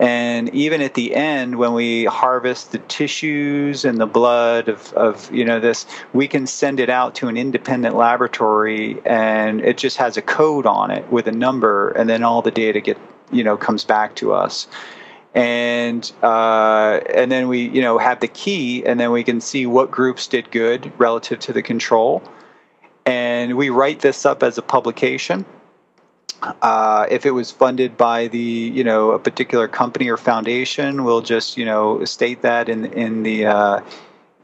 And 0.00 0.48
even 0.54 0.80
at 0.80 0.94
the 0.94 1.14
end, 1.14 1.56
when 1.56 1.74
we 1.74 2.06
harvest 2.06 2.72
the 2.72 2.78
tissues 2.78 3.84
and 3.84 3.98
the 3.98 4.06
blood 4.06 4.68
of, 4.68 4.94
of 4.94 5.30
you 5.30 5.44
know 5.44 5.60
this, 5.60 5.84
we 6.14 6.26
can 6.26 6.46
send 6.46 6.80
it 6.80 6.88
out 6.88 7.14
to 7.16 7.28
an 7.28 7.36
independent 7.36 7.94
laboratory, 7.94 8.98
and 9.04 9.60
it 9.60 9.76
just 9.76 9.98
has 9.98 10.16
a 10.16 10.22
code 10.22 10.64
on 10.64 10.90
it 10.90 11.12
with 11.12 11.28
a 11.28 11.32
number, 11.32 11.90
and 11.90 12.08
then 12.08 12.22
all 12.22 12.40
the 12.40 12.50
data 12.50 12.80
get 12.80 12.96
you 13.30 13.44
know 13.44 13.58
comes 13.58 13.84
back 13.84 14.14
to 14.16 14.32
us. 14.32 14.66
And 15.34 16.10
uh, 16.22 17.00
and 17.14 17.30
then 17.30 17.48
we 17.48 17.68
you 17.68 17.82
know 17.82 17.98
have 17.98 18.20
the 18.20 18.28
key 18.28 18.82
and 18.86 18.98
then 18.98 19.12
we 19.12 19.22
can 19.22 19.40
see 19.40 19.66
what 19.66 19.90
groups 19.90 20.26
did 20.26 20.50
good 20.50 20.90
relative 20.98 21.40
to 21.40 21.52
the 21.52 21.62
control. 21.62 22.22
And 23.04 23.56
we 23.56 23.68
write 23.68 24.00
this 24.00 24.24
up 24.24 24.42
as 24.42 24.56
a 24.56 24.62
publication 24.62 25.44
uh, 26.42 27.06
if 27.10 27.26
it 27.26 27.32
was 27.32 27.50
funded 27.50 27.96
by 27.96 28.28
the 28.28 28.38
you 28.38 28.84
know 28.84 29.12
a 29.12 29.18
particular 29.18 29.68
company 29.68 30.08
or 30.08 30.16
foundation, 30.16 31.04
we'll 31.04 31.20
just 31.20 31.56
you 31.56 31.64
know 31.64 32.04
state 32.04 32.42
that 32.42 32.68
in 32.68 32.86
in 32.86 33.22
the 33.22 33.46
uh, 33.46 33.80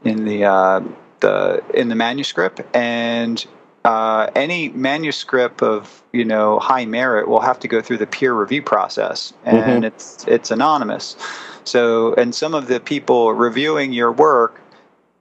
in 0.03 0.25
the 0.25 0.45
uh, 0.45 0.81
the 1.19 1.63
in 1.73 1.89
the 1.89 1.95
manuscript 1.95 2.61
and. 2.73 3.45
Uh, 3.85 4.29
any 4.35 4.67
manuscript 4.69 5.63
of 5.63 6.03
you 6.11 6.25
know 6.25 6.59
high 6.59 6.83
merit 6.83 7.25
will 7.29 7.39
have 7.39 7.57
to 7.57 7.69
go 7.69 7.81
through 7.81 7.95
the 7.95 8.07
peer 8.07 8.33
review 8.33 8.61
process, 8.61 9.31
and 9.45 9.57
mm-hmm. 9.57 9.83
it's 9.85 10.25
it's 10.27 10.51
anonymous. 10.51 11.15
So, 11.63 12.13
and 12.15 12.35
some 12.35 12.53
of 12.53 12.67
the 12.67 12.81
people 12.81 13.31
reviewing 13.31 13.93
your 13.93 14.11
work 14.11 14.59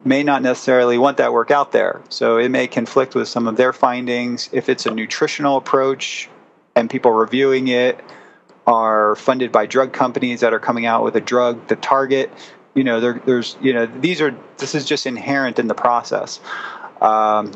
may 0.05 0.24
not 0.24 0.43
necessarily 0.43 0.99
want 0.99 1.16
that 1.18 1.33
work 1.33 1.53
out 1.53 1.70
there. 1.70 2.01
So 2.09 2.39
it 2.39 2.49
may 2.49 2.66
conflict 2.66 3.14
with 3.14 3.29
some 3.29 3.47
of 3.47 3.57
their 3.57 3.72
findings. 3.72 4.49
If 4.53 4.68
it's 4.68 4.85
a 4.85 4.91
nutritional 4.91 5.57
approach, 5.57 6.29
and 6.77 6.89
people 6.89 7.11
reviewing 7.11 7.68
it 7.68 7.99
are 8.66 9.16
funded 9.16 9.51
by 9.51 9.66
drug 9.66 9.93
companies 9.93 10.41
that 10.41 10.53
are 10.53 10.61
coming 10.61 10.87
out 10.87 11.03
with 11.03 11.16
a 11.16 11.20
drug 11.20 11.66
to 11.68 11.77
target. 11.77 12.31
You 12.74 12.85
know, 12.85 13.01
there, 13.01 13.22
there's, 13.24 13.57
you 13.61 13.72
know, 13.72 13.87
these 13.87 14.20
are, 14.20 14.37
this 14.59 14.74
is 14.74 14.85
just 14.85 15.07
inherent 15.07 15.59
in 15.59 15.66
the 15.66 15.74
process. 15.74 16.39
Um, 17.01 17.53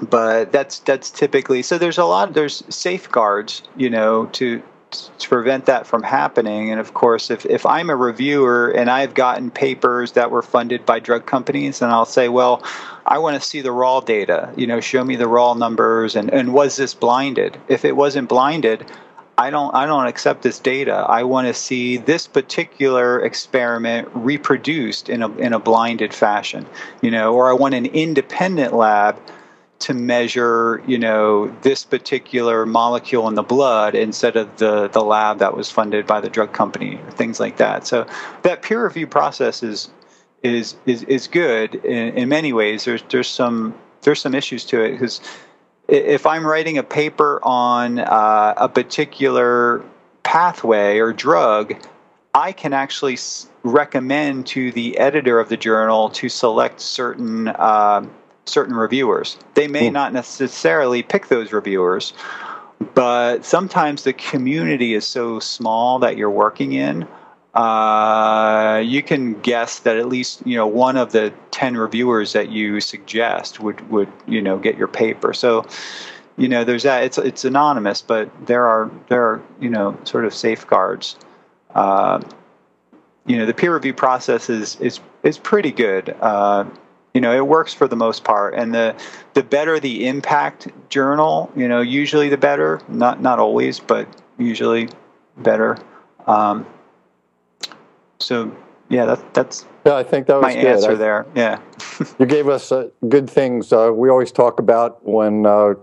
but 0.00 0.52
that's 0.52 0.78
that's 0.80 1.10
typically 1.10 1.62
so 1.62 1.76
there's 1.76 1.98
a 1.98 2.04
lot 2.04 2.32
there's 2.32 2.62
safeguards 2.68 3.62
you 3.76 3.90
know 3.90 4.26
to 4.26 4.62
to 4.90 5.28
prevent 5.28 5.66
that 5.66 5.86
from 5.86 6.02
happening 6.02 6.70
and 6.70 6.80
of 6.80 6.94
course 6.94 7.30
if, 7.30 7.44
if 7.46 7.66
i'm 7.66 7.90
a 7.90 7.96
reviewer 7.96 8.70
and 8.70 8.90
i've 8.90 9.12
gotten 9.12 9.50
papers 9.50 10.12
that 10.12 10.30
were 10.30 10.42
funded 10.42 10.84
by 10.86 10.98
drug 10.98 11.26
companies 11.26 11.82
and 11.82 11.92
i'll 11.92 12.06
say 12.06 12.28
well 12.28 12.62
I 13.10 13.16
want 13.16 13.40
to 13.40 13.48
see 13.48 13.62
the 13.62 13.72
raw 13.72 14.00
data. 14.00 14.52
You 14.54 14.66
know, 14.66 14.80
show 14.80 15.02
me 15.02 15.16
the 15.16 15.28
raw 15.28 15.54
numbers 15.54 16.14
and, 16.14 16.30
and 16.30 16.52
was 16.52 16.76
this 16.76 16.92
blinded? 16.92 17.58
If 17.66 17.86
it 17.86 17.96
wasn't 17.96 18.28
blinded, 18.28 18.84
I 19.38 19.50
don't 19.50 19.74
I 19.74 19.86
don't 19.86 20.06
accept 20.06 20.42
this 20.42 20.58
data. 20.58 21.06
I 21.08 21.22
want 21.22 21.46
to 21.46 21.54
see 21.54 21.96
this 21.96 22.26
particular 22.26 23.20
experiment 23.24 24.08
reproduced 24.12 25.08
in 25.08 25.22
a 25.22 25.30
in 25.36 25.52
a 25.52 25.60
blinded 25.60 26.12
fashion. 26.12 26.66
You 27.00 27.12
know, 27.12 27.34
or 27.34 27.48
I 27.48 27.54
want 27.54 27.74
an 27.74 27.86
independent 27.86 28.74
lab 28.74 29.16
to 29.80 29.94
measure, 29.94 30.82
you 30.86 30.98
know, 30.98 31.48
this 31.62 31.84
particular 31.84 32.66
molecule 32.66 33.28
in 33.28 33.34
the 33.34 33.42
blood 33.42 33.94
instead 33.94 34.36
of 34.36 34.56
the 34.56 34.88
the 34.88 35.02
lab 35.02 35.38
that 35.38 35.56
was 35.56 35.70
funded 35.70 36.06
by 36.06 36.20
the 36.20 36.28
drug 36.28 36.52
company 36.52 36.96
or 36.96 37.10
things 37.12 37.38
like 37.38 37.56
that. 37.58 37.86
So 37.86 38.06
that 38.42 38.62
peer 38.62 38.84
review 38.84 39.06
process 39.06 39.62
is 39.62 39.90
is 40.42 40.76
is 40.86 41.04
is 41.04 41.28
good 41.28 41.76
in, 41.76 42.14
in 42.14 42.28
many 42.28 42.52
ways. 42.52 42.84
There's 42.84 43.02
there's 43.08 43.28
some 43.28 43.74
there's 44.02 44.20
some 44.20 44.34
issues 44.34 44.64
to 44.66 44.82
it 44.82 44.92
because 44.92 45.20
if 45.86 46.26
I'm 46.26 46.46
writing 46.46 46.76
a 46.78 46.82
paper 46.82 47.40
on 47.42 47.98
uh, 47.98 48.54
a 48.56 48.68
particular 48.68 49.82
pathway 50.22 50.98
or 50.98 51.12
drug, 51.12 51.74
I 52.34 52.52
can 52.52 52.72
actually 52.72 53.16
recommend 53.62 54.46
to 54.48 54.70
the 54.72 54.98
editor 54.98 55.40
of 55.40 55.48
the 55.48 55.56
journal 55.56 56.10
to 56.10 56.28
select 56.28 56.80
certain 56.80 57.48
uh, 57.48 58.06
certain 58.48 58.74
reviewers. 58.74 59.36
They 59.54 59.68
may 59.68 59.90
not 59.90 60.12
necessarily 60.12 61.02
pick 61.02 61.28
those 61.28 61.52
reviewers, 61.52 62.12
but 62.94 63.44
sometimes 63.44 64.04
the 64.04 64.12
community 64.12 64.94
is 64.94 65.06
so 65.06 65.40
small 65.40 65.98
that 66.00 66.16
you're 66.16 66.30
working 66.30 66.72
in. 66.72 67.06
Uh, 67.54 68.82
you 68.84 69.02
can 69.02 69.40
guess 69.40 69.80
that 69.80 69.96
at 69.96 70.06
least 70.06 70.46
you 70.46 70.56
know 70.56 70.66
one 70.66 70.96
of 70.96 71.12
the 71.12 71.32
ten 71.50 71.76
reviewers 71.76 72.32
that 72.32 72.50
you 72.50 72.80
suggest 72.80 73.58
would 73.58 73.90
would 73.90 74.12
you 74.26 74.40
know 74.40 74.58
get 74.58 74.76
your 74.76 74.88
paper. 74.88 75.32
So 75.32 75.66
you 76.36 76.48
know 76.48 76.62
there's 76.62 76.84
that. 76.84 77.04
It's 77.04 77.18
it's 77.18 77.44
anonymous, 77.44 78.00
but 78.02 78.30
there 78.46 78.66
are 78.66 78.90
there 79.08 79.24
are 79.24 79.42
you 79.60 79.70
know 79.70 79.98
sort 80.04 80.24
of 80.24 80.34
safeguards. 80.34 81.16
Uh, 81.74 82.20
you 83.26 83.36
know 83.36 83.46
the 83.46 83.54
peer 83.54 83.74
review 83.74 83.94
process 83.94 84.48
is 84.48 84.76
is 84.80 85.00
is 85.22 85.38
pretty 85.38 85.72
good. 85.72 86.14
Uh, 86.20 86.64
you 87.14 87.20
know 87.20 87.34
it 87.34 87.46
works 87.46 87.72
for 87.74 87.88
the 87.88 87.96
most 87.96 88.24
part, 88.24 88.54
and 88.54 88.74
the 88.74 88.94
the 89.34 89.42
better 89.42 89.80
the 89.80 90.06
impact 90.06 90.68
journal, 90.88 91.50
you 91.56 91.68
know, 91.68 91.80
usually 91.80 92.28
the 92.28 92.36
better. 92.36 92.80
Not 92.88 93.20
not 93.22 93.38
always, 93.38 93.80
but 93.80 94.06
usually 94.38 94.88
better. 95.38 95.78
Um, 96.26 96.66
so 98.20 98.54
yeah, 98.88 99.04
that, 99.06 99.34
that's 99.34 99.66
Yeah, 99.84 99.96
I 99.96 100.02
think 100.02 100.26
that 100.26 100.34
was 100.36 100.42
my 100.42 100.54
good. 100.54 100.66
answer 100.66 100.92
I- 100.92 100.94
there. 100.96 101.26
Yeah. 101.34 101.60
You 102.18 102.26
gave 102.26 102.48
us 102.48 102.70
uh, 102.70 102.88
good 103.08 103.28
things. 103.28 103.72
Uh, 103.72 103.90
we 103.92 104.08
always 104.08 104.30
talk 104.30 104.60
about 104.60 105.04
when 105.04 105.46
uh, 105.46 105.74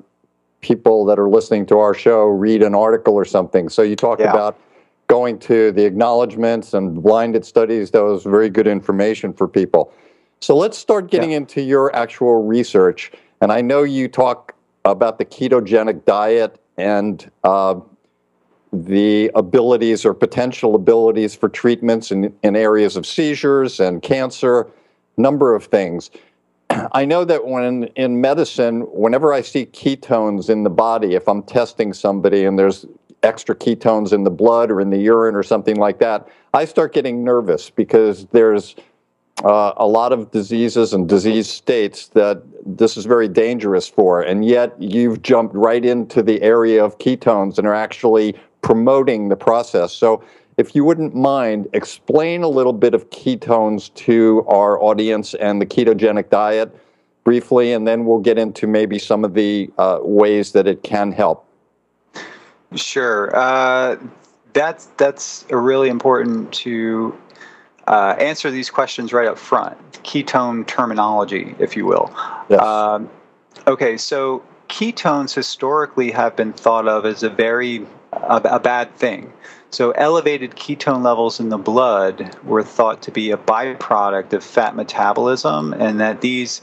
people 0.61 1.03
that 1.05 1.19
are 1.19 1.27
listening 1.29 1.65
to 1.67 1.77
our 1.79 1.93
show 1.93 2.23
read 2.25 2.63
an 2.63 2.73
article 2.73 3.13
or 3.15 3.25
something. 3.25 3.67
So 3.69 3.81
you 3.81 3.95
talk 3.97 4.19
Yeah. 4.19 4.29
about 4.29 4.57
going 5.07 5.37
to 5.39 5.71
the 5.73 5.85
acknowledgments 5.85 6.73
and 6.73 7.03
blinded 7.03 7.45
studies. 7.45 7.91
That 7.91 8.03
was 8.03 8.23
very 8.23 8.49
good 8.49 8.65
information 8.65 9.33
for 9.33 9.45
people. 9.47 9.91
So 10.45 10.55
let's 10.55 10.77
start 10.77 11.09
getting 11.09 11.31
Yeah. 11.31 11.37
into 11.37 11.59
your 11.59 11.95
actual 11.95 12.43
research. 12.43 13.11
And 13.41 13.51
I 13.51 13.61
know 13.61 13.81
you 13.81 14.07
talk 14.07 14.53
about 14.85 15.17
the 15.17 15.25
ketogenic 15.25 16.05
diet 16.05 16.59
and 16.77 17.31
uh, 17.43 17.79
the 18.71 19.31
abilities 19.33 20.05
or 20.05 20.13
potential 20.13 20.75
abilities 20.75 21.33
for 21.33 21.49
treatments 21.49 22.11
in, 22.11 22.31
in 22.43 22.55
areas 22.55 22.95
of 22.95 23.07
seizures 23.07 23.79
and 23.79 24.03
cancer, 24.03 24.67
number 25.17 25.55
of 25.55 25.65
things. 25.65 26.11
I 26.91 27.05
know 27.05 27.25
that 27.25 27.47
when 27.47 27.85
in 27.95 28.21
medicine, 28.21 28.81
whenever 28.81 29.33
I 29.33 29.41
see 29.41 29.65
ketones 29.65 30.47
in 30.47 30.61
the 30.61 30.69
body, 30.69 31.15
if 31.15 31.27
I'm 31.27 31.41
testing 31.41 31.91
somebody 31.91 32.45
and 32.45 32.59
there's 32.59 32.85
extra 33.23 33.55
ketones 33.55 34.13
in 34.13 34.23
the 34.23 34.29
blood 34.29 34.69
or 34.69 34.79
in 34.79 34.91
the 34.91 34.99
urine 34.99 35.33
or 35.33 35.41
something 35.41 35.77
like 35.77 35.97
that, 36.01 36.27
I 36.53 36.65
start 36.65 36.93
getting 36.93 37.23
nervous 37.23 37.71
because 37.71 38.27
there's 38.27 38.75
uh, 39.43 39.73
a 39.77 39.87
lot 39.87 40.13
of 40.13 40.31
diseases 40.31 40.93
and 40.93 41.09
disease 41.09 41.49
states 41.49 42.07
that 42.09 42.41
this 42.65 42.95
is 42.97 43.05
very 43.05 43.27
dangerous 43.27 43.87
for. 43.87 44.21
And 44.21 44.45
yet 44.45 44.73
you've 44.81 45.21
jumped 45.21 45.55
right 45.55 45.83
into 45.83 46.23
the 46.23 46.41
area 46.41 46.83
of 46.83 46.97
ketones 46.99 47.57
and 47.57 47.67
are 47.67 47.73
actually 47.73 48.35
promoting 48.61 49.29
the 49.29 49.35
process. 49.35 49.93
So 49.93 50.23
if 50.57 50.73
you 50.73 50.85
wouldn't 50.85 51.13
mind, 51.13 51.67
explain 51.73 52.43
a 52.43 52.47
little 52.47 52.73
bit 52.73 52.93
of 52.93 53.09
ketones 53.09 53.93
to 53.95 54.45
our 54.47 54.81
audience 54.81 55.33
and 55.33 55.61
the 55.61 55.65
ketogenic 55.65 56.29
diet 56.29 56.73
briefly, 57.25 57.73
and 57.73 57.85
then 57.85 58.05
we'll 58.05 58.19
get 58.19 58.37
into 58.37 58.67
maybe 58.67 58.97
some 58.97 59.25
of 59.25 59.33
the 59.33 59.69
uh, 59.77 59.99
ways 60.01 60.53
that 60.53 60.65
it 60.65 60.83
can 60.83 61.11
help. 61.11 61.45
Sure. 62.73 63.35
Uh, 63.35 63.97
that's 64.53 64.85
that's 64.97 65.45
really 65.49 65.89
important 65.89 66.53
to 66.53 67.17
uh, 67.87 68.15
answer 68.19 68.51
these 68.51 68.69
questions 68.69 69.13
right 69.13 69.27
up 69.27 69.37
front. 69.37 69.77
Ketone 70.03 70.65
terminology, 70.65 71.55
if 71.59 71.75
you 71.75 71.85
will. 71.85 72.13
Yes. 72.49 72.61
Um, 72.61 73.09
okay, 73.67 73.97
so 73.97 74.43
ketones 74.69 75.33
historically 75.33 76.11
have 76.11 76.35
been 76.35 76.53
thought 76.53 76.87
of 76.87 77.05
as 77.05 77.23
a 77.23 77.29
very 77.29 77.85
a, 78.11 78.41
a 78.45 78.59
bad 78.59 78.93
thing. 78.95 79.31
So 79.69 79.91
elevated 79.91 80.51
ketone 80.51 81.03
levels 81.03 81.39
in 81.39 81.49
the 81.49 81.57
blood 81.57 82.35
were 82.43 82.63
thought 82.63 83.01
to 83.03 83.11
be 83.11 83.31
a 83.31 83.37
byproduct 83.37 84.31
of 84.33 84.43
fat 84.43 84.75
metabolism, 84.75 85.73
and 85.73 85.99
that 85.99 86.21
these 86.21 86.61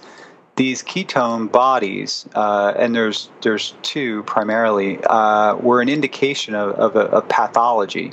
these 0.57 0.83
ketone 0.83 1.51
bodies, 1.51 2.27
uh, 2.35 2.73
and 2.77 2.95
there's 2.95 3.31
there's 3.43 3.75
two 3.83 4.23
primarily, 4.25 4.99
uh, 5.05 5.57
were 5.57 5.81
an 5.81 5.89
indication 5.89 6.55
of, 6.55 6.71
of, 6.73 6.97
a, 6.97 7.01
of 7.11 7.29
pathology, 7.29 8.13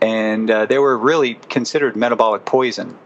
and 0.00 0.50
uh, 0.50 0.66
they 0.66 0.78
were 0.78 0.96
really 0.96 1.34
considered 1.48 1.96
metabolic 1.96 2.44
poison. 2.44 2.96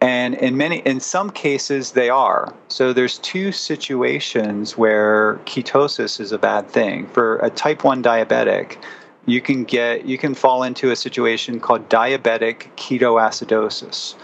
And 0.00 0.34
in 0.34 0.56
many, 0.56 0.78
in 0.80 1.00
some 1.00 1.30
cases, 1.30 1.92
they 1.92 2.10
are. 2.10 2.52
So 2.68 2.92
there's 2.92 3.18
two 3.18 3.50
situations 3.50 4.76
where 4.76 5.36
ketosis 5.46 6.20
is 6.20 6.32
a 6.32 6.38
bad 6.38 6.68
thing. 6.68 7.06
For 7.08 7.38
a 7.38 7.48
type 7.48 7.82
one 7.82 8.02
diabetic, 8.02 8.76
you 9.24 9.40
can 9.40 9.64
get 9.64 10.04
you 10.04 10.18
can 10.18 10.34
fall 10.34 10.62
into 10.62 10.90
a 10.90 10.96
situation 10.96 11.60
called 11.60 11.88
diabetic 11.88 12.68
ketoacidosis. 12.76 14.14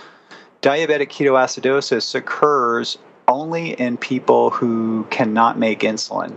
Diabetic 0.61 1.09
ketoacidosis 1.09 2.15
occurs 2.15 2.99
only 3.27 3.71
in 3.73 3.97
people 3.97 4.51
who 4.51 5.05
cannot 5.11 5.59
make 5.59 5.81
insulin, 5.81 6.37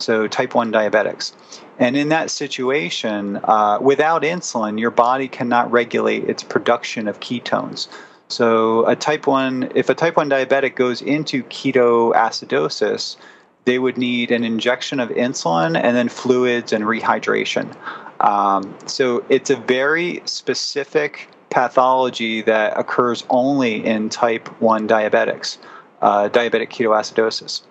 so 0.00 0.26
type 0.26 0.54
1 0.54 0.72
diabetics. 0.72 1.32
And 1.78 1.96
in 1.96 2.08
that 2.10 2.30
situation, 2.30 3.36
uh, 3.44 3.78
without 3.80 4.22
insulin, 4.22 4.78
your 4.78 4.90
body 4.90 5.28
cannot 5.28 5.70
regulate 5.70 6.24
its 6.24 6.42
production 6.42 7.08
of 7.08 7.20
ketones. 7.20 7.88
So, 8.28 8.86
a 8.86 8.94
type 8.94 9.26
1, 9.26 9.72
if 9.74 9.88
a 9.88 9.94
type 9.94 10.16
1 10.16 10.30
diabetic 10.30 10.76
goes 10.76 11.02
into 11.02 11.42
ketoacidosis, 11.44 13.16
they 13.64 13.78
would 13.78 13.98
need 13.98 14.30
an 14.30 14.44
injection 14.44 15.00
of 15.00 15.08
insulin 15.10 15.76
and 15.76 15.96
then 15.96 16.08
fluids 16.08 16.72
and 16.72 16.84
rehydration. 16.84 17.74
Um, 18.20 18.76
so, 18.86 19.24
it's 19.28 19.50
a 19.50 19.56
very 19.56 20.22
specific 20.26 21.28
pathology 21.50 22.42
that 22.42 22.78
occurs 22.78 23.24
only 23.30 23.84
in 23.84 24.08
type 24.08 24.48
1 24.60 24.86
diabetics 24.86 25.58
uh, 26.02 26.28
diabetic 26.28 26.70
ketoacidosis. 26.70 27.62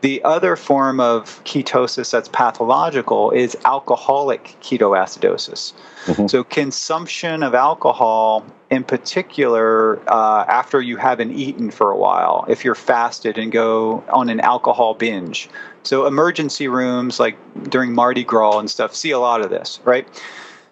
The 0.00 0.22
other 0.24 0.56
form 0.56 0.98
of 0.98 1.42
ketosis 1.44 2.10
that's 2.10 2.28
pathological 2.28 3.30
is 3.32 3.56
alcoholic 3.64 4.56
ketoacidosis. 4.62 5.72
Mhm. 6.06 6.30
So, 6.30 6.42
consumption 6.42 7.42
of 7.42 7.54
alcohol, 7.54 8.44
in 8.70 8.82
particular, 8.82 10.00
uh, 10.08 10.44
after 10.48 10.80
you 10.80 10.96
haven't 10.96 11.32
eaten 11.32 11.70
for 11.70 11.90
a 11.90 11.96
while, 11.96 12.46
if 12.48 12.64
you're 12.64 12.74
fasted 12.74 13.36
and 13.36 13.52
go 13.52 14.02
on 14.08 14.30
an 14.30 14.40
alcohol 14.40 14.94
binge. 14.94 15.50
So, 15.82 16.06
emergency 16.06 16.66
rooms, 16.68 17.20
like 17.20 17.36
during 17.68 17.94
Mardi 17.94 18.24
Gras 18.24 18.58
and 18.58 18.70
stuff, 18.70 18.94
see 18.94 19.10
a 19.10 19.18
lot 19.18 19.42
of 19.42 19.50
this, 19.50 19.80
right? 19.84 20.08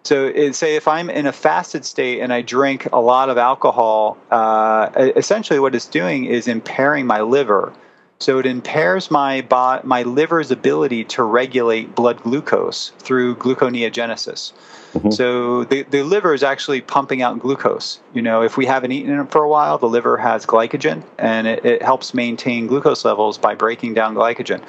So, 0.04 0.24
it, 0.34 0.54
say 0.54 0.74
if 0.76 0.88
I'm 0.88 1.10
in 1.10 1.26
a 1.26 1.32
fasted 1.32 1.84
state 1.84 2.20
and 2.20 2.32
I 2.32 2.40
drink 2.40 2.88
a 2.94 3.00
lot 3.00 3.28
of 3.28 3.36
alcohol, 3.36 4.16
uh, 4.30 4.88
essentially 5.16 5.58
what 5.58 5.74
it's 5.74 5.86
doing 5.86 6.24
is 6.24 6.48
impairing 6.48 7.06
my 7.06 7.20
liver. 7.20 7.74
So 8.20 8.40
it 8.40 8.46
impairs 8.46 9.10
my 9.10 9.42
bo- 9.42 9.80
my 9.84 10.02
liver's 10.02 10.50
ability 10.50 11.04
to 11.04 11.22
regulate 11.22 11.94
blood 11.94 12.20
glucose 12.22 12.92
through 12.98 13.36
gluconeogenesis. 13.36 14.52
Mhm. 14.94 15.12
So 15.14 15.64
the, 15.64 15.82
the 15.84 16.02
liver 16.02 16.34
is 16.34 16.42
actually 16.42 16.80
pumping 16.80 17.22
out 17.22 17.38
glucose. 17.38 18.00
You 18.14 18.22
know, 18.22 18.42
if 18.42 18.56
we 18.56 18.66
haven't 18.66 18.90
eaten 18.90 19.18
it 19.20 19.30
for 19.30 19.44
a 19.44 19.48
while, 19.48 19.78
the 19.78 19.88
liver 19.88 20.16
has 20.16 20.46
glycogen, 20.46 21.04
and 21.18 21.46
it, 21.46 21.64
it 21.64 21.82
helps 21.82 22.12
maintain 22.12 22.66
glucose 22.66 23.04
levels 23.04 23.38
by 23.38 23.54
breaking 23.54 23.94
down 23.94 24.14
glycogen. 24.14 24.62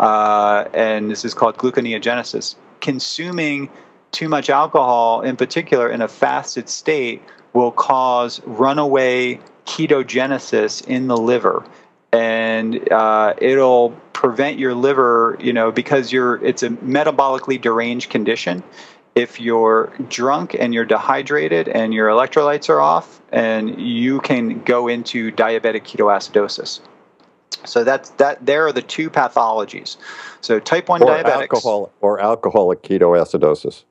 Uh, 0.00 0.64
and 0.72 1.10
this 1.10 1.24
is 1.24 1.34
called 1.34 1.58
gluconeogenesis. 1.58 2.54
Consuming 2.80 3.68
too 4.12 4.28
much 4.28 4.48
alcohol, 4.48 5.20
in 5.20 5.36
particular 5.36 5.90
in 5.90 6.00
a 6.00 6.08
fasted 6.08 6.68
state, 6.68 7.22
will 7.52 7.72
cause 7.72 8.40
runaway 8.46 9.38
ketogenesis 9.66 10.86
in 10.86 11.08
the 11.08 11.16
liver 11.16 11.64
and 12.14 12.92
uh, 12.92 13.34
it'll 13.38 13.90
prevent 14.12 14.56
your 14.58 14.72
liver, 14.72 15.36
you 15.40 15.52
know, 15.52 15.72
because 15.72 16.12
you're 16.12 16.36
it's 16.44 16.62
a 16.62 16.70
metabolically 16.70 17.60
deranged 17.60 18.08
condition. 18.08 18.62
If 19.16 19.40
you're 19.40 19.92
drunk 20.08 20.54
and 20.58 20.72
you're 20.72 20.84
dehydrated 20.84 21.68
and 21.68 21.92
your 21.92 22.08
electrolytes 22.08 22.68
are 22.68 22.80
off, 22.80 23.20
and 23.32 23.80
you 23.80 24.20
can 24.20 24.62
go 24.62 24.86
into 24.86 25.32
diabetic 25.32 25.82
ketoacidosis. 25.82 26.80
So 27.64 27.82
that's 27.82 28.10
that. 28.10 28.46
There 28.46 28.66
are 28.66 28.72
the 28.72 28.82
two 28.82 29.10
pathologies. 29.10 29.96
So 30.40 30.60
type 30.60 30.88
one 30.88 31.02
or 31.02 31.06
diabetics. 31.06 31.40
alcohol 31.40 31.92
or 32.00 32.20
alcoholic 32.20 32.82
ketoacidosis. 32.82 33.82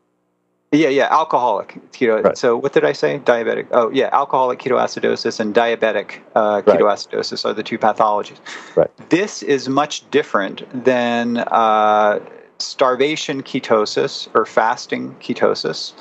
Yeah, 0.73 0.89
yeah, 0.89 1.07
alcoholic 1.11 1.77
keto. 1.91 2.23
Right. 2.23 2.37
So 2.37 2.57
what 2.57 2.73
did 2.73 2.83
I 2.83 2.93
say? 2.93 3.19
Diabetic. 3.19 3.67
Oh, 3.71 3.91
yeah, 3.91 4.09
alcoholic 4.11 4.57
ketoacidosis 4.59 5.39
and 5.39 5.53
diabetic 5.53 6.19
uh, 6.35 6.63
Right. 6.65 6.79
ketoacidosis 6.79 7.45
are 7.45 7.53
the 7.53 7.61
two 7.61 7.77
pathologies. 7.77 8.39
Right. 8.75 8.89
This 9.09 9.43
is 9.43 9.69
much 9.69 10.09
different 10.09 10.63
than 10.83 11.37
uh, 11.37 12.19
starvation 12.57 13.43
ketosis 13.43 14.27
or 14.33 14.45
fasting 14.45 15.15
ketosis. 15.21 15.93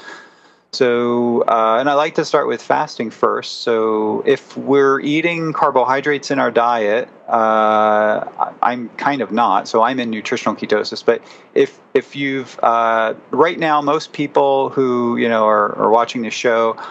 So, 0.74 1.42
uh, 1.42 1.76
and 1.80 1.90
I 1.90 1.92
like 1.92 2.14
to 2.14 2.24
start 2.24 2.48
with 2.48 2.62
fasting 2.62 3.10
first. 3.10 3.60
So, 3.60 4.22
if 4.24 4.56
we're 4.56 5.00
eating 5.00 5.52
carbohydrates 5.52 6.30
in 6.30 6.38
our 6.38 6.50
diet, 6.50 7.10
uh, 7.28 8.52
I'm 8.62 8.88
kind 8.96 9.20
of 9.20 9.30
not. 9.30 9.68
So, 9.68 9.82
I'm 9.82 10.00
in 10.00 10.08
nutritional 10.08 10.56
ketosis. 10.56 11.04
But 11.04 11.20
if 11.52 11.78
if 11.92 12.16
you've 12.16 12.58
uh, 12.62 13.12
right 13.32 13.58
now, 13.58 13.82
most 13.82 14.14
people 14.14 14.70
who 14.70 15.18
you 15.18 15.28
know 15.28 15.44
are, 15.44 15.76
are 15.76 15.90
watching 15.90 16.22
the 16.22 16.30
show, 16.30 16.82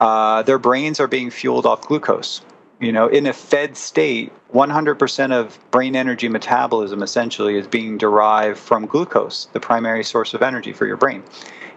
uh, 0.00 0.42
their 0.42 0.58
brains 0.58 0.98
are 0.98 1.06
being 1.06 1.30
fueled 1.30 1.64
off 1.64 1.82
glucose. 1.86 2.40
You 2.80 2.90
know, 2.90 3.06
in 3.06 3.24
a 3.26 3.32
fed 3.32 3.76
state, 3.76 4.32
100% 4.52 5.32
of 5.32 5.58
brain 5.70 5.94
energy 5.94 6.28
metabolism 6.28 7.02
essentially 7.02 7.56
is 7.56 7.66
being 7.66 7.98
derived 7.98 8.58
from 8.58 8.86
glucose, 8.86 9.46
the 9.52 9.60
primary 9.60 10.04
source 10.04 10.32
of 10.32 10.42
energy 10.42 10.72
for 10.72 10.86
your 10.86 10.96
brain. 10.96 11.22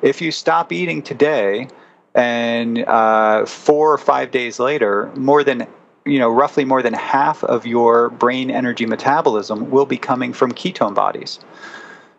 If 0.01 0.21
you 0.21 0.31
stop 0.31 0.71
eating 0.71 1.01
today, 1.01 1.67
and 2.13 2.79
uh, 2.79 3.45
four 3.45 3.93
or 3.93 3.97
five 3.97 4.31
days 4.31 4.59
later, 4.59 5.11
more 5.15 5.43
than 5.43 5.67
you 6.05 6.17
know, 6.17 6.29
roughly 6.29 6.65
more 6.65 6.81
than 6.81 6.93
half 6.93 7.43
of 7.43 7.65
your 7.65 8.09
brain 8.09 8.49
energy 8.49 8.85
metabolism 8.85 9.69
will 9.69 9.85
be 9.85 9.97
coming 9.97 10.33
from 10.33 10.51
ketone 10.51 10.95
bodies. 10.95 11.39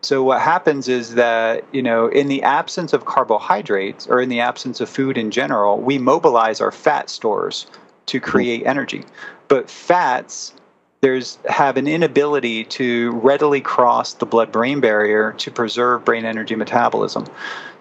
So 0.03 0.23
what 0.23 0.41
happens 0.41 0.89
is 0.89 1.15
that, 1.15 1.65
you 1.73 1.83
know, 1.83 2.09
in 2.09 2.29
the 2.29 2.43
absence 2.43 2.93
of 2.93 3.05
carbohydrates 3.05 4.07
or 4.07 4.21
in 4.21 4.29
the 4.29 4.41
absence 4.41 4.81
of 4.81 4.89
food 4.89 5.17
in 5.17 5.31
general, 5.31 5.79
we 5.79 5.99
mobilize 5.99 6.61
our 6.61 6.73
fat 6.73 7.09
stores 7.09 7.67
to 8.07 8.21
create 8.21 8.67
energy. 8.67 9.05
But 9.49 9.71
fats 9.71 10.55
there's 11.03 11.37
have 11.49 11.77
an 11.77 11.89
inability 11.89 12.63
to 12.63 13.11
readily 13.11 13.61
cross 13.61 14.15
the 14.15 14.25
blood-brain 14.25 14.79
barrier 14.79 15.33
to 15.33 15.51
preserve 15.51 16.05
brain 16.05 16.25
energy 16.25 16.55
metabolism. 16.55 17.27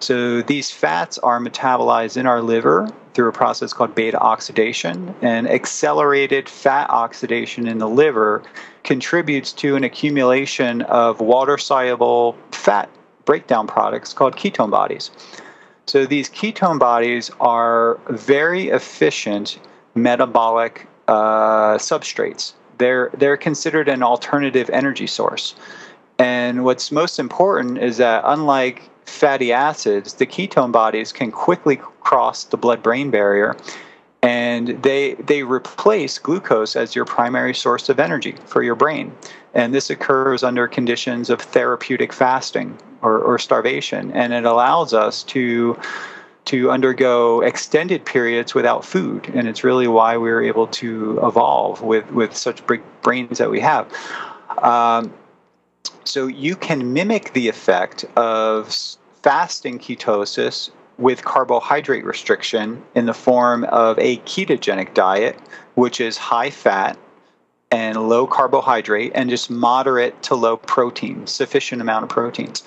So 0.00 0.42
these 0.42 0.72
fats 0.72 1.18
are 1.18 1.38
metabolized 1.38 2.16
in 2.16 2.26
our 2.26 2.42
liver 2.42 2.88
through 3.14 3.28
a 3.28 3.32
process 3.32 3.72
called 3.72 3.94
beta 3.94 4.18
oxidation, 4.18 5.14
and 5.22 5.48
accelerated 5.48 6.48
fat 6.48 6.90
oxidation 6.90 7.68
in 7.68 7.78
the 7.78 7.88
liver 7.88 8.42
contributes 8.82 9.52
to 9.52 9.76
an 9.76 9.84
accumulation 9.84 10.82
of 10.82 11.20
water-soluble 11.20 12.36
fat 12.50 12.88
breakdown 13.24 13.68
products 13.68 14.12
called 14.12 14.34
ketone 14.34 14.70
bodies. 14.70 15.12
So 15.86 16.06
these 16.06 16.28
ketone 16.28 16.80
bodies 16.80 17.30
are 17.38 18.00
very 18.08 18.70
efficient 18.70 19.60
metabolic 19.94 20.88
uh, 21.06 21.78
substrates 21.78 22.54
they're 22.82 23.10
they're 23.14 23.36
considered 23.36 23.88
an 23.88 24.02
alternative 24.02 24.68
energy 24.70 25.06
source. 25.06 25.54
And 26.18 26.64
what's 26.64 26.92
most 26.92 27.18
important 27.18 27.78
is 27.78 27.96
that 27.96 28.22
unlike 28.26 28.90
fatty 29.06 29.52
acids, 29.52 30.14
the 30.14 30.26
ketone 30.26 30.72
bodies 30.72 31.12
can 31.12 31.32
quickly 31.32 31.76
cross 32.00 32.44
the 32.44 32.56
blood-brain 32.56 33.10
barrier 33.10 33.56
and 34.22 34.68
they 34.82 35.14
they 35.14 35.42
replace 35.42 36.18
glucose 36.18 36.76
as 36.76 36.94
your 36.94 37.04
primary 37.04 37.54
source 37.54 37.88
of 37.88 37.98
energy 37.98 38.36
for 38.46 38.62
your 38.62 38.76
brain. 38.76 39.12
And 39.54 39.74
this 39.74 39.90
occurs 39.90 40.42
under 40.42 40.68
conditions 40.68 41.28
of 41.28 41.40
therapeutic 41.40 42.12
fasting 42.12 42.78
or, 43.02 43.18
or 43.18 43.38
starvation. 43.38 44.12
And 44.12 44.32
it 44.32 44.44
allows 44.44 44.94
us 44.94 45.24
to 45.24 45.76
to 46.44 46.70
undergo 46.70 47.40
extended 47.40 48.04
periods 48.04 48.54
without 48.54 48.84
food. 48.84 49.30
And 49.34 49.48
it's 49.48 49.62
really 49.62 49.86
why 49.86 50.16
we 50.16 50.30
are 50.30 50.42
able 50.42 50.66
to 50.68 51.20
evolve 51.22 51.82
with, 51.82 52.10
with 52.10 52.36
such 52.36 52.66
big 52.66 52.82
brains 53.02 53.38
that 53.38 53.50
we 53.50 53.60
have. 53.60 53.92
Um, 54.58 55.12
so 56.04 56.26
you 56.26 56.56
can 56.56 56.92
mimic 56.92 57.32
the 57.32 57.48
effect 57.48 58.04
of 58.16 58.74
fasting 59.22 59.78
ketosis 59.78 60.70
with 60.98 61.24
carbohydrate 61.24 62.04
restriction 62.04 62.82
in 62.94 63.06
the 63.06 63.14
form 63.14 63.64
of 63.64 63.98
a 63.98 64.18
ketogenic 64.18 64.94
diet, 64.94 65.38
which 65.74 66.00
is 66.00 66.16
high 66.18 66.50
fat 66.50 66.98
and 67.70 68.08
low 68.08 68.26
carbohydrate 68.26 69.12
and 69.14 69.30
just 69.30 69.48
moderate 69.48 70.20
to 70.24 70.34
low 70.34 70.56
protein, 70.58 71.26
sufficient 71.26 71.80
amount 71.80 72.02
of 72.02 72.10
proteins 72.10 72.62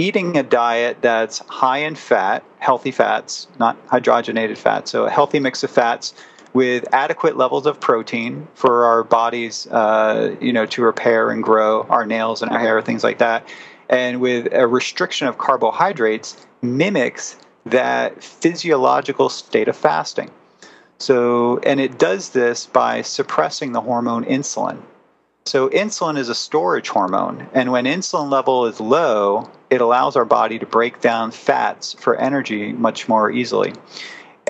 eating 0.00 0.36
a 0.38 0.42
diet 0.42 0.96
that's 1.02 1.40
high 1.40 1.78
in 1.78 1.94
fat, 1.94 2.42
healthy 2.58 2.90
fats, 2.90 3.46
not 3.58 3.76
hydrogenated 3.88 4.56
fats, 4.56 4.90
so 4.90 5.04
a 5.04 5.10
healthy 5.10 5.38
mix 5.38 5.62
of 5.62 5.70
fats 5.70 6.14
with 6.54 6.84
adequate 6.92 7.36
levels 7.36 7.66
of 7.66 7.78
protein 7.78 8.48
for 8.54 8.84
our 8.84 9.04
bodies, 9.04 9.66
uh, 9.68 10.34
you 10.40 10.52
know, 10.52 10.64
to 10.66 10.82
repair 10.82 11.30
and 11.30 11.42
grow 11.42 11.82
our 11.90 12.06
nails 12.06 12.40
and 12.42 12.50
our 12.50 12.58
hair, 12.58 12.80
things 12.80 13.04
like 13.04 13.18
that, 13.18 13.46
and 13.90 14.20
with 14.20 14.48
a 14.52 14.66
restriction 14.66 15.28
of 15.28 15.36
carbohydrates 15.36 16.46
mimics 16.62 17.36
that 17.66 18.24
physiological 18.24 19.28
state 19.28 19.68
of 19.68 19.76
fasting. 19.76 20.30
So, 20.98 21.58
and 21.58 21.78
it 21.78 21.98
does 21.98 22.30
this 22.30 22.66
by 22.66 23.02
suppressing 23.02 23.72
the 23.72 23.80
hormone 23.80 24.24
insulin. 24.24 24.80
So, 25.46 25.68
insulin 25.70 26.18
is 26.18 26.28
a 26.28 26.34
storage 26.34 26.88
hormone, 26.88 27.48
and 27.54 27.72
when 27.72 27.84
insulin 27.84 28.30
level 28.30 28.66
is 28.66 28.78
low, 28.78 29.50
it 29.70 29.80
allows 29.80 30.14
our 30.16 30.24
body 30.24 30.58
to 30.58 30.66
break 30.66 31.00
down 31.00 31.30
fats 31.30 31.94
for 31.94 32.16
energy 32.16 32.72
much 32.72 33.08
more 33.08 33.30
easily 33.30 33.72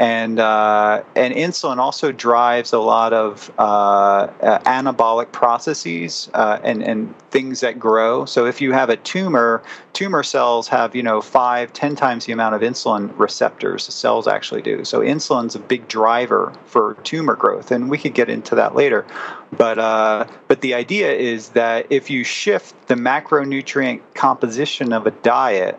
and 0.00 0.40
uh, 0.40 1.02
and 1.14 1.34
insulin 1.34 1.76
also 1.76 2.10
drives 2.10 2.72
a 2.72 2.78
lot 2.78 3.12
of 3.12 3.52
uh, 3.58 3.62
uh, 3.62 4.58
anabolic 4.60 5.30
processes 5.30 6.30
uh, 6.32 6.58
and 6.64 6.82
and 6.82 7.14
things 7.30 7.60
that 7.60 7.78
grow. 7.78 8.24
So 8.24 8.46
if 8.46 8.62
you 8.62 8.72
have 8.72 8.88
a 8.88 8.96
tumor, 8.96 9.62
tumor 9.92 10.22
cells 10.22 10.68
have 10.68 10.96
you 10.96 11.02
know 11.02 11.20
five, 11.20 11.74
ten 11.74 11.96
times 11.96 12.24
the 12.24 12.32
amount 12.32 12.54
of 12.54 12.62
insulin 12.62 13.12
receptors 13.18 13.84
cells 13.84 14.26
actually 14.26 14.62
do. 14.62 14.86
So 14.86 15.00
insulin's 15.00 15.54
a 15.54 15.60
big 15.60 15.86
driver 15.86 16.54
for 16.64 16.94
tumor 17.04 17.36
growth, 17.36 17.70
and 17.70 17.90
we 17.90 17.98
could 17.98 18.14
get 18.14 18.30
into 18.30 18.54
that 18.54 18.74
later. 18.74 19.06
But 19.52 19.78
uh, 19.78 20.26
but 20.48 20.62
the 20.62 20.72
idea 20.72 21.12
is 21.12 21.50
that 21.50 21.86
if 21.90 22.08
you 22.08 22.24
shift 22.24 22.88
the 22.88 22.94
macronutrient 22.94 24.00
composition 24.14 24.94
of 24.94 25.06
a 25.06 25.10
diet 25.10 25.78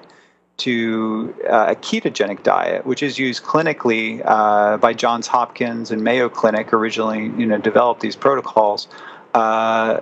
to 0.62 1.36
uh, 1.49 1.68
a 1.70 1.76
ketogenic 1.76 2.43
diet, 2.43 2.86
which 2.86 3.03
is 3.03 3.18
used 3.18 3.43
clinically 3.43 4.22
uh, 4.26 4.78
by 4.78 4.93
Johns 4.93 5.28
Hopkins 5.28 5.91
and 5.91 6.03
Mayo 6.03 6.30
Clinic. 6.30 6.74
Originally, 6.74 7.26
you 7.38 7.45
know, 7.45 7.57
developed 7.57 8.01
these 8.01 8.16
protocols. 8.16 8.88
Uh, 9.34 10.01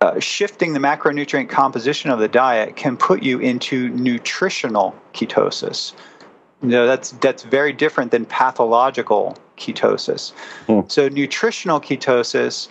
uh, 0.00 0.20
shifting 0.20 0.74
the 0.74 0.78
macronutrient 0.78 1.48
composition 1.48 2.10
of 2.10 2.18
the 2.18 2.28
diet 2.28 2.76
can 2.76 2.96
put 2.96 3.22
you 3.22 3.38
into 3.38 3.88
nutritional 3.90 4.94
ketosis. 5.14 5.94
You 6.62 6.68
know, 6.68 6.86
that's 6.86 7.12
that's 7.12 7.42
very 7.42 7.72
different 7.72 8.10
than 8.10 8.26
pathological 8.26 9.36
ketosis. 9.56 10.32
Mm. 10.66 10.90
So, 10.90 11.08
nutritional 11.08 11.80
ketosis 11.80 12.68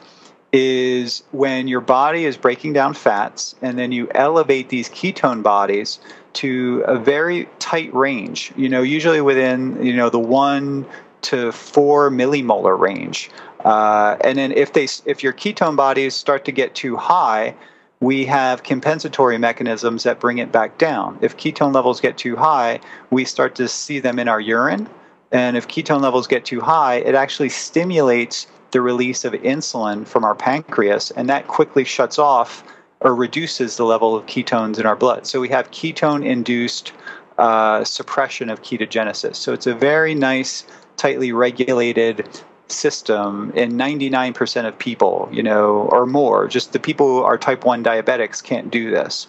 is 0.52 1.24
when 1.32 1.68
your 1.68 1.82
body 1.82 2.26
is 2.26 2.38
breaking 2.38 2.74
down 2.74 2.94
fats 2.94 3.56
and 3.62 3.78
then 3.80 3.92
you 3.92 4.08
elevate 4.14 4.70
these 4.70 4.88
ketone 4.90 5.42
bodies 5.42 6.00
to 6.34 6.84
a 6.88 6.98
very 6.98 7.48
tight 7.60 7.94
range, 7.94 8.52
you 8.56 8.70
know, 8.70 8.82
usually 8.82 9.22
within, 9.22 9.84
you 9.84 9.96
know, 9.96 10.10
the 10.10 10.20
one 10.20 10.86
to 11.22 11.52
four 11.52 12.10
millimolar 12.10 12.78
range. 12.78 13.30
Uh, 13.64 14.18
and 14.22 14.38
then 14.38 14.52
if 14.52 14.74
they, 14.74 14.88
if 15.06 15.24
your 15.24 15.34
ketone 15.34 15.76
bodies 15.76 16.14
start 16.14 16.46
to 16.46 16.52
get 16.52 16.76
too 16.76 16.96
high, 16.98 17.56
we 18.00 18.26
have 18.26 18.64
compensatory 18.64 19.38
mechanisms 19.38 20.04
that 20.04 20.20
bring 20.20 20.38
it 20.40 20.52
back 20.52 20.78
down. 20.78 21.18
If 21.22 21.38
ketone 21.38 21.74
levels 21.74 22.02
get 22.02 22.18
too 22.18 22.36
high, 22.36 22.82
we 23.12 23.24
start 23.24 23.56
to 23.56 23.68
see 23.70 24.00
them 24.00 24.20
in 24.20 24.28
our 24.28 24.42
urine. 24.42 24.90
And 25.32 25.56
if 25.56 25.68
ketone 25.68 26.02
levels 26.02 26.28
get 26.28 26.44
too 26.44 26.60
high, 26.60 26.96
it 26.96 27.16
actually 27.16 27.50
stimulates 27.50 28.48
the 28.72 28.82
release 28.82 29.24
of 29.24 29.34
insulin 29.34 30.06
from 30.06 30.26
our 30.26 30.36
pancreas, 30.36 31.12
and 31.12 31.30
that 31.30 31.48
quickly 31.48 31.84
shuts 31.84 32.20
off 32.20 32.64
or 33.04 33.14
reduces 33.14 33.78
the 33.78 33.84
level 33.84 34.16
of 34.16 34.26
ketones 34.26 34.80
in 34.80 34.86
our 34.86 34.96
blood. 34.96 35.28
So 35.28 35.40
we 35.40 35.50
have 35.50 35.70
ketone 35.72 36.26
induced 36.26 36.94
uh, 37.38 37.84
suppression 37.84 38.50
of 38.50 38.62
ketogenesis. 38.62 39.36
So 39.36 39.54
it's 39.54 39.68
a 39.68 39.76
very 39.76 40.16
nice, 40.16 40.66
tightly 40.98 41.32
regulated 41.32 42.28
system 42.68 43.52
in 43.56 43.74
99% 43.74 44.66
of 44.66 44.78
people, 44.80 45.30
you 45.32 45.44
know, 45.44 45.90
or 45.92 46.06
more. 46.06 46.48
Just 46.48 46.74
the 46.74 46.80
people 46.80 47.08
who 47.08 47.22
are 47.22 47.38
type 47.38 47.66
1 47.66 47.84
diabetics 47.84 48.42
can't 48.44 48.72
do 48.72 48.90
this. 48.90 49.28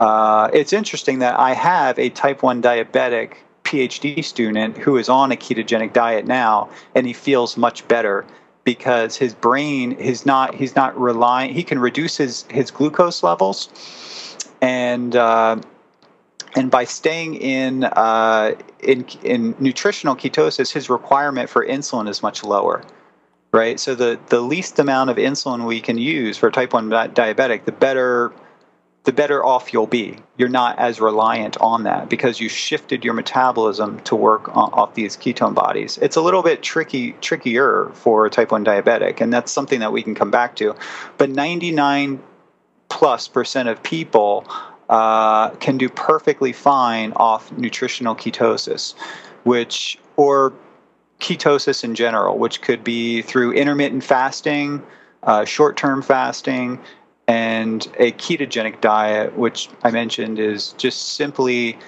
Uh, 0.00 0.50
it's 0.52 0.72
interesting 0.72 1.18
that 1.20 1.38
I 1.38 1.54
have 1.54 1.98
a 1.98 2.10
type 2.10 2.42
1 2.42 2.62
diabetic 2.62 3.34
PhD 3.64 4.22
student 4.22 4.76
who 4.76 4.96
is 4.98 5.08
on 5.08 5.32
a 5.32 5.36
ketogenic 5.36 5.92
diet 5.92 6.26
now, 6.26 6.68
and 6.94 7.06
he 7.06 7.12
feels 7.12 7.56
much 7.56 7.86
better 7.88 8.24
because 8.64 9.16
his 9.16 9.34
brain 9.34 9.92
is 9.92 10.24
not 10.26 10.54
he's 10.54 10.74
not 10.74 10.98
relying 10.98 11.52
he 11.54 11.62
can 11.62 11.78
reduce 11.78 12.16
his 12.16 12.44
his 12.50 12.70
glucose 12.70 13.22
levels. 13.22 13.68
And 14.60 15.14
uh, 15.14 15.60
and 16.56 16.70
by 16.70 16.84
staying 16.84 17.36
in 17.36 17.84
uh, 17.84 18.54
in 18.80 19.06
in 19.22 19.54
nutritional 19.58 20.16
ketosis 20.16 20.72
his 20.72 20.88
requirement 20.88 21.50
for 21.50 21.64
insulin 21.64 22.08
is 22.08 22.22
much 22.22 22.42
lower 22.42 22.82
right? 23.54 23.78
So 23.78 23.94
the 23.94 24.18
the 24.28 24.40
least 24.40 24.78
amount 24.80 25.10
of 25.10 25.16
insulin 25.16 25.64
we 25.64 25.80
can 25.80 25.96
use 25.96 26.36
for 26.36 26.50
type 26.50 26.72
1 26.72 26.90
diabetic 26.90 27.64
the 27.64 27.72
better 27.72 28.32
the 29.04 29.12
better 29.12 29.44
off 29.44 29.72
you'll 29.72 29.86
be. 29.86 30.16
You're 30.38 30.48
not 30.48 30.78
as 30.78 31.00
reliant 31.00 31.58
on 31.60 31.84
that 31.84 32.08
because 32.08 32.40
you 32.40 32.48
shifted 32.48 33.04
your 33.04 33.12
metabolism 33.12 34.00
to 34.00 34.16
work 34.16 34.48
on, 34.56 34.72
off 34.72 34.94
these 34.94 35.16
ketone 35.16 35.54
bodies. 35.54 35.98
It's 36.00 36.16
a 36.16 36.22
little 36.22 36.42
bit 36.42 36.62
tricky, 36.62 37.12
trickier 37.20 37.90
for 37.92 38.28
type 38.30 38.50
1 38.50 38.64
diabetic, 38.64 39.20
and 39.20 39.32
that's 39.32 39.52
something 39.52 39.80
that 39.80 39.92
we 39.92 40.02
can 40.02 40.14
come 40.14 40.30
back 40.30 40.56
to. 40.56 40.74
But 41.18 41.30
99 41.30 42.20
plus 42.88 43.28
percent 43.28 43.68
of 43.68 43.82
people 43.82 44.46
uh, 44.88 45.50
can 45.50 45.76
do 45.76 45.88
perfectly 45.90 46.52
fine 46.52 47.12
off 47.16 47.52
nutritional 47.52 48.14
ketosis, 48.14 48.94
which, 49.44 49.98
or 50.16 50.54
ketosis 51.20 51.84
in 51.84 51.94
general, 51.94 52.38
which 52.38 52.62
could 52.62 52.82
be 52.82 53.20
through 53.20 53.52
intermittent 53.52 54.02
fasting, 54.02 54.82
uh, 55.24 55.44
short 55.44 55.76
term 55.76 56.00
fasting, 56.00 56.78
and 57.26 57.86
a 57.98 58.12
ketogenic 58.12 58.80
diet, 58.80 59.36
which 59.36 59.68
I 59.82 59.90
mentioned 59.90 60.38
is 60.38 60.72
just 60.72 61.14
simply 61.14 61.78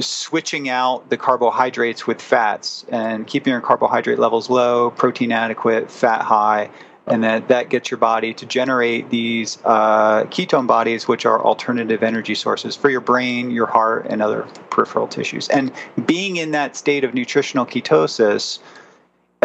switching 0.00 0.68
out 0.68 1.10
the 1.10 1.16
carbohydrates 1.16 2.06
with 2.06 2.20
fats 2.20 2.84
and 2.88 3.26
keeping 3.26 3.52
your 3.52 3.60
carbohydrate 3.60 4.18
levels 4.18 4.50
low, 4.50 4.90
protein 4.90 5.32
adequate, 5.32 5.90
fat 5.90 6.22
high, 6.22 6.70
and 7.06 7.22
that 7.22 7.48
that 7.48 7.68
gets 7.68 7.90
your 7.90 7.98
body 7.98 8.32
to 8.32 8.46
generate 8.46 9.10
these 9.10 9.58
uh, 9.64 10.24
ketone 10.24 10.66
bodies, 10.66 11.06
which 11.06 11.26
are 11.26 11.42
alternative 11.42 12.02
energy 12.02 12.34
sources 12.34 12.74
for 12.74 12.88
your 12.88 13.00
brain, 13.00 13.50
your 13.50 13.66
heart, 13.66 14.06
and 14.08 14.22
other 14.22 14.42
peripheral 14.70 15.06
tissues. 15.06 15.48
And 15.50 15.70
being 16.06 16.36
in 16.36 16.52
that 16.52 16.76
state 16.76 17.04
of 17.04 17.12
nutritional 17.12 17.66
ketosis 17.66 18.58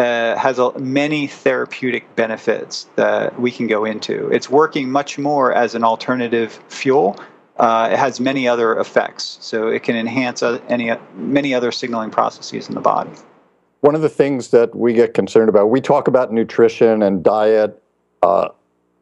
uh, 0.00 0.34
has 0.36 0.58
a, 0.58 0.76
many 0.78 1.26
therapeutic 1.26 2.16
benefits 2.16 2.88
that 2.96 3.38
we 3.38 3.50
can 3.50 3.66
go 3.66 3.84
into. 3.84 4.28
It's 4.30 4.48
working 4.48 4.90
much 4.90 5.18
more 5.18 5.52
as 5.52 5.74
an 5.74 5.84
alternative 5.84 6.58
fuel. 6.68 7.20
Uh, 7.58 7.90
it 7.92 7.98
has 7.98 8.18
many 8.18 8.48
other 8.48 8.78
effects, 8.78 9.36
so 9.42 9.68
it 9.68 9.82
can 9.82 9.96
enhance 9.96 10.42
any 10.42 10.90
many 11.14 11.52
other 11.52 11.70
signaling 11.70 12.10
processes 12.10 12.68
in 12.70 12.74
the 12.74 12.80
body. 12.80 13.10
One 13.80 13.94
of 13.94 14.00
the 14.00 14.08
things 14.08 14.48
that 14.48 14.74
we 14.74 14.94
get 14.94 15.12
concerned 15.12 15.50
about, 15.50 15.66
we 15.66 15.82
talk 15.82 16.08
about 16.08 16.32
nutrition 16.32 17.02
and 17.02 17.22
diet 17.22 17.82
uh, 18.22 18.48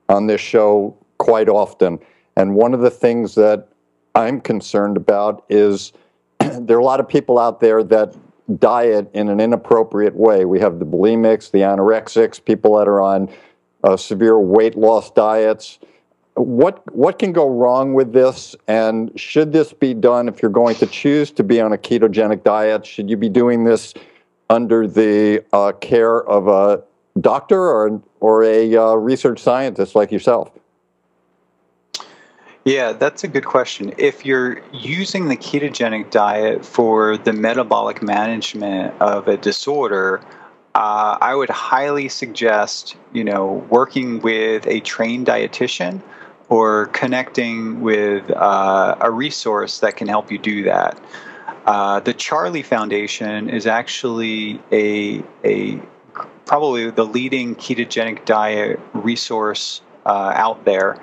on 0.08 0.26
this 0.26 0.40
show 0.40 0.96
quite 1.18 1.48
often, 1.48 2.00
and 2.36 2.56
one 2.56 2.74
of 2.74 2.80
the 2.80 2.90
things 2.90 3.36
that 3.36 3.68
I'm 4.16 4.40
concerned 4.40 4.96
about 4.96 5.44
is 5.48 5.92
there 6.40 6.76
are 6.76 6.80
a 6.80 6.84
lot 6.84 6.98
of 6.98 7.08
people 7.08 7.38
out 7.38 7.60
there 7.60 7.84
that 7.84 8.16
diet 8.56 9.10
in 9.12 9.28
an 9.28 9.40
inappropriate 9.40 10.14
way. 10.14 10.44
We 10.44 10.60
have 10.60 10.78
the 10.78 10.86
bulimics, 10.86 11.50
the 11.50 11.60
anorexics, 11.60 12.42
people 12.42 12.76
that 12.78 12.88
are 12.88 13.00
on 13.00 13.28
uh, 13.84 13.96
severe 13.96 14.38
weight 14.38 14.76
loss 14.76 15.10
diets. 15.10 15.78
What 16.34 16.94
what 16.94 17.18
can 17.18 17.32
go 17.32 17.48
wrong 17.48 17.94
with 17.94 18.12
this? 18.12 18.54
And 18.68 19.10
should 19.18 19.52
this 19.52 19.72
be 19.72 19.92
done 19.92 20.28
if 20.28 20.40
you're 20.40 20.50
going 20.50 20.76
to 20.76 20.86
choose 20.86 21.30
to 21.32 21.42
be 21.42 21.60
on 21.60 21.72
a 21.72 21.78
ketogenic 21.78 22.44
diet? 22.44 22.86
Should 22.86 23.10
you 23.10 23.16
be 23.16 23.28
doing 23.28 23.64
this 23.64 23.92
under 24.48 24.86
the 24.86 25.44
uh, 25.52 25.72
care 25.72 26.22
of 26.22 26.48
a 26.48 26.82
doctor 27.20 27.60
or 27.60 28.00
or 28.20 28.44
a 28.44 28.76
uh, 28.76 28.94
research 28.94 29.40
scientist 29.40 29.94
like 29.94 30.12
yourself? 30.12 30.50
Yeah, 32.68 32.92
that's 32.92 33.24
a 33.24 33.28
good 33.28 33.46
question. 33.46 33.94
If 33.96 34.26
you're 34.26 34.60
using 34.74 35.28
the 35.28 35.38
ketogenic 35.38 36.10
diet 36.10 36.66
for 36.66 37.16
the 37.16 37.32
metabolic 37.32 38.02
management 38.02 38.92
of 39.00 39.26
a 39.26 39.38
disorder, 39.38 40.20
uh, 40.74 41.16
I 41.18 41.34
would 41.34 41.48
highly 41.48 42.10
suggest, 42.10 42.94
you 43.14 43.24
know, 43.24 43.66
working 43.70 44.20
with 44.20 44.66
a 44.66 44.80
trained 44.80 45.28
dietitian 45.28 46.02
or 46.50 46.88
connecting 46.88 47.80
with 47.80 48.30
uh, 48.32 48.96
a 49.00 49.10
resource 49.10 49.78
that 49.78 49.96
can 49.96 50.06
help 50.06 50.30
you 50.30 50.36
do 50.36 50.64
that. 50.64 51.00
Uh, 51.64 52.00
the 52.00 52.12
Charlie 52.12 52.62
Foundation 52.62 53.48
is 53.48 53.66
actually 53.66 54.60
a 54.70 55.22
a 55.42 55.80
probably 56.44 56.90
the 56.90 57.06
leading 57.06 57.56
ketogenic 57.56 58.26
diet 58.26 58.78
resource 58.92 59.80
uh, 60.04 60.32
out 60.34 60.66
there 60.66 61.00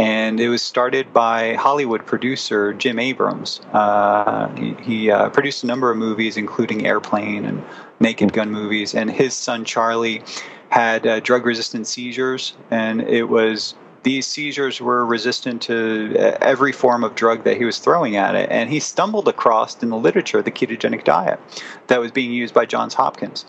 and 0.00 0.40
it 0.40 0.48
was 0.48 0.62
started 0.62 1.12
by 1.12 1.52
Hollywood 1.52 2.06
producer 2.06 2.72
Jim 2.72 2.98
Abrahams. 2.98 3.60
Uh, 3.74 4.48
he, 4.56 4.72
he 4.82 5.10
uh, 5.10 5.28
produced 5.28 5.62
a 5.62 5.66
number 5.66 5.90
of 5.90 5.98
movies, 5.98 6.38
including 6.38 6.86
Airplane 6.86 7.44
and 7.44 7.62
Naked 8.00 8.32
Gun 8.32 8.50
movies, 8.50 8.94
and 8.94 9.10
his 9.10 9.34
son 9.34 9.62
Charlie 9.66 10.22
had 10.70 11.06
uh, 11.06 11.20
drug-resistant 11.20 11.86
seizures, 11.86 12.54
and 12.70 13.02
it 13.02 13.24
was 13.24 13.74
these 14.02 14.26
seizures 14.26 14.80
were 14.80 15.04
resistant 15.04 15.60
to 15.60 16.16
uh, 16.18 16.38
every 16.40 16.72
form 16.72 17.04
of 17.04 17.14
drug 17.14 17.44
that 17.44 17.58
he 17.58 17.66
was 17.66 17.78
throwing 17.78 18.16
at 18.16 18.34
it, 18.34 18.50
and 18.50 18.70
he 18.70 18.80
stumbled 18.80 19.28
across 19.28 19.82
in 19.82 19.90
the 19.90 19.98
literature 19.98 20.40
the 20.40 20.50
ketogenic 20.50 21.04
diet 21.04 21.38
that 21.88 22.00
was 22.00 22.10
being 22.10 22.32
used 22.32 22.54
by 22.54 22.64
Johns 22.64 22.94
Hopkins, 22.94 23.44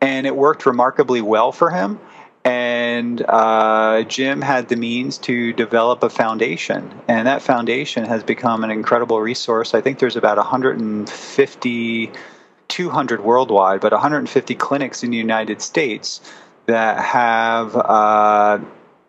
and 0.00 0.26
it 0.26 0.34
worked 0.34 0.64
remarkably 0.64 1.20
well 1.20 1.52
for 1.52 1.68
him 1.68 2.00
and 2.44 3.22
uh, 3.28 4.02
Jim 4.04 4.40
had 4.40 4.68
the 4.68 4.76
means 4.76 5.18
to 5.18 5.52
develop 5.52 6.02
a 6.02 6.08
foundation, 6.08 6.90
and 7.06 7.26
that 7.26 7.42
foundation 7.42 8.04
has 8.06 8.22
become 8.22 8.64
an 8.64 8.70
incredible 8.70 9.20
resource. 9.20 9.74
I 9.74 9.80
think 9.80 9.98
there's 9.98 10.16
about 10.16 10.38
150, 10.38 12.12
200 12.68 13.20
worldwide, 13.20 13.80
but 13.80 13.92
150 13.92 14.54
clinics 14.54 15.02
in 15.02 15.10
the 15.10 15.18
United 15.18 15.60
States 15.60 16.20
that 16.66 16.98
have 16.98 17.76
uh, 17.76 18.58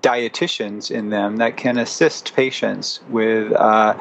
dietitians 0.01 0.91
in 0.91 1.09
them 1.09 1.37
that 1.37 1.55
can 1.57 1.77
assist 1.77 2.33
patients 2.35 2.99
with. 3.09 3.51
Uh, 3.53 3.97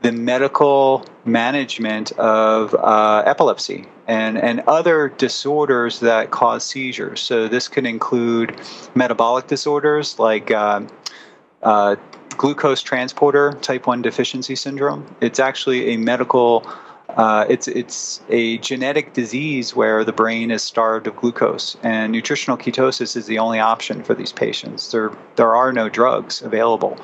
the 0.00 0.12
medical 0.12 1.04
management 1.24 2.12
of 2.12 2.72
uh, 2.72 3.24
epilepsy 3.26 3.84
and, 4.08 4.38
and 4.38 4.60
other 4.60 5.10
disorders 5.10 6.00
that 6.00 6.30
cause 6.30 6.64
seizures. 6.64 7.20
So, 7.20 7.46
this 7.46 7.68
can 7.68 7.86
include 7.86 8.58
metabolic 8.94 9.46
disorders 9.46 10.18
like 10.18 10.50
uh, 10.50 10.80
uh, 11.62 11.96
glucose 12.30 12.82
transporter 12.82 13.52
type 13.60 13.86
1 13.86 14.02
deficiency 14.02 14.56
syndrome. 14.56 15.14
It's 15.20 15.38
actually 15.38 15.94
a 15.94 15.98
medical 15.98 16.66
uh, 17.16 17.46
it's 17.48 17.66
it's 17.68 18.20
a 18.28 18.58
genetic 18.58 19.14
disease 19.14 19.74
where 19.74 20.04
the 20.04 20.12
brain 20.12 20.50
is 20.50 20.62
starved 20.62 21.06
of 21.06 21.16
glucose, 21.16 21.76
and 21.82 22.12
nutritional 22.12 22.56
ketosis 22.56 23.16
is 23.16 23.26
the 23.26 23.38
only 23.38 23.58
option 23.58 24.04
for 24.04 24.14
these 24.14 24.30
patients. 24.30 24.92
There 24.92 25.10
there 25.36 25.56
are 25.56 25.72
no 25.72 25.88
drugs 25.88 26.42
available, 26.42 26.98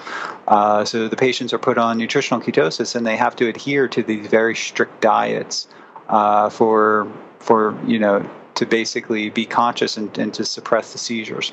uh, 0.46 0.84
so 0.84 1.08
the 1.08 1.16
patients 1.16 1.52
are 1.54 1.58
put 1.58 1.78
on 1.78 1.96
nutritional 1.96 2.40
ketosis, 2.40 2.94
and 2.94 3.06
they 3.06 3.16
have 3.16 3.34
to 3.36 3.48
adhere 3.48 3.88
to 3.88 4.02
these 4.02 4.26
very 4.26 4.54
strict 4.54 5.00
diets 5.00 5.66
uh, 6.08 6.48
for 6.50 7.10
for 7.38 7.78
you 7.86 7.98
know 7.98 8.28
to 8.54 8.66
basically 8.66 9.30
be 9.30 9.44
conscious 9.44 9.96
and, 9.96 10.16
and 10.16 10.32
to 10.34 10.44
suppress 10.44 10.92
the 10.92 10.98
seizures. 10.98 11.52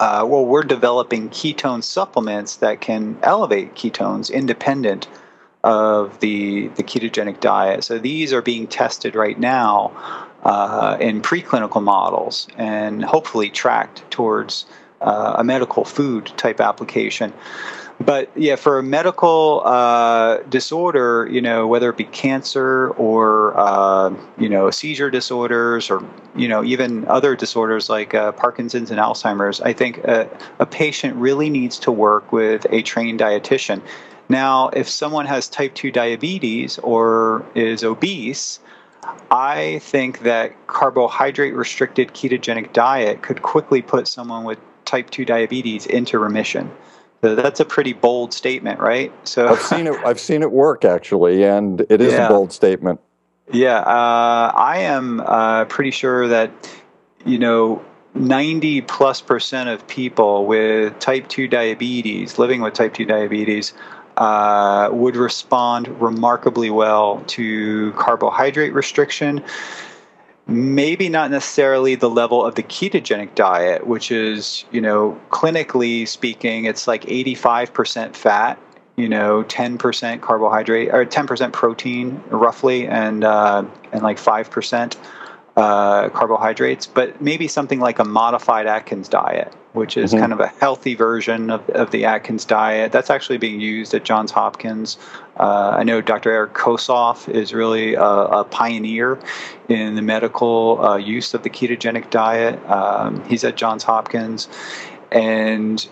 Uh, 0.00 0.24
well, 0.28 0.44
we're 0.44 0.62
developing 0.62 1.28
ketone 1.30 1.82
supplements 1.82 2.56
that 2.56 2.80
can 2.80 3.18
elevate 3.22 3.74
ketones 3.74 4.32
independent 4.32 5.08
of 5.64 6.20
the, 6.20 6.68
the 6.68 6.82
ketogenic 6.82 7.40
diet. 7.40 7.84
So 7.84 7.98
these 7.98 8.32
are 8.32 8.42
being 8.42 8.66
tested 8.66 9.14
right 9.14 9.38
now 9.38 9.92
uh, 10.44 10.96
in 11.00 11.20
preclinical 11.20 11.82
models 11.82 12.48
and 12.56 13.04
hopefully 13.04 13.50
tracked 13.50 14.08
towards 14.10 14.66
uh, 15.00 15.34
a 15.38 15.44
medical 15.44 15.84
food 15.84 16.26
type 16.36 16.60
application. 16.60 17.32
But 18.00 18.30
yeah, 18.36 18.54
for 18.54 18.78
a 18.78 18.82
medical 18.82 19.62
uh, 19.64 20.38
disorder, 20.48 21.28
you 21.30 21.40
know, 21.40 21.66
whether 21.66 21.90
it 21.90 21.96
be 21.96 22.04
cancer 22.04 22.90
or 22.90 23.58
uh, 23.58 24.14
you 24.38 24.48
know 24.48 24.70
seizure 24.70 25.10
disorders 25.10 25.90
or 25.90 26.04
you 26.36 26.46
know 26.46 26.62
even 26.62 27.06
other 27.08 27.34
disorders 27.34 27.90
like 27.90 28.14
uh, 28.14 28.32
Parkinson's 28.32 28.92
and 28.92 29.00
Alzheimer's, 29.00 29.60
I 29.60 29.72
think 29.72 29.98
a, 29.98 30.28
a 30.60 30.66
patient 30.66 31.16
really 31.16 31.50
needs 31.50 31.78
to 31.80 31.90
work 31.90 32.30
with 32.30 32.66
a 32.70 32.82
trained 32.82 33.18
dietitian 33.18 33.82
now, 34.28 34.68
if 34.68 34.88
someone 34.88 35.26
has 35.26 35.48
type 35.48 35.74
2 35.74 35.90
diabetes 35.90 36.78
or 36.78 37.44
is 37.54 37.82
obese, 37.82 38.60
I 39.30 39.78
think 39.82 40.20
that 40.20 40.66
carbohydrate 40.66 41.54
restricted 41.54 42.08
ketogenic 42.08 42.72
diet 42.72 43.22
could 43.22 43.42
quickly 43.42 43.80
put 43.80 44.06
someone 44.06 44.44
with 44.44 44.58
type 44.84 45.08
2 45.10 45.24
diabetes 45.24 45.86
into 45.86 46.18
remission. 46.18 46.70
So 47.22 47.34
that's 47.34 47.58
a 47.58 47.64
pretty 47.64 47.92
bold 47.92 48.32
statement, 48.32 48.78
right? 48.78 49.12
So 49.26 49.48
I've 49.48 49.60
seen 49.62 49.86
it. 49.86 49.94
I've 50.04 50.20
seen 50.20 50.42
it 50.42 50.52
work 50.52 50.84
actually, 50.84 51.44
and 51.44 51.80
it 51.88 52.00
is 52.00 52.12
yeah. 52.12 52.26
a 52.26 52.28
bold 52.28 52.52
statement. 52.52 53.00
Yeah, 53.50 53.78
uh, 53.78 54.52
I 54.54 54.78
am 54.80 55.20
uh, 55.20 55.64
pretty 55.64 55.90
sure 55.90 56.28
that 56.28 56.50
you 57.24 57.38
know 57.38 57.84
90 58.14 58.82
plus 58.82 59.20
percent 59.20 59.68
of 59.68 59.86
people 59.88 60.46
with 60.46 60.98
type 61.00 61.28
2 61.28 61.48
diabetes, 61.48 62.38
living 62.38 62.60
with 62.60 62.74
type 62.74 62.94
2 62.94 63.04
diabetes, 63.04 63.72
uh, 64.16 64.90
would 64.92 65.16
respond 65.16 65.88
remarkably 66.00 66.70
well 66.70 67.22
to 67.28 67.92
carbohydrate 67.92 68.72
restriction. 68.74 69.42
Maybe 70.48 71.08
not 71.08 71.30
necessarily 71.30 71.94
the 71.94 72.08
level 72.08 72.44
of 72.44 72.54
the 72.54 72.62
ketogenic 72.62 73.34
diet, 73.34 73.86
which 73.86 74.10
is, 74.10 74.64
you 74.70 74.80
know, 74.80 75.20
clinically 75.30 76.08
speaking, 76.08 76.64
it's 76.64 76.88
like 76.88 77.02
85% 77.02 78.16
fat 78.16 78.58
you 78.98 79.08
know, 79.08 79.44
10% 79.44 80.20
carbohydrate 80.22 80.88
or 80.92 81.06
10% 81.06 81.52
protein 81.52 82.20
roughly, 82.30 82.88
and 82.88 83.22
uh, 83.22 83.64
and 83.92 84.02
like 84.02 84.18
five 84.18 84.50
percent 84.50 84.98
uh, 85.58 86.08
carbohydrates, 86.10 86.86
but 86.86 87.20
maybe 87.20 87.48
something 87.48 87.80
like 87.80 87.98
a 87.98 88.04
modified 88.04 88.66
Atkins 88.66 89.08
diet, 89.08 89.52
which 89.72 89.96
is 89.96 90.10
mm-hmm. 90.10 90.20
kind 90.20 90.32
of 90.32 90.40
a 90.40 90.46
healthy 90.46 90.94
version 90.94 91.50
of, 91.50 91.68
of 91.70 91.90
the 91.90 92.04
Atkins 92.04 92.44
diet. 92.44 92.92
That's 92.92 93.10
actually 93.10 93.38
being 93.38 93.60
used 93.60 93.92
at 93.94 94.04
Johns 94.04 94.30
Hopkins. 94.30 94.98
Uh, 95.38 95.76
I 95.78 95.82
know 95.84 96.00
Dr. 96.00 96.30
Eric 96.30 96.54
Kossoff 96.54 97.28
is 97.28 97.54
really 97.54 97.94
a, 97.94 98.02
a 98.02 98.44
pioneer 98.44 99.18
in 99.68 99.94
the 99.94 100.02
medical 100.02 100.84
uh, 100.84 100.96
use 100.96 101.34
of 101.34 101.42
the 101.42 101.50
ketogenic 101.50 102.10
diet. 102.10 102.58
Um, 102.68 103.24
he's 103.24 103.44
at 103.44 103.56
Johns 103.56 103.84
Hopkins. 103.84 104.48
And 105.12 105.86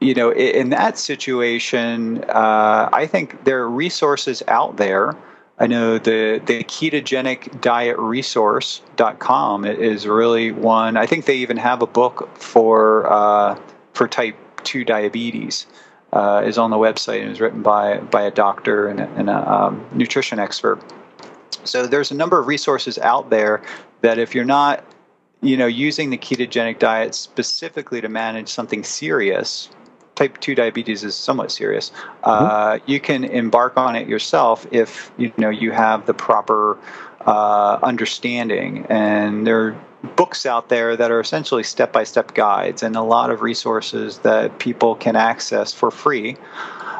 you 0.00 0.14
know, 0.14 0.32
in 0.32 0.70
that 0.70 0.96
situation, 0.96 2.24
uh, 2.28 2.88
I 2.92 3.06
think 3.06 3.44
there 3.44 3.60
are 3.62 3.68
resources 3.68 4.44
out 4.46 4.76
there 4.76 5.16
I 5.60 5.66
know 5.66 5.98
the, 5.98 6.40
the 6.46 6.62
ketogenic 6.64 7.60
diet 7.60 7.98
resource.com 7.98 9.64
is 9.64 10.06
really 10.06 10.52
one. 10.52 10.96
I 10.96 11.06
think 11.06 11.24
they 11.24 11.36
even 11.36 11.56
have 11.56 11.82
a 11.82 11.86
book 11.86 12.28
for, 12.36 13.10
uh, 13.12 13.58
for 13.92 14.06
type 14.06 14.36
2 14.62 14.84
diabetes. 14.84 15.66
Uh, 16.10 16.42
is 16.46 16.56
on 16.56 16.70
the 16.70 16.76
website 16.76 17.20
and 17.20 17.30
is 17.30 17.38
written 17.38 17.60
by, 17.60 17.98
by 17.98 18.22
a 18.22 18.30
doctor 18.30 18.88
and 18.88 18.98
a, 18.98 19.06
and 19.10 19.28
a 19.28 19.52
um, 19.52 19.86
nutrition 19.92 20.38
expert. 20.38 20.82
So 21.64 21.86
there's 21.86 22.10
a 22.10 22.14
number 22.14 22.38
of 22.40 22.46
resources 22.46 22.98
out 22.98 23.28
there 23.28 23.62
that 24.00 24.18
if 24.18 24.34
you're 24.34 24.46
not 24.46 24.82
you 25.40 25.56
know 25.56 25.66
using 25.66 26.10
the 26.10 26.18
ketogenic 26.18 26.78
diet 26.78 27.14
specifically 27.14 28.00
to 28.00 28.08
manage 28.08 28.48
something 28.48 28.82
serious 28.82 29.68
type 30.18 30.38
2 30.40 30.54
diabetes 30.56 31.04
is 31.04 31.14
somewhat 31.14 31.52
serious. 31.52 31.92
Uh, 32.24 32.72
mm-hmm. 32.72 32.90
you 32.90 32.98
can 32.98 33.24
embark 33.24 33.76
on 33.76 33.94
it 33.94 34.08
yourself 34.08 34.66
if 34.72 35.12
you 35.16 35.32
know 35.38 35.48
you 35.48 35.70
have 35.70 36.06
the 36.06 36.14
proper 36.14 36.76
uh, 37.24 37.78
understanding. 37.82 38.84
And 38.88 39.46
there 39.46 39.78
books 40.16 40.46
out 40.46 40.68
there 40.68 40.96
that 40.96 41.10
are 41.10 41.20
essentially 41.20 41.62
step 41.62 41.92
by 41.92 42.04
step 42.04 42.34
guides 42.34 42.82
and 42.82 42.96
a 42.96 43.02
lot 43.02 43.30
of 43.30 43.42
resources 43.42 44.18
that 44.18 44.58
people 44.58 44.94
can 44.94 45.16
access 45.16 45.72
for 45.72 45.90
free. 45.90 46.36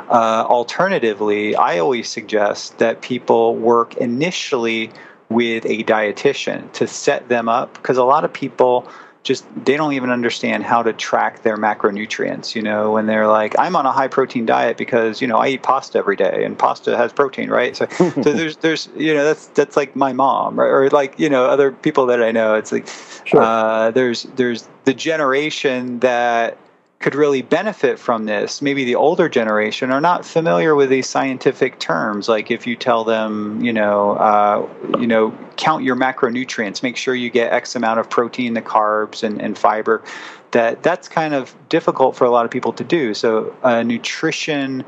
Uh, 0.09 0.45
alternatively, 0.49 1.55
I 1.55 1.79
always 1.79 2.09
suggest 2.09 2.79
that 2.79 3.03
people 3.03 3.55
work 3.57 3.97
initially 3.99 4.91
with 5.29 5.67
a 5.67 5.85
dietitian 5.85 6.73
to 6.73 6.87
set 6.87 7.29
them 7.29 7.49
up 7.49 7.75
because 7.75 7.99
a 7.99 8.05
lot 8.05 8.25
of 8.25 8.33
people 8.33 8.89
just 9.29 9.45
they 9.66 9.76
don't 9.76 9.93
even 9.93 10.09
understand 10.09 10.64
how 10.64 10.83
to 10.83 10.91
track 10.91 11.43
their 11.43 11.59
macronutrients 11.59 12.55
you 12.55 12.62
know 12.62 12.91
when 12.93 13.05
they're 13.05 13.29
like 13.29 13.55
i'm 13.59 13.76
on 13.76 13.85
a 13.85 13.93
high 13.93 14.09
protein 14.09 14.47
diet 14.47 14.79
because 14.79 15.20
you 15.20 15.29
know 15.29 15.37
i 15.37 15.49
eat 15.49 15.62
pasta 15.62 15.99
every 15.99 16.16
day 16.16 16.45
and 16.45 16.59
pasta 16.59 16.97
has 16.97 17.12
protein 17.12 17.51
right 17.51 17.76
so 17.76 17.87
so 17.99 18.22
there's 18.22 18.57
there's 18.57 18.89
you 18.97 19.12
know 19.12 19.24
that's 19.24 19.49
that's 19.49 19.76
like 19.76 19.95
my 19.95 20.14
mom 20.14 20.59
right? 20.59 20.66
or 20.66 20.89
like 20.89 21.20
you 21.20 21.29
know 21.29 21.45
other 21.45 21.70
people 21.70 22.07
that 22.07 22.22
i 22.22 22.33
know 22.33 22.55
it's 22.55 22.72
like 22.72 22.89
sure. 23.26 23.43
uh, 23.43 23.91
there's 23.91 24.22
there's 24.37 24.66
the 24.87 24.95
generation 24.95 25.99
that 25.99 26.57
could 27.01 27.15
really 27.15 27.43
benefit 27.43 27.97
from 27.99 28.25
this, 28.25 28.61
maybe 28.61 28.85
the 28.85 28.97
older 28.97 29.29
generation, 29.29 29.93
are 29.93 30.01
not 30.01 30.27
familiar 30.27 30.75
with 30.75 30.91
these 30.91 31.09
scientific 31.09 31.79
terms. 31.79 32.29
Like 32.29 32.51
if 32.51 32.67
you 32.67 32.75
tell 32.75 33.05
them, 33.05 33.61
you 33.61 33.73
know, 33.73 34.13
uh, 34.13 34.69
you 34.99 35.07
know, 35.07 35.37
count 35.57 35.85
your 35.85 35.95
macronutrients, 35.95 36.83
make 36.83 36.97
sure 36.97 37.15
you 37.15 37.31
get 37.31 37.53
X 37.53 37.77
amount 37.77 38.01
of 38.01 38.11
protein, 38.11 38.55
the 38.55 38.63
carbs, 38.63 39.23
and, 39.23 39.41
and 39.41 39.57
fiber. 39.57 40.03
That 40.51 40.83
that's 40.83 41.09
kind 41.09 41.35
of 41.35 41.55
difficult 41.69 42.17
for 42.17 42.25
a 42.25 42.31
lot 42.31 42.45
of 42.45 42.51
people 42.51 42.73
to 42.73 42.85
do. 42.85 43.15
So 43.15 43.55
uh, 43.63 43.83
nutrition. 43.83 44.85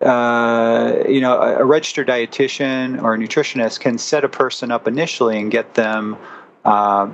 Uh, 0.00 1.04
you 1.06 1.20
know, 1.20 1.38
a, 1.38 1.58
a, 1.58 1.64
registered 1.66 2.08
dietitian 2.08 3.02
or 3.02 3.12
a 3.12 3.18
nutritionist 3.18 3.80
can 3.80 3.98
set 3.98 4.24
a 4.24 4.30
person 4.30 4.70
up 4.70 4.88
initially 4.88 5.38
and 5.38 5.50
get 5.50 5.74
them 5.74 6.16
uh, 6.64 7.06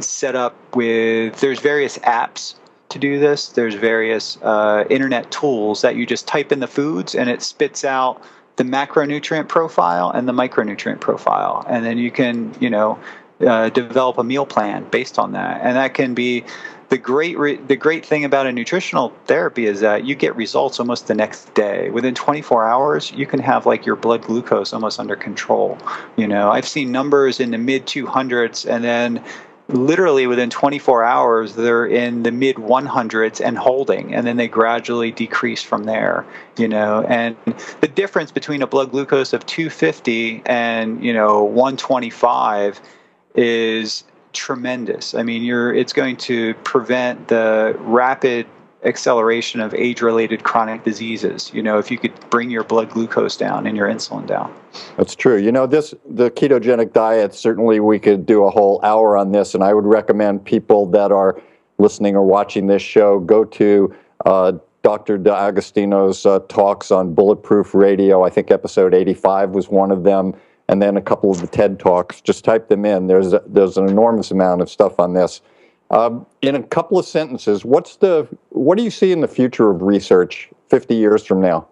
set 0.00 0.36
up 0.36 0.54
with. 0.76 1.40
There's 1.40 1.60
various 1.60 1.96
apps 2.00 2.56
to 3.00 3.00
do 3.00 3.18
this. 3.18 3.48
There's 3.48 3.74
various 3.74 4.38
uh, 4.42 4.84
internet 4.90 5.30
tools 5.30 5.82
that 5.82 5.96
you 5.96 6.06
just 6.06 6.26
type 6.26 6.52
in 6.52 6.60
the 6.60 6.66
foods 6.66 7.14
and 7.14 7.28
it 7.28 7.42
spits 7.42 7.84
out 7.84 8.22
the 8.56 8.64
macronutrient 8.64 9.48
profile 9.48 10.10
and 10.10 10.26
the 10.26 10.32
micronutrient 10.32 11.00
profile, 11.00 11.64
and 11.68 11.84
then 11.84 11.98
you 11.98 12.10
can 12.10 12.54
you 12.58 12.70
know 12.70 12.98
uh, 13.46 13.68
develop 13.68 14.18
a 14.18 14.24
meal 14.24 14.46
plan 14.46 14.88
based 14.90 15.18
on 15.18 15.32
that, 15.32 15.60
and 15.62 15.76
that 15.76 15.94
can 15.94 16.14
be. 16.14 16.44
The 16.88 16.98
great 16.98 17.36
re- 17.36 17.56
the 17.56 17.74
great 17.74 18.06
thing 18.06 18.24
about 18.24 18.46
a 18.46 18.52
nutritional 18.52 19.12
therapy 19.24 19.66
is 19.66 19.80
that 19.80 20.04
you 20.04 20.14
get 20.14 20.36
results 20.36 20.78
almost 20.78 21.08
the 21.08 21.16
next 21.16 21.52
day. 21.52 21.90
Within 21.90 22.14
24 22.14 22.64
hours, 22.64 23.10
you 23.10 23.26
can 23.26 23.40
have 23.40 23.66
like 23.66 23.84
your 23.84 23.96
blood 23.96 24.22
glucose 24.22 24.72
almost 24.72 25.00
under 25.00 25.16
control. 25.16 25.76
You 26.16 26.28
know, 26.28 26.52
I've 26.52 26.68
seen 26.68 26.92
numbers 26.92 27.40
in 27.40 27.50
the 27.50 27.58
mid 27.58 27.86
200s, 27.86 28.70
and 28.70 28.84
then 28.84 29.24
literally 29.68 30.26
within 30.28 30.48
24 30.48 31.02
hours 31.02 31.54
they're 31.56 31.86
in 31.86 32.22
the 32.22 32.30
mid 32.30 32.56
100s 32.56 33.44
and 33.44 33.58
holding 33.58 34.14
and 34.14 34.26
then 34.26 34.36
they 34.36 34.46
gradually 34.46 35.10
decrease 35.10 35.62
from 35.62 35.84
there 35.84 36.24
you 36.58 36.68
know? 36.68 37.02
And 37.02 37.36
the 37.80 37.88
difference 37.88 38.30
between 38.32 38.62
a 38.62 38.66
blood 38.66 38.90
glucose 38.90 39.32
of 39.32 39.44
250 39.46 40.42
and 40.46 41.04
you 41.04 41.12
know 41.12 41.42
125 41.44 42.80
is 43.34 44.04
tremendous. 44.32 45.14
I 45.14 45.22
mean 45.22 45.42
you're 45.42 45.72
it's 45.74 45.92
going 45.92 46.16
to 46.18 46.54
prevent 46.56 47.28
the 47.28 47.76
rapid 47.80 48.46
acceleration 48.84 49.60
of 49.60 49.74
age-related 49.74 50.44
chronic 50.44 50.84
diseases. 50.84 51.50
You 51.52 51.62
know, 51.62 51.78
if 51.78 51.90
you 51.90 51.98
could 51.98 52.12
bring 52.30 52.50
your 52.50 52.64
blood 52.64 52.90
glucose 52.90 53.36
down 53.36 53.66
and 53.66 53.76
your 53.76 53.88
insulin 53.88 54.26
down. 54.26 54.54
That's 54.96 55.14
true. 55.14 55.36
You 55.36 55.52
know, 55.52 55.66
this 55.66 55.94
the 56.08 56.30
ketogenic 56.30 56.92
diet. 56.92 57.34
Certainly, 57.34 57.80
we 57.80 57.98
could 57.98 58.26
do 58.26 58.44
a 58.44 58.50
whole 58.50 58.80
hour 58.82 59.16
on 59.16 59.32
this, 59.32 59.54
and 59.54 59.64
I 59.64 59.74
would 59.74 59.86
recommend 59.86 60.44
people 60.44 60.86
that 60.90 61.10
are 61.10 61.40
listening 61.78 62.16
or 62.16 62.24
watching 62.24 62.66
this 62.66 62.82
show 62.82 63.20
go 63.20 63.44
to. 63.44 63.94
Uh, 64.24 64.52
Dr. 64.82 65.18
D'Agostino's 65.18 66.24
uh, 66.24 66.38
talks 66.48 66.92
on 66.92 67.12
Bulletproof 67.12 67.74
Radio. 67.74 68.22
I 68.22 68.30
think 68.30 68.52
episode 68.52 68.94
85 68.94 69.50
was 69.50 69.68
one 69.68 69.90
of 69.90 70.04
them, 70.04 70.32
and 70.68 70.80
then 70.80 70.96
a 70.96 71.02
couple 71.02 71.30
of 71.30 71.40
the 71.40 71.48
TED 71.48 71.80
talks. 71.80 72.20
Just 72.20 72.44
type 72.44 72.68
them 72.68 72.84
in. 72.84 73.08
There's 73.08 73.32
a, 73.32 73.42
there's 73.48 73.78
an 73.78 73.88
enormous 73.88 74.30
amount 74.30 74.62
of 74.62 74.70
stuff 74.70 75.00
on 75.00 75.12
this. 75.12 75.40
Um, 75.90 76.26
in 76.42 76.56
a 76.56 76.62
couple 76.62 76.98
of 76.98 77.06
sentences, 77.06 77.64
what's 77.64 77.96
the 77.96 78.28
what 78.50 78.76
do 78.76 78.84
you 78.84 78.90
see 78.90 79.12
in 79.12 79.20
the 79.20 79.28
future 79.28 79.70
of 79.70 79.82
research 79.82 80.50
50 80.68 80.94
years 80.96 81.24
from 81.24 81.40
now? 81.40 81.66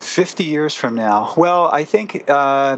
50 0.00 0.44
years 0.44 0.74
from 0.74 0.94
now. 0.94 1.32
Well, 1.36 1.68
I 1.68 1.84
think 1.84 2.28
uh, 2.28 2.76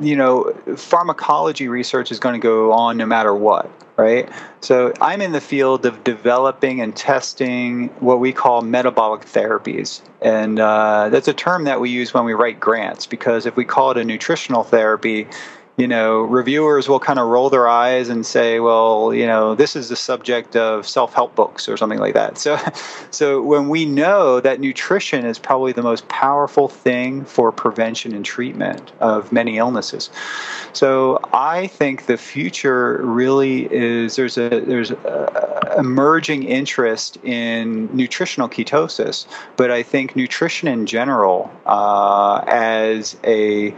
you 0.00 0.16
know 0.16 0.52
pharmacology 0.76 1.68
research 1.68 2.10
is 2.10 2.18
going 2.18 2.34
to 2.38 2.44
go 2.44 2.72
on 2.72 2.96
no 2.96 3.06
matter 3.06 3.32
what, 3.32 3.70
right? 3.96 4.28
So 4.60 4.92
I'm 5.00 5.22
in 5.22 5.30
the 5.30 5.40
field 5.40 5.86
of 5.86 6.02
developing 6.02 6.80
and 6.80 6.96
testing 6.96 7.88
what 8.00 8.18
we 8.18 8.32
call 8.32 8.62
metabolic 8.62 9.20
therapies, 9.22 10.02
and 10.20 10.58
uh, 10.58 11.10
that's 11.10 11.28
a 11.28 11.34
term 11.34 11.62
that 11.64 11.80
we 11.80 11.90
use 11.90 12.12
when 12.12 12.24
we 12.24 12.32
write 12.32 12.58
grants 12.58 13.06
because 13.06 13.46
if 13.46 13.54
we 13.54 13.64
call 13.64 13.92
it 13.92 13.98
a 13.98 14.04
nutritional 14.04 14.64
therapy 14.64 15.28
you 15.76 15.86
know, 15.86 16.22
reviewers 16.22 16.88
will 16.88 17.00
kind 17.00 17.18
of 17.18 17.28
roll 17.28 17.50
their 17.50 17.68
eyes 17.68 18.08
and 18.08 18.24
say, 18.24 18.60
well, 18.60 19.12
you 19.12 19.26
know, 19.26 19.54
this 19.54 19.76
is 19.76 19.90
the 19.90 19.96
subject 19.96 20.56
of 20.56 20.88
self-help 20.88 21.34
books 21.34 21.68
or 21.68 21.76
something 21.76 21.98
like 21.98 22.14
that. 22.14 22.38
So, 22.38 22.58
so 23.10 23.42
when 23.42 23.68
we 23.68 23.84
know 23.84 24.40
that 24.40 24.58
nutrition 24.58 25.26
is 25.26 25.38
probably 25.38 25.72
the 25.72 25.82
most 25.82 26.08
powerful 26.08 26.68
thing 26.68 27.26
for 27.26 27.52
prevention 27.52 28.14
and 28.14 28.24
treatment 28.24 28.90
of 29.00 29.32
many 29.32 29.58
illnesses. 29.58 30.08
So 30.72 31.20
I 31.34 31.66
think 31.66 32.06
the 32.06 32.16
future 32.16 32.98
really 33.02 33.70
is 33.72 34.16
there's 34.16 34.38
a 34.38 34.48
there's 34.60 34.90
a 34.90 35.74
emerging 35.78 36.44
interest 36.44 37.18
in 37.22 37.94
nutritional 37.94 38.48
ketosis, 38.48 39.26
but 39.56 39.70
I 39.70 39.82
think 39.82 40.16
nutrition 40.16 40.68
in 40.68 40.86
general 40.86 41.50
uh, 41.66 42.42
as 42.46 43.16
a 43.24 43.74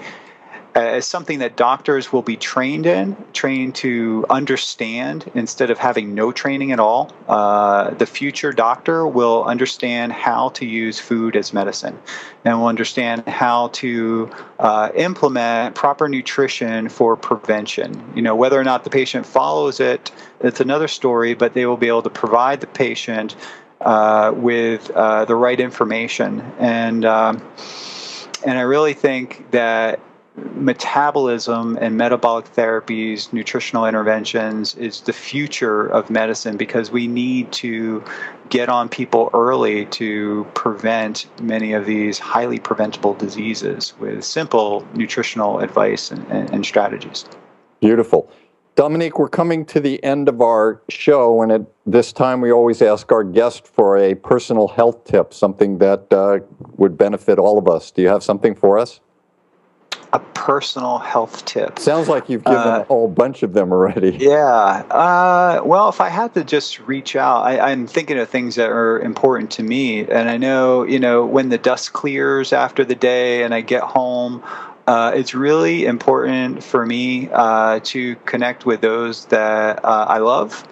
as 0.78 1.06
something 1.06 1.40
that 1.40 1.56
doctors 1.56 2.12
will 2.12 2.22
be 2.22 2.36
trained 2.36 2.86
in, 2.86 3.16
trained 3.32 3.74
to 3.74 4.24
understand 4.30 5.30
instead 5.34 5.70
of 5.70 5.78
having 5.78 6.14
no 6.14 6.30
training 6.30 6.70
at 6.72 6.78
all. 6.78 7.10
Uh, 7.26 7.90
the 7.94 8.06
future 8.06 8.52
doctor 8.52 9.06
will 9.06 9.44
understand 9.44 10.12
how 10.12 10.50
to 10.50 10.64
use 10.64 11.00
food 11.00 11.34
as 11.36 11.52
medicine 11.52 11.98
and 12.44 12.60
will 12.60 12.68
understand 12.68 13.26
how 13.26 13.68
to 13.68 14.30
uh, 14.60 14.90
implement 14.94 15.74
proper 15.74 16.08
nutrition 16.08 16.88
for 16.88 17.16
prevention. 17.16 18.12
You 18.14 18.22
know, 18.22 18.36
whether 18.36 18.58
or 18.58 18.64
not 18.64 18.84
the 18.84 18.90
patient 18.90 19.26
follows 19.26 19.80
it, 19.80 20.12
it's 20.40 20.60
another 20.60 20.88
story, 20.88 21.34
but 21.34 21.54
they 21.54 21.66
will 21.66 21.76
be 21.76 21.88
able 21.88 22.02
to 22.02 22.10
provide 22.10 22.60
the 22.60 22.68
patient 22.68 23.34
uh, 23.80 24.32
with 24.34 24.90
uh, 24.90 25.24
the 25.24 25.34
right 25.34 25.58
information. 25.58 26.40
And, 26.58 27.04
um, 27.04 27.42
and 28.46 28.58
I 28.58 28.62
really 28.62 28.94
think 28.94 29.50
that 29.50 30.00
metabolism 30.54 31.78
and 31.80 31.96
metabolic 31.96 32.46
therapies, 32.54 33.32
nutritional 33.32 33.86
interventions 33.86 34.74
is 34.76 35.02
the 35.02 35.12
future 35.12 35.86
of 35.86 36.10
medicine 36.10 36.56
because 36.56 36.90
we 36.90 37.06
need 37.06 37.52
to 37.52 38.02
get 38.48 38.68
on 38.68 38.88
people 38.88 39.30
early 39.34 39.86
to 39.86 40.46
prevent 40.54 41.26
many 41.42 41.72
of 41.72 41.86
these 41.86 42.18
highly 42.18 42.58
preventable 42.58 43.14
diseases 43.14 43.94
with 43.98 44.24
simple 44.24 44.86
nutritional 44.94 45.60
advice 45.60 46.10
and, 46.10 46.26
and, 46.30 46.50
and 46.50 46.64
strategies. 46.66 47.24
Beautiful. 47.80 48.30
Dominic, 48.74 49.18
we're 49.18 49.28
coming 49.28 49.64
to 49.66 49.80
the 49.80 50.02
end 50.04 50.28
of 50.28 50.40
our 50.40 50.80
show, 50.88 51.42
and 51.42 51.50
at 51.50 51.62
this 51.84 52.12
time 52.12 52.40
we 52.40 52.52
always 52.52 52.80
ask 52.80 53.10
our 53.10 53.24
guest 53.24 53.66
for 53.66 53.98
a 53.98 54.14
personal 54.14 54.68
health 54.68 55.02
tip, 55.04 55.34
something 55.34 55.78
that 55.78 56.12
uh, 56.12 56.38
would 56.76 56.96
benefit 56.96 57.40
all 57.40 57.58
of 57.58 57.66
us. 57.68 57.90
Do 57.90 58.02
you 58.02 58.08
have 58.08 58.22
something 58.22 58.54
for 58.54 58.78
us? 58.78 59.00
A 60.12 60.18
personal 60.18 60.98
health 60.98 61.44
tip. 61.44 61.78
Sounds 61.78 62.08
like 62.08 62.28
you've 62.28 62.44
given 62.44 62.58
uh, 62.58 62.80
a 62.80 62.84
whole 62.84 63.08
bunch 63.08 63.42
of 63.42 63.52
them 63.52 63.72
already. 63.72 64.16
Yeah. 64.28 64.84
Uh, 64.90 65.62
well, 65.64 65.88
if 65.88 66.00
I 66.00 66.08
had 66.08 66.34
to 66.34 66.44
just 66.44 66.80
reach 66.80 67.16
out, 67.16 67.42
I, 67.42 67.70
am 67.70 67.86
thinking 67.86 68.18
of 68.18 68.28
things 68.28 68.56
that 68.56 68.70
are 68.70 69.00
important 69.00 69.50
to 69.52 69.62
me. 69.62 70.00
And 70.00 70.28
I 70.28 70.36
know, 70.36 70.82
you 70.82 70.98
know, 70.98 71.24
when 71.24 71.48
the 71.48 71.56
dust 71.56 71.92
clears 71.92 72.52
after 72.52 72.84
the 72.84 72.94
day 72.94 73.42
and 73.42 73.54
I 73.54 73.62
get 73.62 73.82
home, 73.82 74.42
uh, 74.86 75.12
it's 75.14 75.34
really 75.34 75.86
important 75.86 76.62
for 76.62 76.84
me 76.84 77.28
uh, 77.32 77.80
to 77.84 78.16
connect 78.26 78.66
with 78.66 78.80
those 78.80 79.26
that 79.26 79.84
uh, 79.84 80.06
I 80.08 80.18
love 80.18 80.66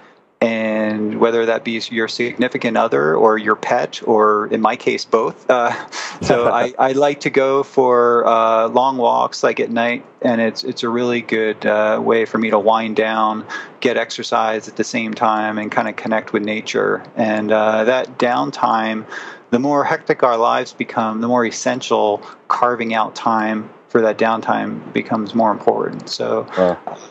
and 0.47 1.19
whether 1.19 1.45
that 1.47 1.65
be 1.65 1.83
your 1.91 2.07
significant 2.07 2.77
other 2.77 3.17
or 3.17 3.37
your 3.37 3.57
pet, 3.57 4.01
or 4.05 4.47
in 4.47 4.61
my 4.61 4.77
case, 4.77 5.05
both. 5.05 5.51
Uh, 5.51 5.73
so 6.23 6.49
I, 6.49 6.73
I, 6.79 6.93
like 6.93 7.21
to 7.21 7.31
go 7.31 7.65
for 7.65 8.25
uh, 8.25 8.69
long 8.69 8.97
walks, 8.97 9.43
like 9.43 9.59
at 9.59 9.71
night, 9.71 10.07
and 10.23 10.41
it's 10.41 10.63
it's 10.63 10.85
a 10.85 10.89
really 10.89 11.21
good 11.21 11.67
uh, 11.67 12.01
way 12.03 12.27
for 12.27 12.39
me 12.39 12.51
to 12.51 12.61
wind 12.61 12.95
down, 12.95 13.45
get 13.81 13.97
exercise 13.97 14.69
at 14.69 14.77
the 14.77 14.85
same 14.85 15.15
time, 15.15 15.59
and 15.59 15.73
kind 15.73 15.89
of 15.89 15.97
connect 15.97 16.33
with 16.33 16.45
nature. 16.45 17.03
And 17.17 17.51
uh, 17.51 17.83
that 17.85 18.17
downtime, 18.17 19.05
the 19.51 19.59
more 19.59 19.83
hectic 19.83 20.23
our 20.23 20.37
lives 20.37 20.73
become, 20.73 21.23
the 21.23 21.29
more 21.29 21.45
essential 21.45 22.23
carving 22.47 22.95
out 22.95 23.17
time 23.17 23.69
for 23.97 24.03
that 24.03 24.19
downtime 24.19 24.93
becomes 24.93 25.35
more 25.35 25.51
important. 25.51 26.11
So 26.11 26.43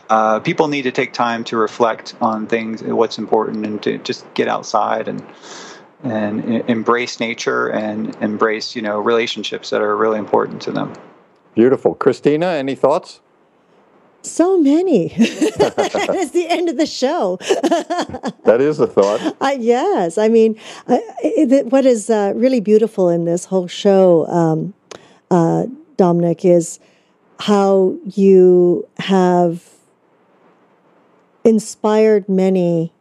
uh, 0.08 0.38
people 0.38 0.68
need 0.68 0.82
to 0.82 0.92
take 0.92 1.12
time 1.12 1.42
to 1.50 1.56
reflect 1.56 2.14
on 2.20 2.46
things, 2.46 2.80
what's 2.80 3.18
important, 3.18 3.66
and 3.66 3.82
to 3.82 3.98
just 3.98 4.22
get 4.34 4.46
outside 4.46 5.08
and 5.08 5.20
and 6.04 6.44
embrace 6.70 7.18
nature 7.18 7.66
and 7.70 8.14
embrace 8.22 8.76
you 8.76 8.82
know 8.82 9.00
relationships 9.00 9.70
that 9.70 9.80
are 9.80 9.96
really 9.96 10.20
important 10.20 10.62
to 10.62 10.70
them. 10.70 10.92
Beautiful, 11.56 11.96
Christina. 11.96 12.46
Any 12.46 12.76
thoughts? 12.76 13.18
So 14.22 14.56
many. 14.56 15.06
it's 15.16 16.30
the 16.30 16.46
end 16.48 16.68
of 16.68 16.76
the 16.76 16.86
show. 16.86 17.38
that 18.44 18.58
is 18.60 18.78
a 18.78 18.86
thought. 18.86 19.36
Uh, 19.40 19.56
yes. 19.58 20.18
I 20.18 20.28
mean, 20.28 20.56
uh, 20.86 20.98
it, 21.18 21.66
what 21.66 21.84
is 21.84 22.10
uh, 22.10 22.32
really 22.36 22.60
beautiful 22.60 23.08
in 23.08 23.24
this 23.24 23.46
whole 23.46 23.66
show, 23.66 24.24
um, 24.28 24.74
uh, 25.32 25.66
Dominic, 25.96 26.44
is 26.44 26.78
how 27.40 27.96
you 28.04 28.88
have 28.98 29.64
inspired 31.44 32.28
many 32.28 32.92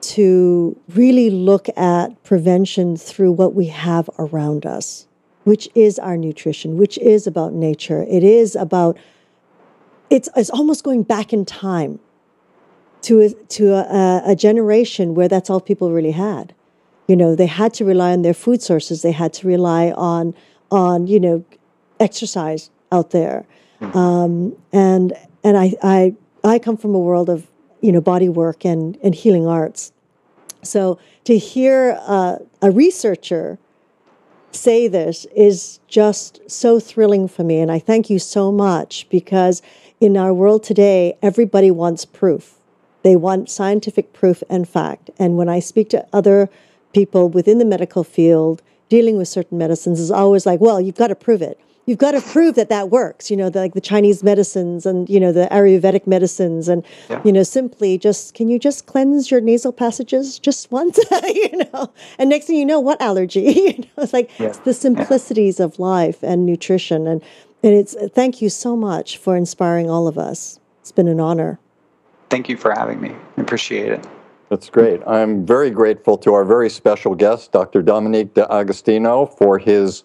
to 0.00 0.78
really 0.88 1.30
look 1.30 1.68
at 1.76 2.22
prevention 2.24 2.96
through 2.96 3.32
what 3.32 3.54
we 3.54 3.66
have 3.66 4.08
around 4.18 4.66
us, 4.66 5.06
which 5.44 5.68
is 5.74 5.98
our 5.98 6.16
nutrition, 6.16 6.76
which 6.76 6.98
is 6.98 7.26
about 7.26 7.52
nature. 7.52 8.04
It 8.08 8.24
is 8.24 8.56
about, 8.56 8.96
it's, 10.08 10.28
it's 10.36 10.50
almost 10.50 10.84
going 10.84 11.02
back 11.02 11.32
in 11.32 11.44
time 11.44 12.00
to, 13.02 13.20
a, 13.20 13.30
to 13.30 13.74
a, 13.74 14.22
a 14.26 14.36
generation 14.36 15.14
where 15.14 15.28
that's 15.28 15.50
all 15.50 15.60
people 15.60 15.90
really 15.90 16.12
had. 16.12 16.54
You 17.06 17.16
know, 17.16 17.34
they 17.34 17.46
had 17.46 17.74
to 17.74 17.84
rely 17.84 18.12
on 18.12 18.22
their 18.22 18.34
food 18.34 18.62
sources. 18.62 19.02
They 19.02 19.12
had 19.12 19.32
to 19.34 19.46
rely 19.46 19.90
on, 19.92 20.34
on 20.70 21.06
you 21.06 21.18
know, 21.18 21.44
exercise 22.00 22.70
out 22.90 23.10
there. 23.10 23.46
Mm-hmm. 23.80 23.96
Um, 23.96 24.56
and 24.72 25.12
and 25.44 25.56
I, 25.56 25.74
I 25.82 26.14
I 26.42 26.58
come 26.58 26.76
from 26.76 26.94
a 26.94 26.98
world 26.98 27.28
of 27.28 27.46
you 27.80 27.92
know 27.92 28.00
body 28.00 28.28
work 28.28 28.64
and, 28.64 28.98
and 29.02 29.14
healing 29.14 29.46
arts. 29.46 29.92
So 30.62 30.98
to 31.24 31.38
hear 31.38 31.98
uh, 32.02 32.36
a 32.60 32.70
researcher 32.70 33.58
say 34.52 34.88
this 34.88 35.26
is 35.34 35.80
just 35.86 36.40
so 36.50 36.80
thrilling 36.80 37.28
for 37.28 37.44
me. 37.44 37.60
And 37.60 37.70
I 37.70 37.78
thank 37.78 38.10
you 38.10 38.18
so 38.18 38.50
much 38.50 39.08
because 39.08 39.62
in 40.00 40.16
our 40.16 40.34
world 40.34 40.64
today, 40.64 41.16
everybody 41.22 41.70
wants 41.70 42.04
proof. 42.04 42.56
They 43.02 43.16
want 43.16 43.48
scientific 43.48 44.12
proof 44.12 44.42
and 44.50 44.68
fact. 44.68 45.10
And 45.18 45.36
when 45.36 45.48
I 45.48 45.60
speak 45.60 45.88
to 45.90 46.06
other 46.12 46.50
people 46.92 47.28
within 47.28 47.58
the 47.58 47.64
medical 47.64 48.04
field 48.04 48.60
dealing 48.88 49.16
with 49.16 49.28
certain 49.28 49.56
medicines, 49.56 50.00
is 50.00 50.10
always 50.10 50.46
like, 50.46 50.60
well, 50.60 50.80
you've 50.80 50.96
got 50.96 51.08
to 51.08 51.14
prove 51.14 51.42
it 51.42 51.60
you've 51.86 51.98
got 51.98 52.12
to 52.12 52.20
prove 52.20 52.54
that 52.54 52.68
that 52.68 52.90
works. 52.90 53.30
You 53.30 53.36
know, 53.36 53.50
the, 53.50 53.60
like 53.60 53.74
the 53.74 53.80
Chinese 53.80 54.22
medicines 54.22 54.86
and 54.86 55.08
you 55.08 55.20
know 55.20 55.32
the 55.32 55.48
Ayurvedic 55.50 56.06
medicines, 56.06 56.68
and 56.68 56.84
yeah. 57.08 57.20
you 57.24 57.32
know, 57.32 57.42
simply 57.42 57.98
just 57.98 58.34
can 58.34 58.48
you 58.48 58.58
just 58.58 58.86
cleanse 58.86 59.30
your 59.30 59.40
nasal 59.40 59.72
passages 59.72 60.38
just 60.38 60.70
once, 60.70 60.98
you 61.28 61.64
know, 61.72 61.92
and 62.18 62.30
next 62.30 62.46
thing 62.46 62.56
you 62.56 62.66
know, 62.66 62.80
what 62.80 63.00
allergy? 63.00 63.40
you 63.42 63.78
know, 63.78 64.02
it's 64.02 64.12
like 64.12 64.30
yeah. 64.38 64.48
it's 64.48 64.58
the 64.58 64.74
simplicities 64.74 65.58
yeah. 65.58 65.66
of 65.66 65.78
life 65.78 66.22
and 66.22 66.46
nutrition, 66.46 67.06
and 67.06 67.22
and 67.62 67.74
it's 67.74 67.94
thank 68.14 68.40
you 68.40 68.48
so 68.48 68.76
much 68.76 69.18
for 69.18 69.36
inspiring 69.36 69.90
all 69.90 70.06
of 70.06 70.18
us. 70.18 70.58
It's 70.80 70.92
been 70.92 71.08
an 71.08 71.20
honor. 71.20 71.58
Thank 72.30 72.48
you 72.48 72.56
for 72.56 72.70
having 72.70 73.00
me. 73.00 73.10
I 73.36 73.40
appreciate 73.40 73.90
it. 73.92 74.06
That's 74.50 74.68
great. 74.68 75.00
I'm 75.06 75.46
very 75.46 75.70
grateful 75.70 76.18
to 76.18 76.34
our 76.34 76.44
very 76.44 76.68
special 76.70 77.14
guest, 77.14 77.52
Dr. 77.52 77.82
Dominic 77.82 78.34
D'Agostino, 78.34 79.26
for 79.26 79.58
his 79.58 80.02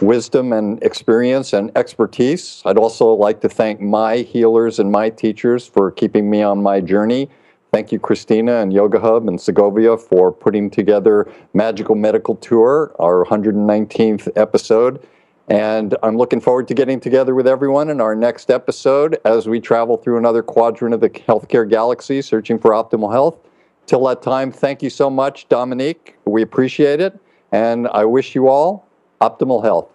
wisdom 0.00 0.52
and 0.52 0.82
experience 0.82 1.52
and 1.52 1.70
expertise. 1.76 2.62
I'd 2.64 2.78
also 2.78 3.12
like 3.12 3.40
to 3.42 3.48
thank 3.48 3.80
my 3.80 4.18
healers 4.18 4.78
and 4.78 4.90
my 4.90 5.10
teachers 5.10 5.66
for 5.66 5.90
keeping 5.90 6.30
me 6.30 6.42
on 6.42 6.62
my 6.62 6.80
journey. 6.80 7.30
Thank 7.72 7.90
you, 7.90 7.98
Christina 7.98 8.58
and 8.60 8.72
Yoga 8.72 9.00
Hub 9.00 9.26
and 9.26 9.40
Segovia 9.40 9.96
for 9.96 10.30
putting 10.30 10.70
together 10.70 11.30
Magical 11.54 11.96
Medical 11.96 12.36
Tour, 12.36 12.94
our 13.00 13.24
119th 13.24 14.30
episode. 14.36 15.04
And 15.48 15.96
I'm 16.02 16.16
looking 16.16 16.40
forward 16.40 16.68
to 16.68 16.74
getting 16.74 17.00
together 17.00 17.34
with 17.34 17.46
everyone 17.46 17.90
in 17.90 18.00
our 18.00 18.14
next 18.14 18.50
episode 18.50 19.18
as 19.24 19.48
we 19.48 19.60
travel 19.60 19.96
through 19.96 20.16
another 20.16 20.42
quadrant 20.42 20.94
of 20.94 21.00
the 21.00 21.10
healthcare 21.10 21.68
galaxy 21.68 22.22
searching 22.22 22.58
for 22.58 22.70
optimal 22.70 23.12
health. 23.12 23.38
Till 23.86 24.04
that 24.06 24.22
time, 24.22 24.50
thank 24.50 24.82
you 24.82 24.88
so 24.88 25.10
much, 25.10 25.48
Dominic. 25.48 26.16
We 26.24 26.42
appreciate 26.42 27.00
it. 27.00 27.18
And 27.52 27.88
I 27.88 28.04
wish 28.04 28.34
you 28.34 28.48
all 28.48 28.83
optimal 29.28 29.62
health. 29.62 29.88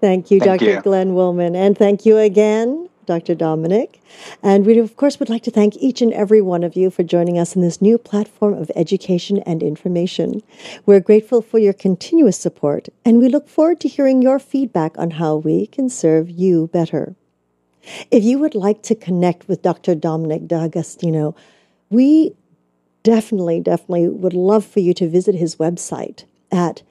Thank 0.00 0.30
you, 0.30 0.40
thank 0.40 0.60
Dr. 0.60 0.70
You. 0.70 0.80
Glenn 0.80 1.14
Wollman. 1.14 1.54
And 1.54 1.76
thank 1.76 2.06
you 2.06 2.16
again, 2.16 2.88
Dr. 3.06 3.34
Dominic. 3.34 4.00
And 4.42 4.64
we, 4.64 4.78
of 4.78 4.96
course, 4.96 5.18
would 5.18 5.28
like 5.28 5.42
to 5.42 5.50
thank 5.50 5.76
each 5.76 6.00
and 6.00 6.12
every 6.12 6.40
one 6.40 6.64
of 6.64 6.74
you 6.74 6.90
for 6.90 7.02
joining 7.02 7.38
us 7.38 7.54
in 7.54 7.62
this 7.62 7.82
new 7.82 7.98
platform 7.98 8.54
of 8.54 8.70
education 8.74 9.38
and 9.38 9.62
information. 9.62 10.42
We're 10.86 11.00
grateful 11.00 11.42
for 11.42 11.58
your 11.58 11.74
continuous 11.74 12.38
support, 12.38 12.88
and 13.04 13.18
we 13.18 13.28
look 13.28 13.48
forward 13.48 13.80
to 13.80 13.88
hearing 13.88 14.22
your 14.22 14.38
feedback 14.38 14.96
on 14.98 15.12
how 15.12 15.36
we 15.36 15.66
can 15.66 15.88
serve 15.90 16.30
you 16.30 16.68
better. 16.72 17.14
If 18.10 18.24
you 18.24 18.38
would 18.38 18.54
like 18.54 18.82
to 18.84 18.94
connect 18.94 19.48
with 19.48 19.62
Dr. 19.62 19.94
Dominic 19.94 20.46
D'Agostino, 20.46 21.34
we 21.88 22.34
definitely, 23.02 23.60
definitely 23.60 24.08
would 24.08 24.34
love 24.34 24.64
for 24.64 24.80
you 24.80 24.94
to 24.94 25.08
visit 25.08 25.34
his 25.34 25.56
website 25.56 26.24
at 26.52 26.82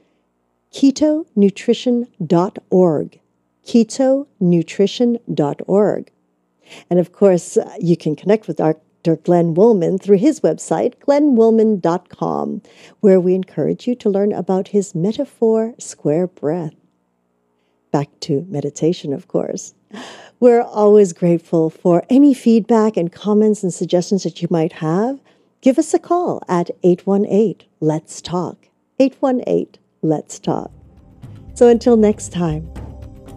ketonutrition.org. 0.73 3.19
Ketonutrition.org. 3.65 6.11
And 6.89 6.99
of 6.99 7.11
course, 7.11 7.57
uh, 7.57 7.75
you 7.79 7.97
can 7.97 8.15
connect 8.15 8.47
with 8.47 8.57
Dr. 8.57 9.15
Glenn 9.17 9.55
Wollman 9.55 9.97
through 9.97 10.17
his 10.17 10.41
website, 10.41 10.95
glennwollman.com, 10.99 12.61
where 12.99 13.19
we 13.19 13.33
encourage 13.33 13.87
you 13.87 13.95
to 13.95 14.09
learn 14.09 14.31
about 14.31 14.67
his 14.69 14.93
metaphor 14.93 15.73
square 15.79 16.27
breath. 16.27 16.75
Back 17.91 18.09
to 18.21 18.45
meditation, 18.49 19.13
of 19.13 19.27
course. 19.27 19.73
We're 20.39 20.61
always 20.61 21.13
grateful 21.13 21.69
for 21.69 22.03
any 22.09 22.33
feedback 22.33 22.95
and 22.95 23.11
comments 23.11 23.63
and 23.63 23.73
suggestions 23.73 24.23
that 24.23 24.41
you 24.41 24.47
might 24.51 24.73
have. 24.73 25.19
Give 25.61 25.79
us 25.79 25.93
a 25.93 25.99
call 25.99 26.43
at 26.47 26.69
818 26.83 27.67
Let's 27.81 28.21
Talk. 28.21 28.67
818 28.99 29.81
let's 30.01 30.39
talk. 30.39 30.71
So 31.53 31.67
until 31.67 31.97
next 31.97 32.31
time, 32.31 32.67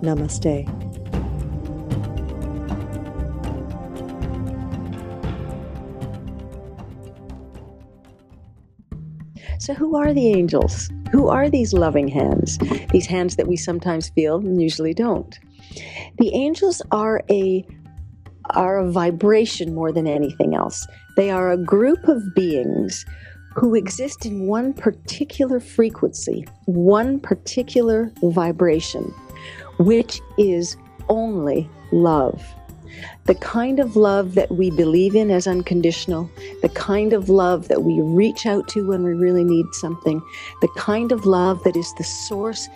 namaste. 0.01 0.69
So, 9.59 9.75
who 9.75 9.95
are 9.95 10.13
the 10.13 10.29
angels? 10.29 10.91
Who 11.13 11.29
are 11.29 11.49
these 11.49 11.73
loving 11.73 12.09
hands? 12.09 12.59
These 12.91 13.07
hands 13.07 13.37
that 13.37 13.47
we 13.47 13.57
sometimes 13.57 14.09
feel 14.09 14.39
and 14.39 14.61
usually 14.61 14.93
don't. 14.93 15.39
The 16.19 16.35
angels 16.35 16.83
are 16.91 17.23
a 17.31 17.65
are 18.51 18.79
a 18.79 18.91
vibration 18.91 19.73
more 19.73 19.93
than 19.93 20.09
anything 20.09 20.57
else. 20.57 20.85
They 21.17 21.31
are 21.31 21.53
a 21.53 21.57
group 21.57 22.09
of 22.09 22.35
beings 22.35 23.07
who 23.55 23.75
exist 23.75 24.27
in 24.27 24.47
one 24.47 24.73
particular 24.73 25.61
frequency, 25.61 26.47
one 26.67 27.21
particular 27.21 28.13
vibration, 28.23 29.05
which 29.79 30.21
is 30.39 30.77
only 31.09 31.69
love. 31.93 32.43
The 33.25 33.35
kind 33.37 33.81
of 33.81 33.97
love 33.97 34.35
that 34.35 34.51
we 34.51 34.71
believe 34.71 35.15
in 35.15 35.31
as 35.31 35.47
unconditional, 35.47 36.31
the 36.61 36.69
kind 36.69 37.13
of 37.13 37.29
love 37.29 37.69
that 37.69 37.83
we 37.83 38.01
reach 38.01 38.47
out 38.47 38.69
to 38.69 38.87
when 38.87 39.03
we 39.03 39.13
really 39.13 39.45
need 39.45 39.67
something, 39.73 40.23
the 40.61 40.69
kind 40.77 41.13
of 41.13 41.25
love 41.25 41.63
that 41.65 41.77
is 41.77 41.93
the 41.95 42.05
source 42.05 42.69